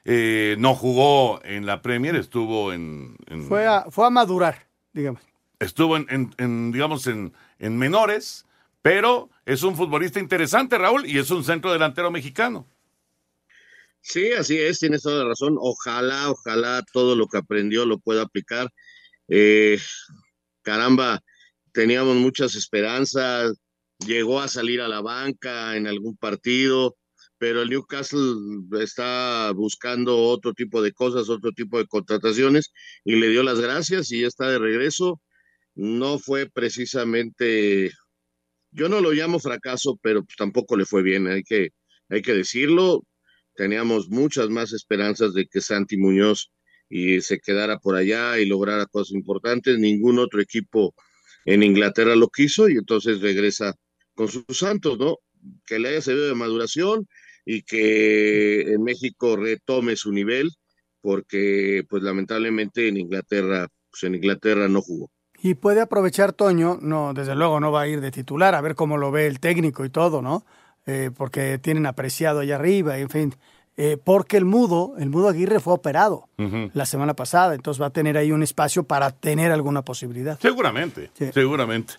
Eh, 0.07 0.57
no 0.59 0.75
jugó 0.75 1.43
en 1.45 1.65
la 1.65 1.81
Premier, 1.81 2.15
estuvo 2.17 2.73
en... 2.73 3.17
fue, 3.49 3.67
a, 3.67 3.87
fue 3.91 4.07
a 4.07 4.11
madurar, 4.11 4.67
digamos. 4.93 5.23
Estuvo 5.59 5.97
en, 5.97 6.73
digamos, 6.73 7.07
en, 7.07 7.33
en 7.59 7.79
menores, 7.79 8.45
pero 8.83 9.31
es 9.47 9.63
un 9.63 9.77
futbolista 9.77 10.21
interesante, 10.21 10.77
Raúl, 10.77 11.07
y 11.07 11.19
es 11.19 11.31
un 11.31 11.43
centro 11.43 11.73
delantero 11.73 12.11
mexicano. 12.11 12.67
Sí, 14.03 14.33
así 14.33 14.59
es, 14.59 14.79
tienes 14.81 15.03
toda 15.03 15.23
la 15.23 15.31
razón. 15.31 15.57
Ojalá, 15.59 16.31
ojalá 16.31 16.85
todo 16.93 17.17
lo 17.17 17.27
que 17.27 17.39
aprendió 17.39 17.87
lo 17.87 17.99
pueda 17.99 18.21
aplicar 18.21 18.71
eh, 19.29 19.79
caramba, 20.63 21.21
teníamos 21.73 22.17
muchas 22.17 22.55
esperanzas, 22.55 23.59
llegó 24.07 24.41
a 24.41 24.49
salir 24.49 24.81
a 24.81 24.89
la 24.89 25.01
banca 25.01 25.77
en 25.77 25.87
algún 25.87 26.17
partido, 26.17 26.97
pero 27.39 27.63
el 27.63 27.71
Newcastle 27.71 28.37
está 28.81 29.53
buscando 29.53 30.17
otro 30.19 30.55
tipo 30.55 30.83
de 30.83 30.93
cosas, 30.93 31.29
otro 31.29 31.53
tipo 31.53 31.79
de 31.79 31.87
contrataciones 31.87 32.73
y 33.05 33.17
le 33.17 33.29
dio 33.29 33.43
las 33.43 33.61
gracias 33.61 34.11
y 34.13 34.23
ya 34.23 34.29
está 34.29 34.49
de 34.49 34.59
regreso. 34.59 35.21
No 35.75 36.19
fue 36.19 36.49
precisamente, 36.51 37.91
yo 38.71 38.89
no 38.89 39.01
lo 39.01 39.13
llamo 39.13 39.41
fracaso, 39.41 39.99
pero 40.03 40.25
pues 40.25 40.37
tampoco 40.37 40.77
le 40.77 40.87
fue 40.87 41.03
bien, 41.03 41.27
hay 41.27 41.43
que 41.43 41.71
hay 42.09 42.23
que 42.23 42.35
decirlo, 42.35 43.03
teníamos 43.55 44.09
muchas 44.09 44.51
más 44.51 44.73
esperanzas 44.73 45.35
de 45.35 45.47
que 45.47 45.61
Santi 45.61 45.97
Muñoz 45.97 46.53
y 46.97 47.21
se 47.23 47.41
quedara 47.41 47.81
por 47.81 47.97
allá 47.97 48.39
y 48.39 48.47
lograra 48.47 48.87
cosas 48.87 49.17
importantes. 49.17 49.81
Ningún 49.81 50.21
otro 50.21 50.41
equipo 50.41 50.95
en 51.45 51.65
Inglaterra 51.65 52.15
lo 52.15 52.29
quiso 52.29 52.69
y 52.69 52.75
entonces 52.75 53.21
regresa 53.21 53.75
con 54.15 54.29
sus 54.29 54.45
santos, 54.49 54.97
¿no? 54.97 55.19
Que 55.67 55.81
le 55.81 55.89
haya 55.89 56.01
servido 56.01 56.29
de 56.29 56.37
maduración 56.37 57.09
y 57.45 57.63
que 57.63 58.61
en 58.73 58.85
México 58.85 59.35
retome 59.35 59.97
su 59.97 60.13
nivel, 60.13 60.53
porque 61.01 61.83
pues 61.91 62.05
lamentablemente 62.05 62.87
en 62.87 62.97
Inglaterra, 62.97 63.67
pues 63.91 64.05
en 64.05 64.15
Inglaterra 64.15 64.69
no 64.69 64.81
jugó. 64.81 65.11
Y 65.43 65.55
puede 65.55 65.81
aprovechar 65.81 66.33
Toño, 66.33 66.79
no, 66.81 67.13
desde 67.13 67.35
luego 67.35 67.59
no 67.59 67.73
va 67.73 67.83
a 67.83 67.89
ir 67.89 68.01
de 68.03 68.13
titular, 68.13 68.55
a 68.55 68.61
ver 68.61 68.77
cómo 68.77 68.99
lo 68.99 69.11
ve 69.11 69.27
el 69.27 69.41
técnico 69.41 69.85
y 69.85 69.91
todo, 69.91 70.23
¿no? 70.23 70.47
Eh, 70.87 71.11
porque 71.17 71.59
tienen 71.59 71.87
apreciado 71.87 72.39
allá 72.39 72.55
arriba, 72.55 72.99
en 72.99 73.11
fin. 73.11 73.35
Eh, 73.77 73.99
porque 74.03 74.37
el 74.37 74.45
Mudo, 74.45 74.95
el 74.99 75.11
Mudo 75.11 75.29
Aguirre 75.29 75.59
fue 75.59 75.75
operado 75.75 76.29
la 76.37 76.87
semana 76.87 77.15
pasada, 77.15 77.55
entonces 77.55 77.83
va 77.83 77.87
a 77.87 77.91
tener 77.91 78.17
ahí 78.17 78.31
un 78.31 78.43
espacio 78.45 78.85
para 78.85 79.11
tener 79.11 79.51
alguna 79.51 79.83
posibilidad. 79.83 80.39
Seguramente, 80.39 81.11
seguramente. 81.33 81.95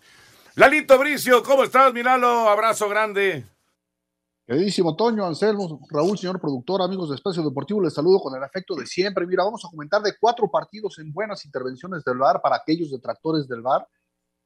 Lalito 0.56 0.98
Bricio, 0.98 1.44
¿cómo 1.44 1.64
estás, 1.66 1.94
Milalo? 1.94 2.48
Abrazo 2.48 2.88
grande. 2.88 3.46
Queridísimo 4.48 4.96
Toño, 4.96 5.26
Anselmo, 5.26 5.82
Raúl, 5.90 6.18
señor 6.18 6.40
productor, 6.40 6.82
amigos 6.82 7.10
de 7.10 7.16
Espacio 7.16 7.44
Deportivo, 7.44 7.82
les 7.82 7.94
saludo 7.94 8.20
con 8.20 8.38
el 8.38 8.44
afecto 8.44 8.76
de 8.76 8.86
siempre. 8.86 9.26
Mira, 9.26 9.44
vamos 9.44 9.66
a 9.66 9.70
comentar 9.70 10.02
de 10.02 10.14
cuatro 10.18 10.50
partidos 10.50 11.00
en 11.00 11.12
buenas 11.12 11.44
intervenciones 11.46 12.04
del 12.06 12.20
VAR 12.20 12.42
para 12.42 12.58
aquellos 12.58 12.92
detractores 12.92 13.48
del 13.48 13.62
VAR. 13.62 13.86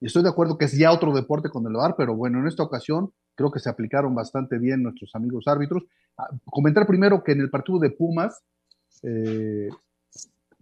Estoy 0.01 0.23
de 0.23 0.29
acuerdo 0.29 0.57
que 0.57 0.65
es 0.65 0.77
ya 0.77 0.91
otro 0.91 1.13
deporte 1.13 1.49
con 1.49 1.65
el 1.67 1.73
VAR, 1.73 1.95
pero 1.97 2.15
bueno, 2.15 2.39
en 2.39 2.47
esta 2.47 2.63
ocasión 2.63 3.11
creo 3.35 3.51
que 3.51 3.59
se 3.59 3.69
aplicaron 3.69 4.15
bastante 4.15 4.57
bien 4.57 4.83
nuestros 4.83 5.13
amigos 5.15 5.47
árbitros. 5.47 5.83
Ah, 6.17 6.29
comentar 6.45 6.87
primero 6.87 7.23
que 7.23 7.33
en 7.33 7.41
el 7.41 7.49
partido 7.49 7.79
de 7.79 7.91
Pumas, 7.91 8.41
eh, 9.03 9.69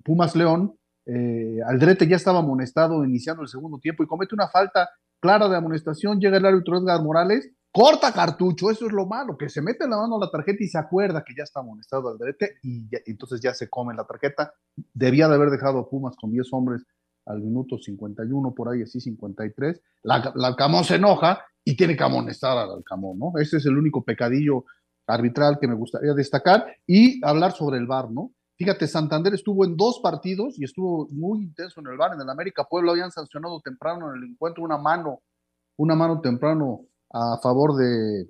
Pumas 0.03 0.35
León, 0.35 0.75
eh, 1.05 1.59
Aldrete 1.65 2.07
ya 2.07 2.15
estaba 2.15 2.39
amonestado 2.39 3.05
iniciando 3.05 3.43
el 3.43 3.47
segundo 3.47 3.79
tiempo 3.79 4.03
y 4.03 4.07
comete 4.07 4.35
una 4.35 4.47
falta 4.47 4.89
clara 5.19 5.47
de 5.47 5.57
amonestación, 5.57 6.19
llega 6.19 6.37
el 6.37 6.45
árbitro 6.45 6.77
Edgar 6.77 7.01
Morales 7.01 7.51
corta 7.77 8.11
cartucho, 8.11 8.71
eso 8.71 8.87
es 8.87 8.91
lo 8.91 9.05
malo, 9.05 9.37
que 9.37 9.49
se 9.49 9.61
mete 9.61 9.87
la 9.87 9.97
mano 9.97 10.15
a 10.15 10.25
la 10.25 10.31
tarjeta 10.31 10.63
y 10.63 10.67
se 10.67 10.79
acuerda 10.79 11.23
que 11.23 11.35
ya 11.37 11.43
está 11.43 11.59
amonestado 11.59 12.09
al 12.09 12.17
derecho 12.17 12.47
y 12.63 12.87
entonces 13.05 13.39
ya 13.39 13.53
se 13.53 13.69
come 13.69 13.93
la 13.93 14.03
tarjeta. 14.03 14.51
Debía 14.95 15.27
de 15.27 15.35
haber 15.35 15.51
dejado 15.51 15.77
a 15.77 15.87
Pumas 15.87 16.15
con 16.15 16.31
10 16.31 16.47
hombres 16.53 16.83
al 17.27 17.41
minuto 17.41 17.77
51, 17.77 18.53
por 18.53 18.69
ahí 18.69 18.81
así 18.81 18.99
53. 18.99 19.81
La, 20.03 20.31
la 20.35 20.55
Camón 20.55 20.83
se 20.83 20.95
enoja 20.95 21.43
y 21.63 21.75
tiene 21.75 21.95
que 21.95 22.03
amonestar 22.03 22.57
al 22.57 22.83
Camón, 22.83 23.19
¿no? 23.19 23.33
Ese 23.39 23.57
es 23.57 23.65
el 23.65 23.77
único 23.77 24.03
pecadillo 24.03 24.65
arbitral 25.07 25.57
que 25.59 25.67
me 25.67 25.75
gustaría 25.75 26.13
destacar 26.13 26.65
y 26.85 27.23
hablar 27.25 27.51
sobre 27.53 27.77
el 27.77 27.87
VAR, 27.87 28.11
¿no? 28.11 28.31
Fíjate, 28.57 28.87
Santander 28.87 29.33
estuvo 29.33 29.65
en 29.65 29.77
dos 29.77 29.99
partidos 30.01 30.57
y 30.57 30.63
estuvo 30.63 31.07
muy 31.11 31.43
intenso 31.43 31.79
en 31.79 31.87
el 31.87 31.97
VAR. 31.97 32.13
En 32.13 32.21
el 32.21 32.29
América 32.29 32.65
Pueblo 32.69 32.91
habían 32.91 33.11
sancionado 33.11 33.61
temprano 33.61 34.09
en 34.09 34.23
el 34.23 34.29
encuentro 34.31 34.63
una 34.63 34.77
mano, 34.77 35.21
una 35.77 35.95
mano 35.95 36.21
temprano 36.21 36.81
a 37.11 37.37
favor 37.41 37.75
de 37.75 38.29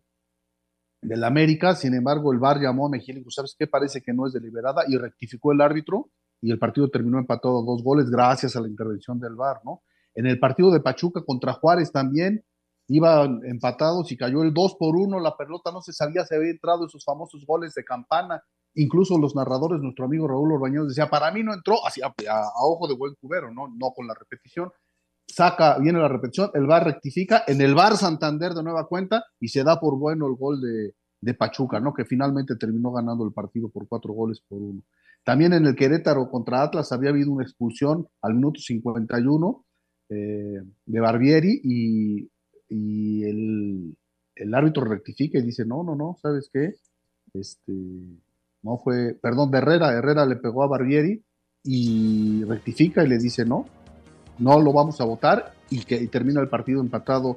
del 1.01 1.23
América, 1.23 1.75
sin 1.75 1.93
embargo 1.93 2.33
el 2.33 2.39
VAR 2.39 2.59
llamó 2.59 2.87
a 2.87 2.89
Mejía 2.89 3.13
y 3.13 3.19
dijo, 3.19 3.29
¿sabes 3.29 3.55
qué? 3.57 3.67
Parece 3.67 4.01
que 4.01 4.13
no 4.13 4.25
es 4.25 4.33
deliberada 4.33 4.83
y 4.87 4.97
rectificó 4.97 5.51
el 5.51 5.61
árbitro 5.61 6.09
y 6.41 6.51
el 6.51 6.59
partido 6.59 6.89
terminó 6.89 7.19
empatado 7.19 7.59
a 7.59 7.65
dos 7.65 7.83
goles 7.83 8.09
gracias 8.09 8.55
a 8.55 8.61
la 8.61 8.67
intervención 8.67 9.19
del 9.19 9.35
VAR, 9.35 9.61
¿no? 9.63 9.81
En 10.13 10.25
el 10.25 10.39
partido 10.39 10.71
de 10.71 10.79
Pachuca 10.79 11.23
contra 11.25 11.53
Juárez 11.53 11.91
también 11.91 12.43
iban 12.87 13.41
empatados 13.45 14.11
y 14.11 14.17
cayó 14.17 14.43
el 14.43 14.53
2 14.53 14.75
por 14.79 14.95
1, 14.95 15.19
la 15.19 15.35
pelota 15.35 15.71
no 15.71 15.81
se 15.81 15.93
sabía 15.93 16.25
si 16.25 16.35
había 16.35 16.51
entrado 16.51 16.85
esos 16.85 17.03
famosos 17.03 17.45
goles 17.45 17.73
de 17.73 17.83
campana, 17.83 18.41
incluso 18.75 19.17
los 19.17 19.35
narradores, 19.35 19.81
nuestro 19.81 20.05
amigo 20.05 20.27
Raúl 20.27 20.53
Orbañez 20.53 20.87
decía, 20.87 21.09
para 21.09 21.31
mí 21.31 21.43
no 21.43 21.53
entró, 21.53 21.85
así 21.85 22.01
a, 22.01 22.13
ojo 22.61 22.87
de 22.87 22.95
buen 22.95 23.15
cubero, 23.15 23.51
¿no? 23.51 23.67
No 23.67 23.91
con 23.91 24.07
la 24.07 24.13
repetición, 24.13 24.71
saca, 25.27 25.77
viene 25.79 25.99
la 25.99 26.07
repetición, 26.07 26.51
el 26.53 26.65
VAR 26.65 26.85
rectifica, 26.85 27.43
en 27.47 27.61
el 27.61 27.75
VAR 27.75 27.97
Santander 27.97 28.53
de 28.53 28.63
nueva 28.63 28.87
cuenta 28.87 29.25
y 29.39 29.49
se 29.49 29.63
da 29.63 29.79
por 29.79 29.97
bueno 29.97 30.27
el 30.27 30.35
gol 30.35 30.61
de, 30.61 30.93
Pachuca, 31.33 31.81
¿no? 31.81 31.93
Que 31.93 32.05
finalmente 32.05 32.55
terminó 32.55 32.89
ganando 32.93 33.25
el 33.25 33.33
partido 33.33 33.67
por 33.67 33.85
cuatro 33.89 34.13
goles 34.13 34.39
por 34.47 34.61
uno. 34.61 34.81
También 35.27 35.51
en 35.51 35.65
el 35.65 35.75
Querétaro 35.75 36.31
contra 36.31 36.63
Atlas 36.63 36.93
había 36.93 37.09
habido 37.09 37.33
una 37.33 37.43
expulsión 37.43 38.07
al 38.21 38.35
minuto 38.35 38.61
51 38.61 39.65
eh, 40.07 40.61
de 40.85 40.99
Barbieri 41.01 41.59
y, 41.65 42.29
el, 43.25 44.53
árbitro 44.53 44.85
rectifica 44.85 45.37
y 45.37 45.41
dice, 45.41 45.65
no, 45.65 45.83
no, 45.83 45.95
no, 45.95 46.17
¿sabes 46.21 46.49
qué? 46.53 46.75
Este, 47.33 47.73
no 48.61 48.77
fue, 48.77 49.15
perdón, 49.21 49.51
de 49.51 49.57
Herrera, 49.57 49.91
Herrera 49.91 50.25
le 50.25 50.37
pegó 50.37 50.63
a 50.63 50.67
Barbieri 50.67 51.21
y 51.61 52.45
rectifica 52.45 53.03
y 53.03 53.09
le 53.09 53.17
dice, 53.17 53.43
no, 53.43 53.65
no 54.39 54.61
lo 54.61 54.71
vamos 54.71 55.01
a 55.01 55.03
votar 55.03 55.55
y 55.69 55.83
que 55.83 56.07
termina 56.07 56.39
el 56.39 56.47
partido 56.47 56.79
empatado. 56.79 57.35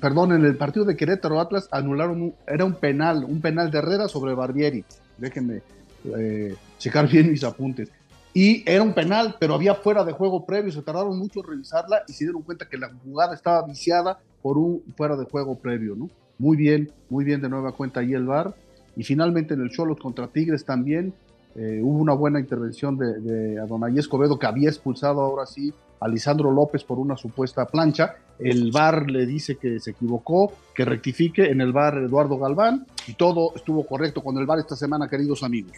Perdón, 0.00 0.30
en 0.30 0.44
el 0.44 0.56
partido 0.56 0.84
de 0.84 0.96
Querétaro 0.96 1.40
Atlas 1.40 1.68
anularon, 1.72 2.34
era 2.46 2.64
un 2.64 2.74
penal, 2.74 3.24
un 3.24 3.40
penal 3.40 3.68
de 3.72 3.78
Herrera 3.78 4.06
sobre 4.06 4.32
Barbieri. 4.32 4.84
Déjenme 5.18 5.62
eh, 6.04 6.54
checar 6.80 7.08
bien 7.08 7.30
mis 7.30 7.44
apuntes. 7.44 7.92
Y 8.32 8.62
era 8.68 8.82
un 8.82 8.94
penal, 8.94 9.36
pero 9.38 9.54
había 9.54 9.74
fuera 9.74 10.04
de 10.04 10.12
juego 10.12 10.46
previo, 10.46 10.72
se 10.72 10.82
tardaron 10.82 11.18
mucho 11.18 11.40
en 11.40 11.46
revisarla 11.46 12.02
y 12.08 12.12
se 12.12 12.24
dieron 12.24 12.42
cuenta 12.42 12.68
que 12.68 12.78
la 12.78 12.90
jugada 13.04 13.34
estaba 13.34 13.66
viciada 13.66 14.18
por 14.40 14.56
un 14.56 14.82
fuera 14.96 15.16
de 15.16 15.24
juego 15.24 15.56
previo, 15.56 15.96
¿no? 15.96 16.08
Muy 16.38 16.56
bien, 16.56 16.90
muy 17.10 17.24
bien 17.24 17.40
de 17.40 17.48
nueva 17.48 17.72
cuenta 17.72 18.00
ahí 18.00 18.14
el 18.14 18.24
VAR. 18.24 18.54
Y 18.96 19.04
finalmente 19.04 19.54
en 19.54 19.60
el 19.60 19.70
Cholos 19.70 19.98
contra 19.98 20.28
Tigres 20.28 20.64
también 20.64 21.12
eh, 21.56 21.80
hubo 21.82 21.98
una 21.98 22.14
buena 22.14 22.38
intervención 22.38 22.96
de, 22.96 23.20
de 23.20 23.60
Adonai 23.60 23.98
Escobedo 23.98 24.38
que 24.38 24.46
había 24.46 24.68
expulsado 24.68 25.20
ahora 25.20 25.46
sí 25.46 25.72
a 25.98 26.08
Lisandro 26.08 26.50
López 26.50 26.84
por 26.84 26.98
una 26.98 27.16
supuesta 27.16 27.66
plancha. 27.66 28.14
El 28.38 28.70
VAR 28.70 29.10
le 29.10 29.26
dice 29.26 29.56
que 29.56 29.80
se 29.80 29.90
equivocó, 29.90 30.52
que 30.74 30.84
rectifique 30.84 31.50
en 31.50 31.60
el 31.60 31.72
VAR 31.72 31.98
Eduardo 31.98 32.38
Galván 32.38 32.86
y 33.06 33.14
todo 33.14 33.52
estuvo 33.54 33.84
correcto 33.84 34.22
con 34.22 34.38
el 34.38 34.46
VAR 34.46 34.60
esta 34.60 34.76
semana, 34.76 35.08
queridos 35.08 35.42
amigos. 35.42 35.76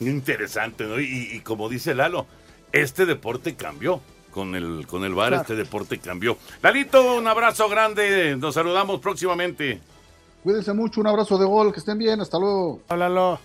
Interesante, 0.00 0.84
¿no? 0.84 0.98
Y, 0.98 1.40
como 1.44 1.68
dice 1.68 1.94
Lalo, 1.94 2.26
este 2.72 3.06
deporte 3.06 3.54
cambió. 3.54 4.00
Con 4.30 4.54
el, 4.54 4.86
con 4.86 5.02
el 5.02 5.12
VAR 5.12 5.34
este 5.34 5.56
deporte 5.56 5.98
cambió. 5.98 6.38
Lalito, 6.62 7.16
un 7.16 7.26
abrazo 7.26 7.68
grande. 7.68 8.36
Nos 8.36 8.54
saludamos 8.54 9.00
próximamente. 9.00 9.80
Cuídense 10.44 10.72
mucho, 10.72 11.00
un 11.00 11.08
abrazo 11.08 11.36
de 11.36 11.46
gol, 11.46 11.72
que 11.72 11.80
estén 11.80 11.98
bien, 11.98 12.20
hasta 12.20 12.38
luego. 12.38 12.80
Háblalo. 12.88 13.40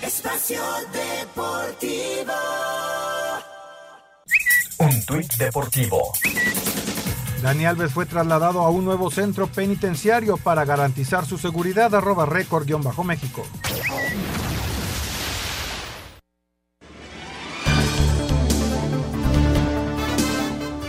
Espacio 0.00 0.62
Deportivo. 0.92 2.32
Un 4.78 5.06
tuit 5.06 5.34
deportivo. 5.34 6.12
Dani 7.44 7.66
Alves 7.66 7.92
fue 7.92 8.06
trasladado 8.06 8.62
a 8.62 8.70
un 8.70 8.86
nuevo 8.86 9.10
centro 9.10 9.46
penitenciario 9.48 10.38
para 10.38 10.64
garantizar 10.64 11.26
su 11.26 11.36
seguridad. 11.36 11.94
Arroba 11.94 12.24
récord-méxico. 12.24 13.42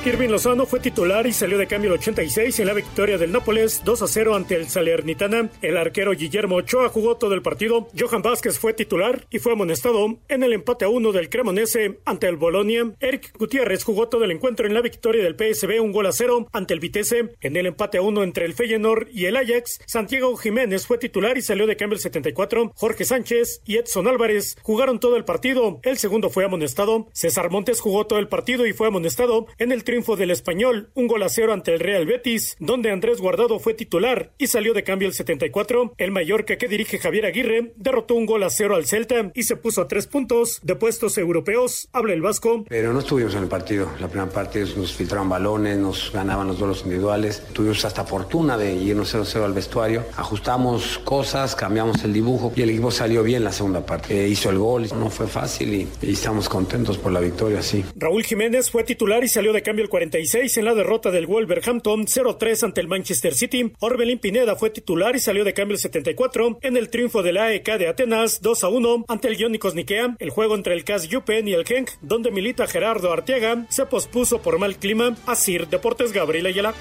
Irving 0.06 0.30
Lozano 0.30 0.68
fue 0.68 0.80
titular 0.80 1.26
y 1.26 1.34
salió 1.34 1.58
de 1.58 1.66
cambio 1.66 1.90
el 1.90 1.98
86 1.98 2.60
en 2.60 2.68
la 2.68 2.74
victoria 2.74 3.18
del 3.18 3.32
Nápoles 3.32 3.82
2 3.84 4.04
a 4.04 4.08
0 4.08 4.36
ante 4.36 4.56
el 4.56 4.70
Salernitana. 4.70 5.50
El 5.64 5.78
arquero 5.78 6.12
Guillermo 6.12 6.58
Ochoa 6.58 6.90
jugó 6.90 7.18
todo 7.18 7.34
el 7.34 7.42
partido. 7.42 7.88
Johan 7.98 8.22
Vázquez 8.22 8.60
fue 8.60 8.74
titular 8.74 9.26
y 9.32 9.40
fue 9.40 9.54
amonestado 9.54 10.20
en 10.28 10.44
el 10.44 10.54
empate 10.54 10.86
a 10.86 10.90
1 10.90 11.12
del 11.12 11.30
Cremonese 11.30 11.98
ante 12.06 12.28
el 12.28 12.38
Bolonia. 12.38 12.94
Eric 13.00 13.36
Gutiérrez 13.36 13.84
jugó 13.84 14.08
todo 14.08 14.26
el 14.26 14.32
encuentro 14.32 14.68
en 14.68 14.76
la 14.76 14.82
victoria 14.82 15.24
del 15.24 15.36
PSB 15.36 15.82
un 15.82 15.92
gol 15.92 16.06
a 16.06 16.12
0 16.12 16.50
ante 16.54 16.76
el 16.76 16.82
Vitesse. 16.82 17.36
En 17.42 17.56
el 17.56 17.66
empate 17.66 17.98
a 17.98 18.04
1 18.04 18.22
entre 18.22 18.46
el 18.46 18.54
Feyenoord 18.54 19.08
y 19.12 19.26
el 19.26 19.36
Ajax, 19.38 19.80
Santiago 19.88 20.38
Jiménez 20.38 20.86
fue 20.86 21.00
titular 21.00 21.36
y 21.36 21.42
salió 21.42 21.66
de 21.66 21.78
cambio 21.78 21.96
el 21.96 22.02
74. 22.02 22.74
Jorge 22.76 23.06
Sánchez 23.06 23.62
y 23.66 23.78
Edson 23.78 24.08
Álvarez 24.08 24.56
jugaron 24.62 25.00
todo 25.00 25.18
el 25.18 25.26
partido. 25.26 25.80
El 25.82 25.98
segundo 25.98 26.30
fue 26.30 26.46
amonestado. 26.46 27.08
César 27.12 27.50
Montes 27.50 27.82
jugó 27.82 28.06
todo 28.06 28.20
el 28.20 28.28
partido 28.28 28.68
y 28.68 28.74
fue 28.74 28.88
amonestado 28.88 29.48
en 29.58 29.72
el 29.72 29.84
triunfo 29.96 30.18
del 30.18 30.32
español, 30.32 30.90
un 30.94 31.08
gol 31.08 31.24
a 31.24 31.30
cero 31.30 31.54
ante 31.54 31.74
el 31.74 31.80
Real 31.80 32.06
Betis, 32.06 32.58
donde 32.60 32.92
Andrés 32.92 33.22
Guardado 33.22 33.60
fue 33.60 33.74
titular 33.74 34.34
y 34.38 34.48
salió 34.48 34.74
de 34.74 34.84
cambio 34.84 35.08
el 35.08 35.14
74. 35.14 35.94
El 35.98 36.12
Mallorca 36.12 36.58
que 36.58 36.68
dirige 36.68 37.00
Javier 37.00 37.26
Aguirre 37.26 37.72
derrotó 37.78 38.16
un 38.16 38.26
gol 38.26 38.44
a 38.44 38.50
cero 38.50 38.76
al 38.76 38.86
Celta 38.86 39.32
y 39.34 39.44
se 39.44 39.56
puso 39.56 39.82
a 39.82 39.88
tres 39.88 40.06
puntos 40.06 40.60
de 40.64 40.76
puestos 40.76 41.18
europeos. 41.18 41.88
Habla 41.94 42.12
el 42.12 42.22
Vasco. 42.22 42.66
Pero 42.68 42.92
no 42.92 43.00
estuvimos 43.00 43.36
en 43.36 43.44
el 43.44 43.48
partido. 43.48 43.90
La 44.02 44.10
primera 44.10 44.30
parte 44.30 44.66
nos 44.76 44.94
filtraron 44.94 45.30
balones, 45.30 45.78
nos 45.78 46.12
ganaban 46.12 46.48
los 46.48 46.60
duelos 46.60 46.82
individuales. 46.84 47.42
Tuvimos 47.54 47.86
hasta 47.86 48.04
fortuna 48.04 48.58
de 48.58 48.74
irnos 48.74 49.16
0-0 49.16 49.46
al 49.46 49.54
vestuario. 49.54 50.04
Ajustamos 50.18 51.00
cosas, 51.06 51.56
cambiamos 51.56 52.04
el 52.04 52.12
dibujo 52.12 52.52
y 52.54 52.64
el 52.64 52.70
equipo 52.70 52.92
salió 52.92 53.24
bien 53.24 53.46
la 53.46 53.54
segunda 53.54 53.86
parte. 53.86 54.26
Eh, 54.26 54.28
hizo 54.28 54.50
el 54.50 54.58
gol, 54.58 54.90
no 55.00 55.10
fue 55.10 55.28
fácil 55.28 55.74
y, 55.74 55.88
y 56.02 56.12
estamos 56.12 56.50
contentos 56.50 56.98
por 56.98 57.14
la 57.14 57.22
victoria, 57.22 57.62
sí. 57.62 57.86
Raúl 57.96 58.26
Jiménez 58.26 58.70
fue 58.70 58.84
titular 58.84 59.24
y 59.24 59.30
salió 59.30 59.54
de 59.54 59.62
cambio 59.62 59.85
el 59.86 59.90
46 59.90 60.58
en 60.58 60.66
la 60.66 60.74
derrota 60.74 61.12
del 61.12 61.28
Wolverhampton 61.28 62.08
0-3 62.08 62.64
ante 62.64 62.82
el 62.82 62.88
Manchester 62.88 63.36
City. 63.36 63.72
Orbelín 63.80 64.18
Pineda 64.18 64.56
fue 64.56 64.72
titular 64.72 65.16
y 65.16 65.20
salió 65.20 65.44
de 65.44 65.54
cambio 65.54 65.76
el 65.76 65.80
74 65.80 66.58
en 66.64 66.76
el 66.76 66.90
triunfo 66.90 67.22
del 67.22 67.38
AEK 67.38 67.78
de 67.78 67.88
Atenas 67.88 68.42
2-1 68.42 69.06
ante 69.08 69.28
el 69.28 69.40
Iónicos 69.40 69.76
Nikea. 69.76 70.16
El 70.18 70.32
juego 70.32 70.56
entre 70.56 70.74
el 70.74 70.84
CAS 70.84 71.08
Yupen 71.08 71.48
y 71.48 71.54
el 71.54 71.66
Genk, 71.66 71.92
donde 72.02 72.32
milita 72.32 72.66
Gerardo 72.66 73.14
Arteaga, 73.14 73.68
se 73.70 73.86
pospuso 73.86 74.42
por 74.42 74.58
mal 74.58 74.78
clima. 74.78 75.16
Asir 75.28 75.68
Deportes 75.68 76.12
Gabriel 76.12 76.48
Ayala. 76.48 76.74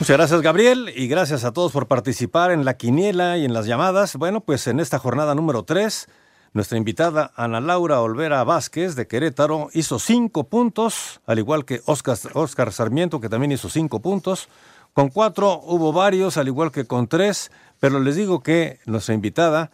Muchas 0.00 0.16
gracias, 0.16 0.40
Gabriel, 0.40 0.92
y 0.96 1.08
gracias 1.08 1.44
a 1.44 1.52
todos 1.52 1.72
por 1.72 1.88
participar 1.88 2.52
en 2.52 2.64
la 2.64 2.78
quiniela 2.78 3.36
y 3.36 3.44
en 3.44 3.52
las 3.52 3.66
llamadas. 3.66 4.16
Bueno, 4.16 4.40
pues 4.40 4.66
en 4.66 4.80
esta 4.80 4.98
jornada 4.98 5.34
número 5.34 5.64
3, 5.64 6.08
nuestra 6.54 6.78
invitada 6.78 7.32
Ana 7.34 7.60
Laura 7.60 8.00
Olvera 8.00 8.44
Vázquez 8.44 8.94
de 8.94 9.08
Querétaro 9.08 9.70
hizo 9.72 9.98
cinco 9.98 10.44
puntos, 10.44 11.20
al 11.26 11.40
igual 11.40 11.64
que 11.64 11.82
Oscar, 11.84 12.72
Sarmiento, 12.72 13.20
que 13.20 13.28
también 13.28 13.50
hizo 13.50 13.68
cinco 13.68 14.00
puntos. 14.00 14.48
Con 14.92 15.08
cuatro 15.08 15.60
hubo 15.64 15.92
varios, 15.92 16.36
al 16.36 16.46
igual 16.46 16.70
que 16.70 16.86
con 16.86 17.08
tres, 17.08 17.50
pero 17.80 17.98
les 17.98 18.14
digo 18.14 18.44
que 18.44 18.78
nuestra 18.86 19.14
invitada, 19.14 19.72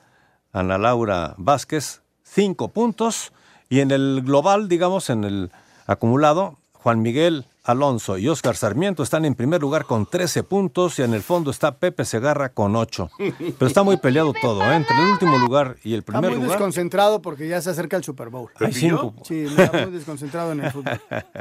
Ana 0.52 0.78
Laura 0.78 1.34
Vázquez, 1.36 2.00
cinco 2.22 2.68
puntos, 2.68 3.32
y 3.68 3.80
en 3.80 3.90
el 3.90 4.22
global, 4.24 4.68
digamos, 4.68 5.10
en 5.10 5.24
el 5.24 5.52
acumulado, 5.86 6.58
Juan 6.72 7.02
Miguel 7.02 7.44
Alonso 7.64 8.16
y 8.16 8.26
Oscar 8.28 8.56
Sarmiento 8.56 9.02
están 9.02 9.24
en 9.24 9.34
primer 9.34 9.60
lugar 9.60 9.84
con 9.84 10.06
13 10.06 10.42
puntos 10.44 10.98
y 10.98 11.02
en 11.02 11.12
el 11.14 11.22
fondo 11.22 11.50
está 11.50 11.76
Pepe 11.78 12.04
Segarra 12.04 12.48
con 12.50 12.74
8. 12.74 13.10
Pero 13.18 13.66
está 13.66 13.82
muy 13.82 13.98
peleado 13.98 14.32
todo, 14.40 14.62
¿eh? 14.64 14.74
entre 14.76 14.96
el 14.96 15.08
último 15.10 15.36
lugar 15.38 15.76
y 15.84 15.92
el 15.92 16.00
Está 16.00 16.12
primer 16.12 16.30
muy 16.30 16.40
lugar. 16.40 16.52
desconcentrado 16.58 17.20
porque 17.20 17.48
ya 17.48 17.60
se 17.60 17.70
acerca 17.70 17.96
el 17.96 18.04
Super 18.04 18.30
Bowl. 18.30 18.50
Hay 18.60 18.72
cinco. 18.72 19.14
Sí, 19.24 19.40
está 19.44 19.70
muy 19.86 19.92
desconcentrado 19.92 20.52
en 20.52 20.64
el 20.64 20.70
fútbol. 20.72 21.00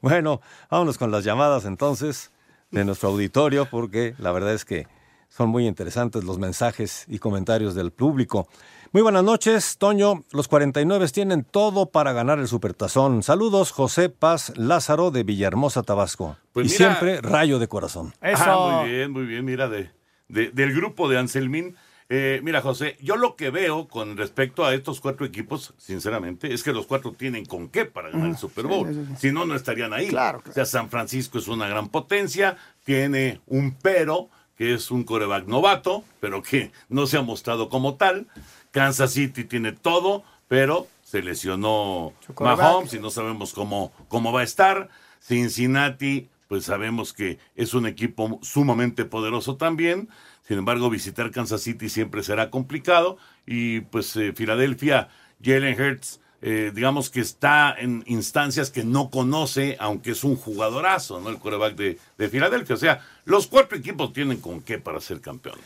Bueno, 0.00 0.40
vámonos 0.70 0.98
con 0.98 1.10
las 1.10 1.24
llamadas 1.24 1.64
entonces 1.64 2.30
de 2.70 2.84
nuestro 2.84 3.08
auditorio 3.10 3.66
porque 3.70 4.14
la 4.18 4.32
verdad 4.32 4.52
es 4.54 4.64
que 4.64 4.86
son 5.28 5.48
muy 5.48 5.66
interesantes 5.66 6.24
los 6.24 6.38
mensajes 6.38 7.04
y 7.08 7.18
comentarios 7.18 7.74
del 7.74 7.90
público. 7.92 8.48
Muy 8.92 9.02
buenas 9.02 9.24
noches, 9.24 9.76
Toño. 9.78 10.24
Los 10.32 10.48
49 10.48 11.08
tienen 11.08 11.44
todo 11.44 11.86
para 11.90 12.12
ganar 12.12 12.38
el 12.38 12.48
Supertazón. 12.48 13.22
Saludos, 13.22 13.72
José 13.72 14.08
Paz 14.08 14.52
Lázaro 14.56 15.10
de 15.10 15.22
Villahermosa, 15.22 15.82
Tabasco. 15.82 16.36
Pues 16.52 16.68
y 16.68 16.70
mira- 16.70 16.94
siempre 16.98 17.20
rayo 17.20 17.58
de 17.58 17.68
corazón. 17.68 18.14
Ah, 18.22 18.80
muy 18.82 18.90
bien, 18.90 19.10
muy 19.10 19.24
bien. 19.26 19.44
Mira, 19.44 19.68
de, 19.68 19.90
de- 20.28 20.50
del 20.50 20.72
grupo 20.74 21.08
de 21.08 21.18
Anselmín. 21.18 21.76
eh, 22.08 22.40
mira, 22.44 22.62
José, 22.62 22.96
yo 23.02 23.16
lo 23.16 23.34
que 23.36 23.50
veo 23.50 23.88
con 23.88 24.16
respecto 24.16 24.64
a 24.64 24.72
estos 24.72 25.00
cuatro 25.00 25.26
equipos, 25.26 25.74
sinceramente, 25.76 26.54
es 26.54 26.62
que 26.62 26.72
los 26.72 26.86
cuatro 26.86 27.12
tienen 27.12 27.44
con 27.44 27.68
qué 27.68 27.84
para 27.84 28.10
ganar 28.10 28.28
el 28.28 28.36
Super 28.38 28.66
Bowl. 28.66 28.88
sí, 28.88 28.94
sí, 28.94 29.00
sí. 29.10 29.14
Si 29.28 29.32
no, 29.32 29.44
no 29.44 29.54
estarían 29.56 29.92
ahí. 29.92 30.06
Claro, 30.08 30.40
O 30.48 30.52
sea, 30.52 30.64
San 30.64 30.88
Francisco 30.88 31.38
es 31.38 31.48
una 31.48 31.68
gran 31.68 31.88
potencia, 31.88 32.56
tiene 32.84 33.40
un 33.46 33.74
pero, 33.82 34.28
que 34.56 34.72
es 34.72 34.90
un 34.92 35.02
coreback 35.04 35.46
novato, 35.48 36.02
pero 36.20 36.40
que 36.42 36.70
no 36.88 37.06
se 37.06 37.18
ha 37.18 37.22
mostrado 37.22 37.68
como 37.68 37.96
tal. 37.96 38.26
Kansas 38.76 39.14
City 39.14 39.44
tiene 39.44 39.72
todo, 39.72 40.22
pero 40.48 40.86
se 41.02 41.22
lesionó. 41.22 42.12
Mahomes 42.38 42.92
y 42.92 42.98
no 42.98 43.08
sabemos 43.08 43.54
cómo, 43.54 43.90
cómo 44.08 44.32
va 44.32 44.42
a 44.42 44.44
estar. 44.44 44.90
Cincinnati, 45.18 46.28
pues 46.46 46.66
sabemos 46.66 47.14
que 47.14 47.38
es 47.54 47.72
un 47.72 47.86
equipo 47.86 48.38
sumamente 48.42 49.06
poderoso 49.06 49.56
también. 49.56 50.10
Sin 50.46 50.58
embargo, 50.58 50.90
visitar 50.90 51.30
Kansas 51.30 51.62
City 51.62 51.88
siempre 51.88 52.22
será 52.22 52.50
complicado. 52.50 53.16
Y 53.46 53.80
pues 53.80 54.14
eh, 54.16 54.34
Filadelfia, 54.34 55.08
Jalen 55.42 55.80
Hurts, 55.80 56.20
eh, 56.42 56.70
digamos 56.74 57.08
que 57.08 57.20
está 57.20 57.74
en 57.78 58.04
instancias 58.04 58.70
que 58.70 58.84
no 58.84 59.08
conoce, 59.08 59.78
aunque 59.80 60.10
es 60.10 60.22
un 60.22 60.36
jugadorazo, 60.36 61.18
¿no? 61.18 61.30
El 61.30 61.38
quarterback 61.38 61.76
de, 61.76 61.98
de 62.18 62.28
Filadelfia. 62.28 62.74
O 62.74 62.78
sea, 62.78 63.02
los 63.24 63.46
cuatro 63.46 63.78
equipos 63.78 64.12
tienen 64.12 64.38
con 64.38 64.60
qué 64.60 64.78
para 64.78 65.00
ser 65.00 65.22
campeón. 65.22 65.58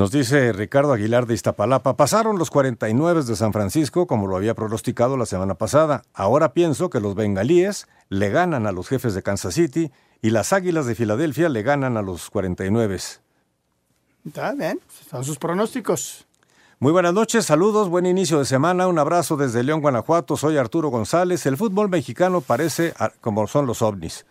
Nos 0.00 0.10
dice 0.10 0.54
Ricardo 0.54 0.94
Aguilar 0.94 1.26
de 1.26 1.34
Iztapalapa, 1.34 1.94
pasaron 1.94 2.38
los 2.38 2.48
49 2.48 3.22
de 3.22 3.36
San 3.36 3.52
Francisco 3.52 4.06
como 4.06 4.28
lo 4.28 4.34
había 4.34 4.54
pronosticado 4.54 5.18
la 5.18 5.26
semana 5.26 5.56
pasada. 5.56 6.04
Ahora 6.14 6.54
pienso 6.54 6.88
que 6.88 7.00
los 7.00 7.14
bengalíes 7.14 7.86
le 8.08 8.30
ganan 8.30 8.66
a 8.66 8.72
los 8.72 8.88
jefes 8.88 9.12
de 9.12 9.22
Kansas 9.22 9.52
City 9.52 9.92
y 10.22 10.30
las 10.30 10.54
águilas 10.54 10.86
de 10.86 10.94
Filadelfia 10.94 11.50
le 11.50 11.62
ganan 11.62 11.98
a 11.98 12.00
los 12.00 12.30
49. 12.30 12.98
Está 14.24 14.54
bien, 14.54 14.80
son 15.10 15.22
sus 15.22 15.36
pronósticos. 15.36 16.26
Muy 16.78 16.92
buenas 16.92 17.12
noches, 17.12 17.44
saludos, 17.44 17.90
buen 17.90 18.06
inicio 18.06 18.38
de 18.38 18.46
semana, 18.46 18.88
un 18.88 18.98
abrazo 18.98 19.36
desde 19.36 19.62
León, 19.62 19.82
Guanajuato, 19.82 20.38
soy 20.38 20.56
Arturo 20.56 20.88
González. 20.88 21.44
El 21.44 21.58
fútbol 21.58 21.90
mexicano 21.90 22.40
parece 22.40 22.94
como 23.20 23.46
son 23.46 23.66
los 23.66 23.82
ovnis. 23.82 24.24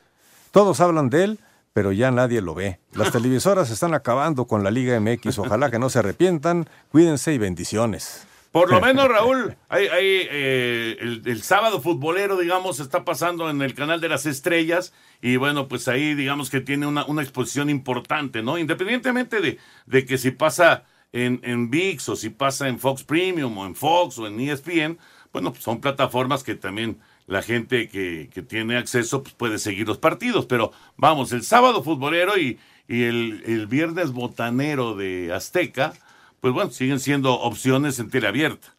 Todos 0.49 0.79
hablan 0.79 1.11
de 1.11 1.25
él, 1.25 1.39
pero 1.73 1.91
ya 1.91 2.11
nadie 2.11 2.41
lo 2.41 2.55
ve. 2.55 2.79
Las 2.93 3.11
televisoras 3.13 3.69
están 3.69 3.93
acabando 3.93 4.45
con 4.45 4.63
la 4.63 4.71
Liga 4.71 4.99
MX, 4.99 5.39
ojalá 5.39 5.71
que 5.71 5.79
no 5.79 5.89
se 5.89 5.99
arrepientan, 5.99 6.67
cuídense 6.91 7.33
y 7.33 7.37
bendiciones. 7.37 8.25
Por 8.51 8.71
lo 8.71 8.81
menos, 8.81 9.07
Raúl, 9.07 9.55
hay, 9.69 9.87
hay, 9.87 10.27
eh, 10.31 10.97
el, 10.99 11.21
el 11.25 11.43
sábado 11.43 11.81
futbolero, 11.81 12.37
digamos, 12.37 12.79
está 12.79 13.05
pasando 13.05 13.49
en 13.49 13.61
el 13.61 13.73
canal 13.75 14.01
de 14.01 14.09
las 14.09 14.25
estrellas 14.25 14.93
y 15.21 15.35
bueno, 15.35 15.67
pues 15.67 15.87
ahí 15.87 16.15
digamos 16.15 16.49
que 16.49 16.61
tiene 16.61 16.87
una, 16.87 17.05
una 17.05 17.21
exposición 17.21 17.69
importante, 17.69 18.41
¿no? 18.41 18.57
Independientemente 18.57 19.39
de, 19.39 19.59
de 19.85 20.05
que 20.05 20.17
si 20.17 20.31
pasa 20.31 20.85
en, 21.11 21.39
en 21.43 21.69
VIX 21.69 22.09
o 22.09 22.15
si 22.15 22.29
pasa 22.29 22.67
en 22.67 22.79
Fox 22.79 23.03
Premium 23.03 23.57
o 23.57 23.65
en 23.65 23.75
Fox 23.75 24.17
o 24.17 24.27
en 24.27 24.39
ESPN, 24.39 24.97
bueno, 25.31 25.51
pues 25.51 25.63
son 25.63 25.79
plataformas 25.79 26.43
que 26.43 26.55
también 26.55 26.99
la 27.29 27.41
gente 27.43 27.87
que, 27.89 28.29
que 28.33 28.41
tiene 28.41 28.75
acceso 28.77 29.21
pues 29.23 29.33
puede 29.35 29.59
seguir 29.59 29.87
los 29.87 29.97
partidos, 29.99 30.45
pero 30.47 30.71
vamos, 30.97 31.31
el 31.31 31.43
sábado 31.43 31.83
futbolero 31.83 32.37
y, 32.37 32.59
y 32.87 33.03
el, 33.03 33.43
el 33.45 33.67
viernes 33.67 34.11
botanero 34.11 34.95
de 34.95 35.31
Azteca, 35.31 35.93
pues 36.41 36.53
bueno, 36.53 36.71
siguen 36.71 36.99
siendo 36.99 37.33
opciones 37.39 37.99
en 37.99 38.09
teleabierta. 38.09 38.73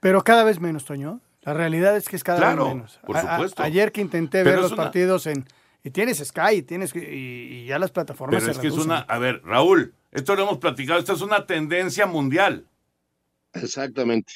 Pero 0.00 0.22
cada 0.22 0.44
vez 0.44 0.60
menos, 0.60 0.84
Toño. 0.84 1.20
La 1.42 1.54
realidad 1.54 1.96
es 1.96 2.08
que 2.08 2.16
es 2.16 2.24
cada 2.24 2.38
Claro, 2.38 2.64
vez 2.66 2.74
menos. 2.74 3.00
por 3.06 3.16
A- 3.16 3.20
a- 3.20 3.36
supuesto. 3.36 3.62
ayer 3.62 3.92
que 3.92 4.00
intenté 4.00 4.38
Pero 4.42 4.50
ver 4.56 4.62
los 4.62 4.72
una- 4.72 4.82
partidos 4.84 5.26
en... 5.26 5.46
Y 5.84 5.90
tienes 5.90 6.18
Sky, 6.18 6.56
y 6.56 6.62
tienes 6.62 6.94
y, 6.96 6.98
y 6.98 7.66
ya 7.66 7.78
las 7.78 7.92
plataformas 7.92 8.34
Pero 8.42 8.46
se 8.46 8.50
es 8.52 8.58
que 8.58 8.66
es 8.66 8.72
reducen. 8.72 8.90
una, 8.90 9.00
a 9.02 9.18
ver, 9.18 9.40
Raúl, 9.44 9.94
esto 10.10 10.34
lo 10.34 10.42
hemos 10.42 10.58
platicado, 10.58 10.98
esto 10.98 11.12
es 11.12 11.20
una 11.22 11.46
tendencia 11.46 12.06
mundial. 12.06 12.66
Exactamente. 13.52 14.32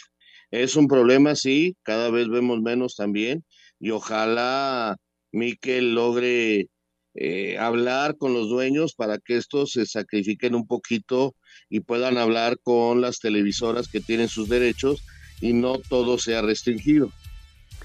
Es 0.51 0.76
un 0.76 0.88
problema, 0.88 1.34
sí, 1.36 1.76
cada 1.82 2.11
vez 2.11 2.28
vemos 2.28 2.61
menos 2.61 2.96
también 2.96 3.44
y 3.78 3.90
ojalá 3.90 4.96
Miquel 5.32 5.94
logre 5.94 6.68
eh, 7.14 7.59
hablar 7.59 8.16
con 8.16 8.34
los 8.34 8.48
dueños 8.48 8.94
para 8.94 9.18
que 9.18 9.36
estos 9.36 9.72
se 9.72 9.86
sacrifiquen 9.86 10.55
un 10.55 10.66
poquito 10.66 11.34
y 11.68 11.80
puedan 11.80 12.18
hablar 12.18 12.57
con 12.62 13.01
las 13.01 13.18
televisoras 13.20 13.88
que 13.88 14.01
tienen 14.01 14.28
sus 14.28 14.48
derechos 14.48 15.03
y 15.40 15.53
no 15.53 15.78
todo 15.78 16.18
sea 16.18 16.42
restringido. 16.42 17.11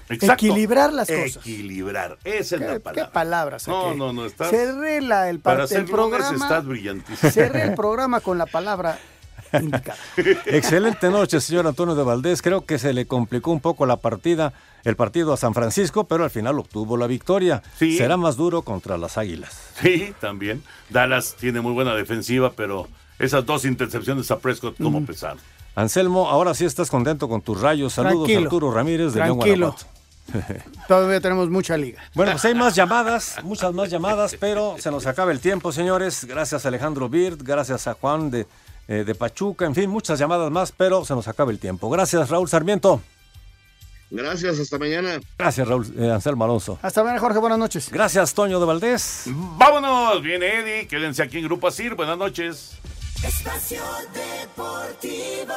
Equilibrar 0.08 0.92
las 0.92 1.08
cosas. 1.08 1.36
Equilibrar, 1.38 2.16
esa 2.22 2.56
es 2.56 2.60
la 2.62 2.74
¿Qué 2.74 2.80
palabra. 2.80 3.12
palabras? 3.12 3.66
No, 3.66 3.88
aquí? 3.88 3.98
no, 3.98 4.12
no, 4.12 4.26
estás... 4.26 4.50
Cerré 4.50 5.00
la- 5.00 5.28
el, 5.30 5.40
para 5.40 5.64
el 5.64 5.84
programa. 5.86 6.32
estás 6.36 6.64
brillantísimo. 6.64 7.30
Cerré 7.32 7.62
el 7.62 7.74
programa 7.74 8.20
con 8.20 8.38
la 8.38 8.46
palabra 8.46 8.98
indicada. 9.52 9.98
Excelente 10.46 11.10
noche, 11.10 11.40
señor 11.40 11.66
Antonio 11.66 11.94
de 11.94 12.02
Valdés. 12.02 12.42
Creo 12.42 12.64
que 12.64 12.78
se 12.78 12.92
le 12.92 13.06
complicó 13.06 13.50
un 13.50 13.60
poco 13.60 13.86
la 13.86 13.96
partida, 13.96 14.52
el 14.84 14.96
partido 14.96 15.32
a 15.32 15.36
San 15.36 15.54
Francisco, 15.54 16.04
pero 16.04 16.24
al 16.24 16.30
final 16.30 16.58
obtuvo 16.58 16.96
la 16.96 17.06
victoria. 17.06 17.62
Sí. 17.78 17.96
Será 17.96 18.16
más 18.16 18.36
duro 18.36 18.62
contra 18.62 18.98
las 18.98 19.18
Águilas. 19.18 19.58
Sí, 19.80 20.14
también. 20.20 20.62
Dallas 20.90 21.36
tiene 21.38 21.60
muy 21.60 21.72
buena 21.72 21.94
defensiva, 21.94 22.52
pero 22.54 22.88
esas 23.18 23.46
dos 23.46 23.64
intercepciones 23.64 24.30
a 24.30 24.38
Prescott, 24.38 24.76
¿cómo 24.80 25.04
pesaron? 25.04 25.38
Anselmo, 25.74 26.28
ahora 26.28 26.54
sí 26.54 26.64
estás 26.64 26.90
contento 26.90 27.28
con 27.28 27.42
tus 27.42 27.60
rayos. 27.60 27.92
Saludos 27.92 28.26
Tranquilo. 28.26 28.40
Arturo 28.44 28.70
Ramírez 28.72 29.12
de 29.12 29.20
León, 29.20 29.38
Tranquilo. 29.38 29.66
Guanajuato. 29.66 29.96
Todavía 30.88 31.20
tenemos 31.20 31.50
mucha 31.50 31.76
liga. 31.76 32.02
Bueno, 32.14 32.32
pues 32.32 32.44
hay 32.44 32.54
más 32.54 32.74
llamadas, 32.74 33.36
muchas 33.44 33.72
más 33.72 33.90
llamadas, 33.90 34.36
pero 34.38 34.76
se 34.78 34.90
nos 34.90 35.06
acaba 35.06 35.32
el 35.32 35.40
tiempo, 35.40 35.72
señores. 35.72 36.24
Gracias 36.24 36.64
a 36.64 36.68
Alejandro 36.68 37.08
Bird, 37.08 37.42
gracias 37.42 37.86
a 37.86 37.94
Juan 37.94 38.30
de, 38.30 38.46
eh, 38.88 39.04
de 39.04 39.14
Pachuca, 39.14 39.66
en 39.66 39.74
fin, 39.74 39.90
muchas 39.90 40.18
llamadas 40.18 40.50
más, 40.50 40.72
pero 40.72 41.04
se 41.04 41.14
nos 41.14 41.28
acaba 41.28 41.50
el 41.50 41.58
tiempo. 41.58 41.90
Gracias, 41.90 42.28
Raúl 42.28 42.48
Sarmiento. 42.48 43.00
Gracias, 44.10 44.60
hasta 44.60 44.78
mañana. 44.78 45.18
Gracias, 45.36 45.66
Raúl 45.66 45.86
eh, 45.98 46.10
Anselmo 46.10 46.44
Alonso. 46.44 46.78
Hasta 46.82 47.02
mañana, 47.02 47.20
Jorge. 47.20 47.38
Buenas 47.38 47.58
noches. 47.58 47.90
Gracias, 47.90 48.34
Toño 48.34 48.60
de 48.60 48.66
Valdés. 48.66 49.24
Vámonos, 49.26 50.22
viene 50.22 50.58
Eddie, 50.58 50.86
quédense 50.86 51.22
aquí 51.22 51.38
en 51.38 51.44
Grupo 51.44 51.66
Asir, 51.66 51.94
buenas 51.94 52.16
noches. 52.16 52.78
Espacio 53.24 53.82
Deportivo. 54.14 55.54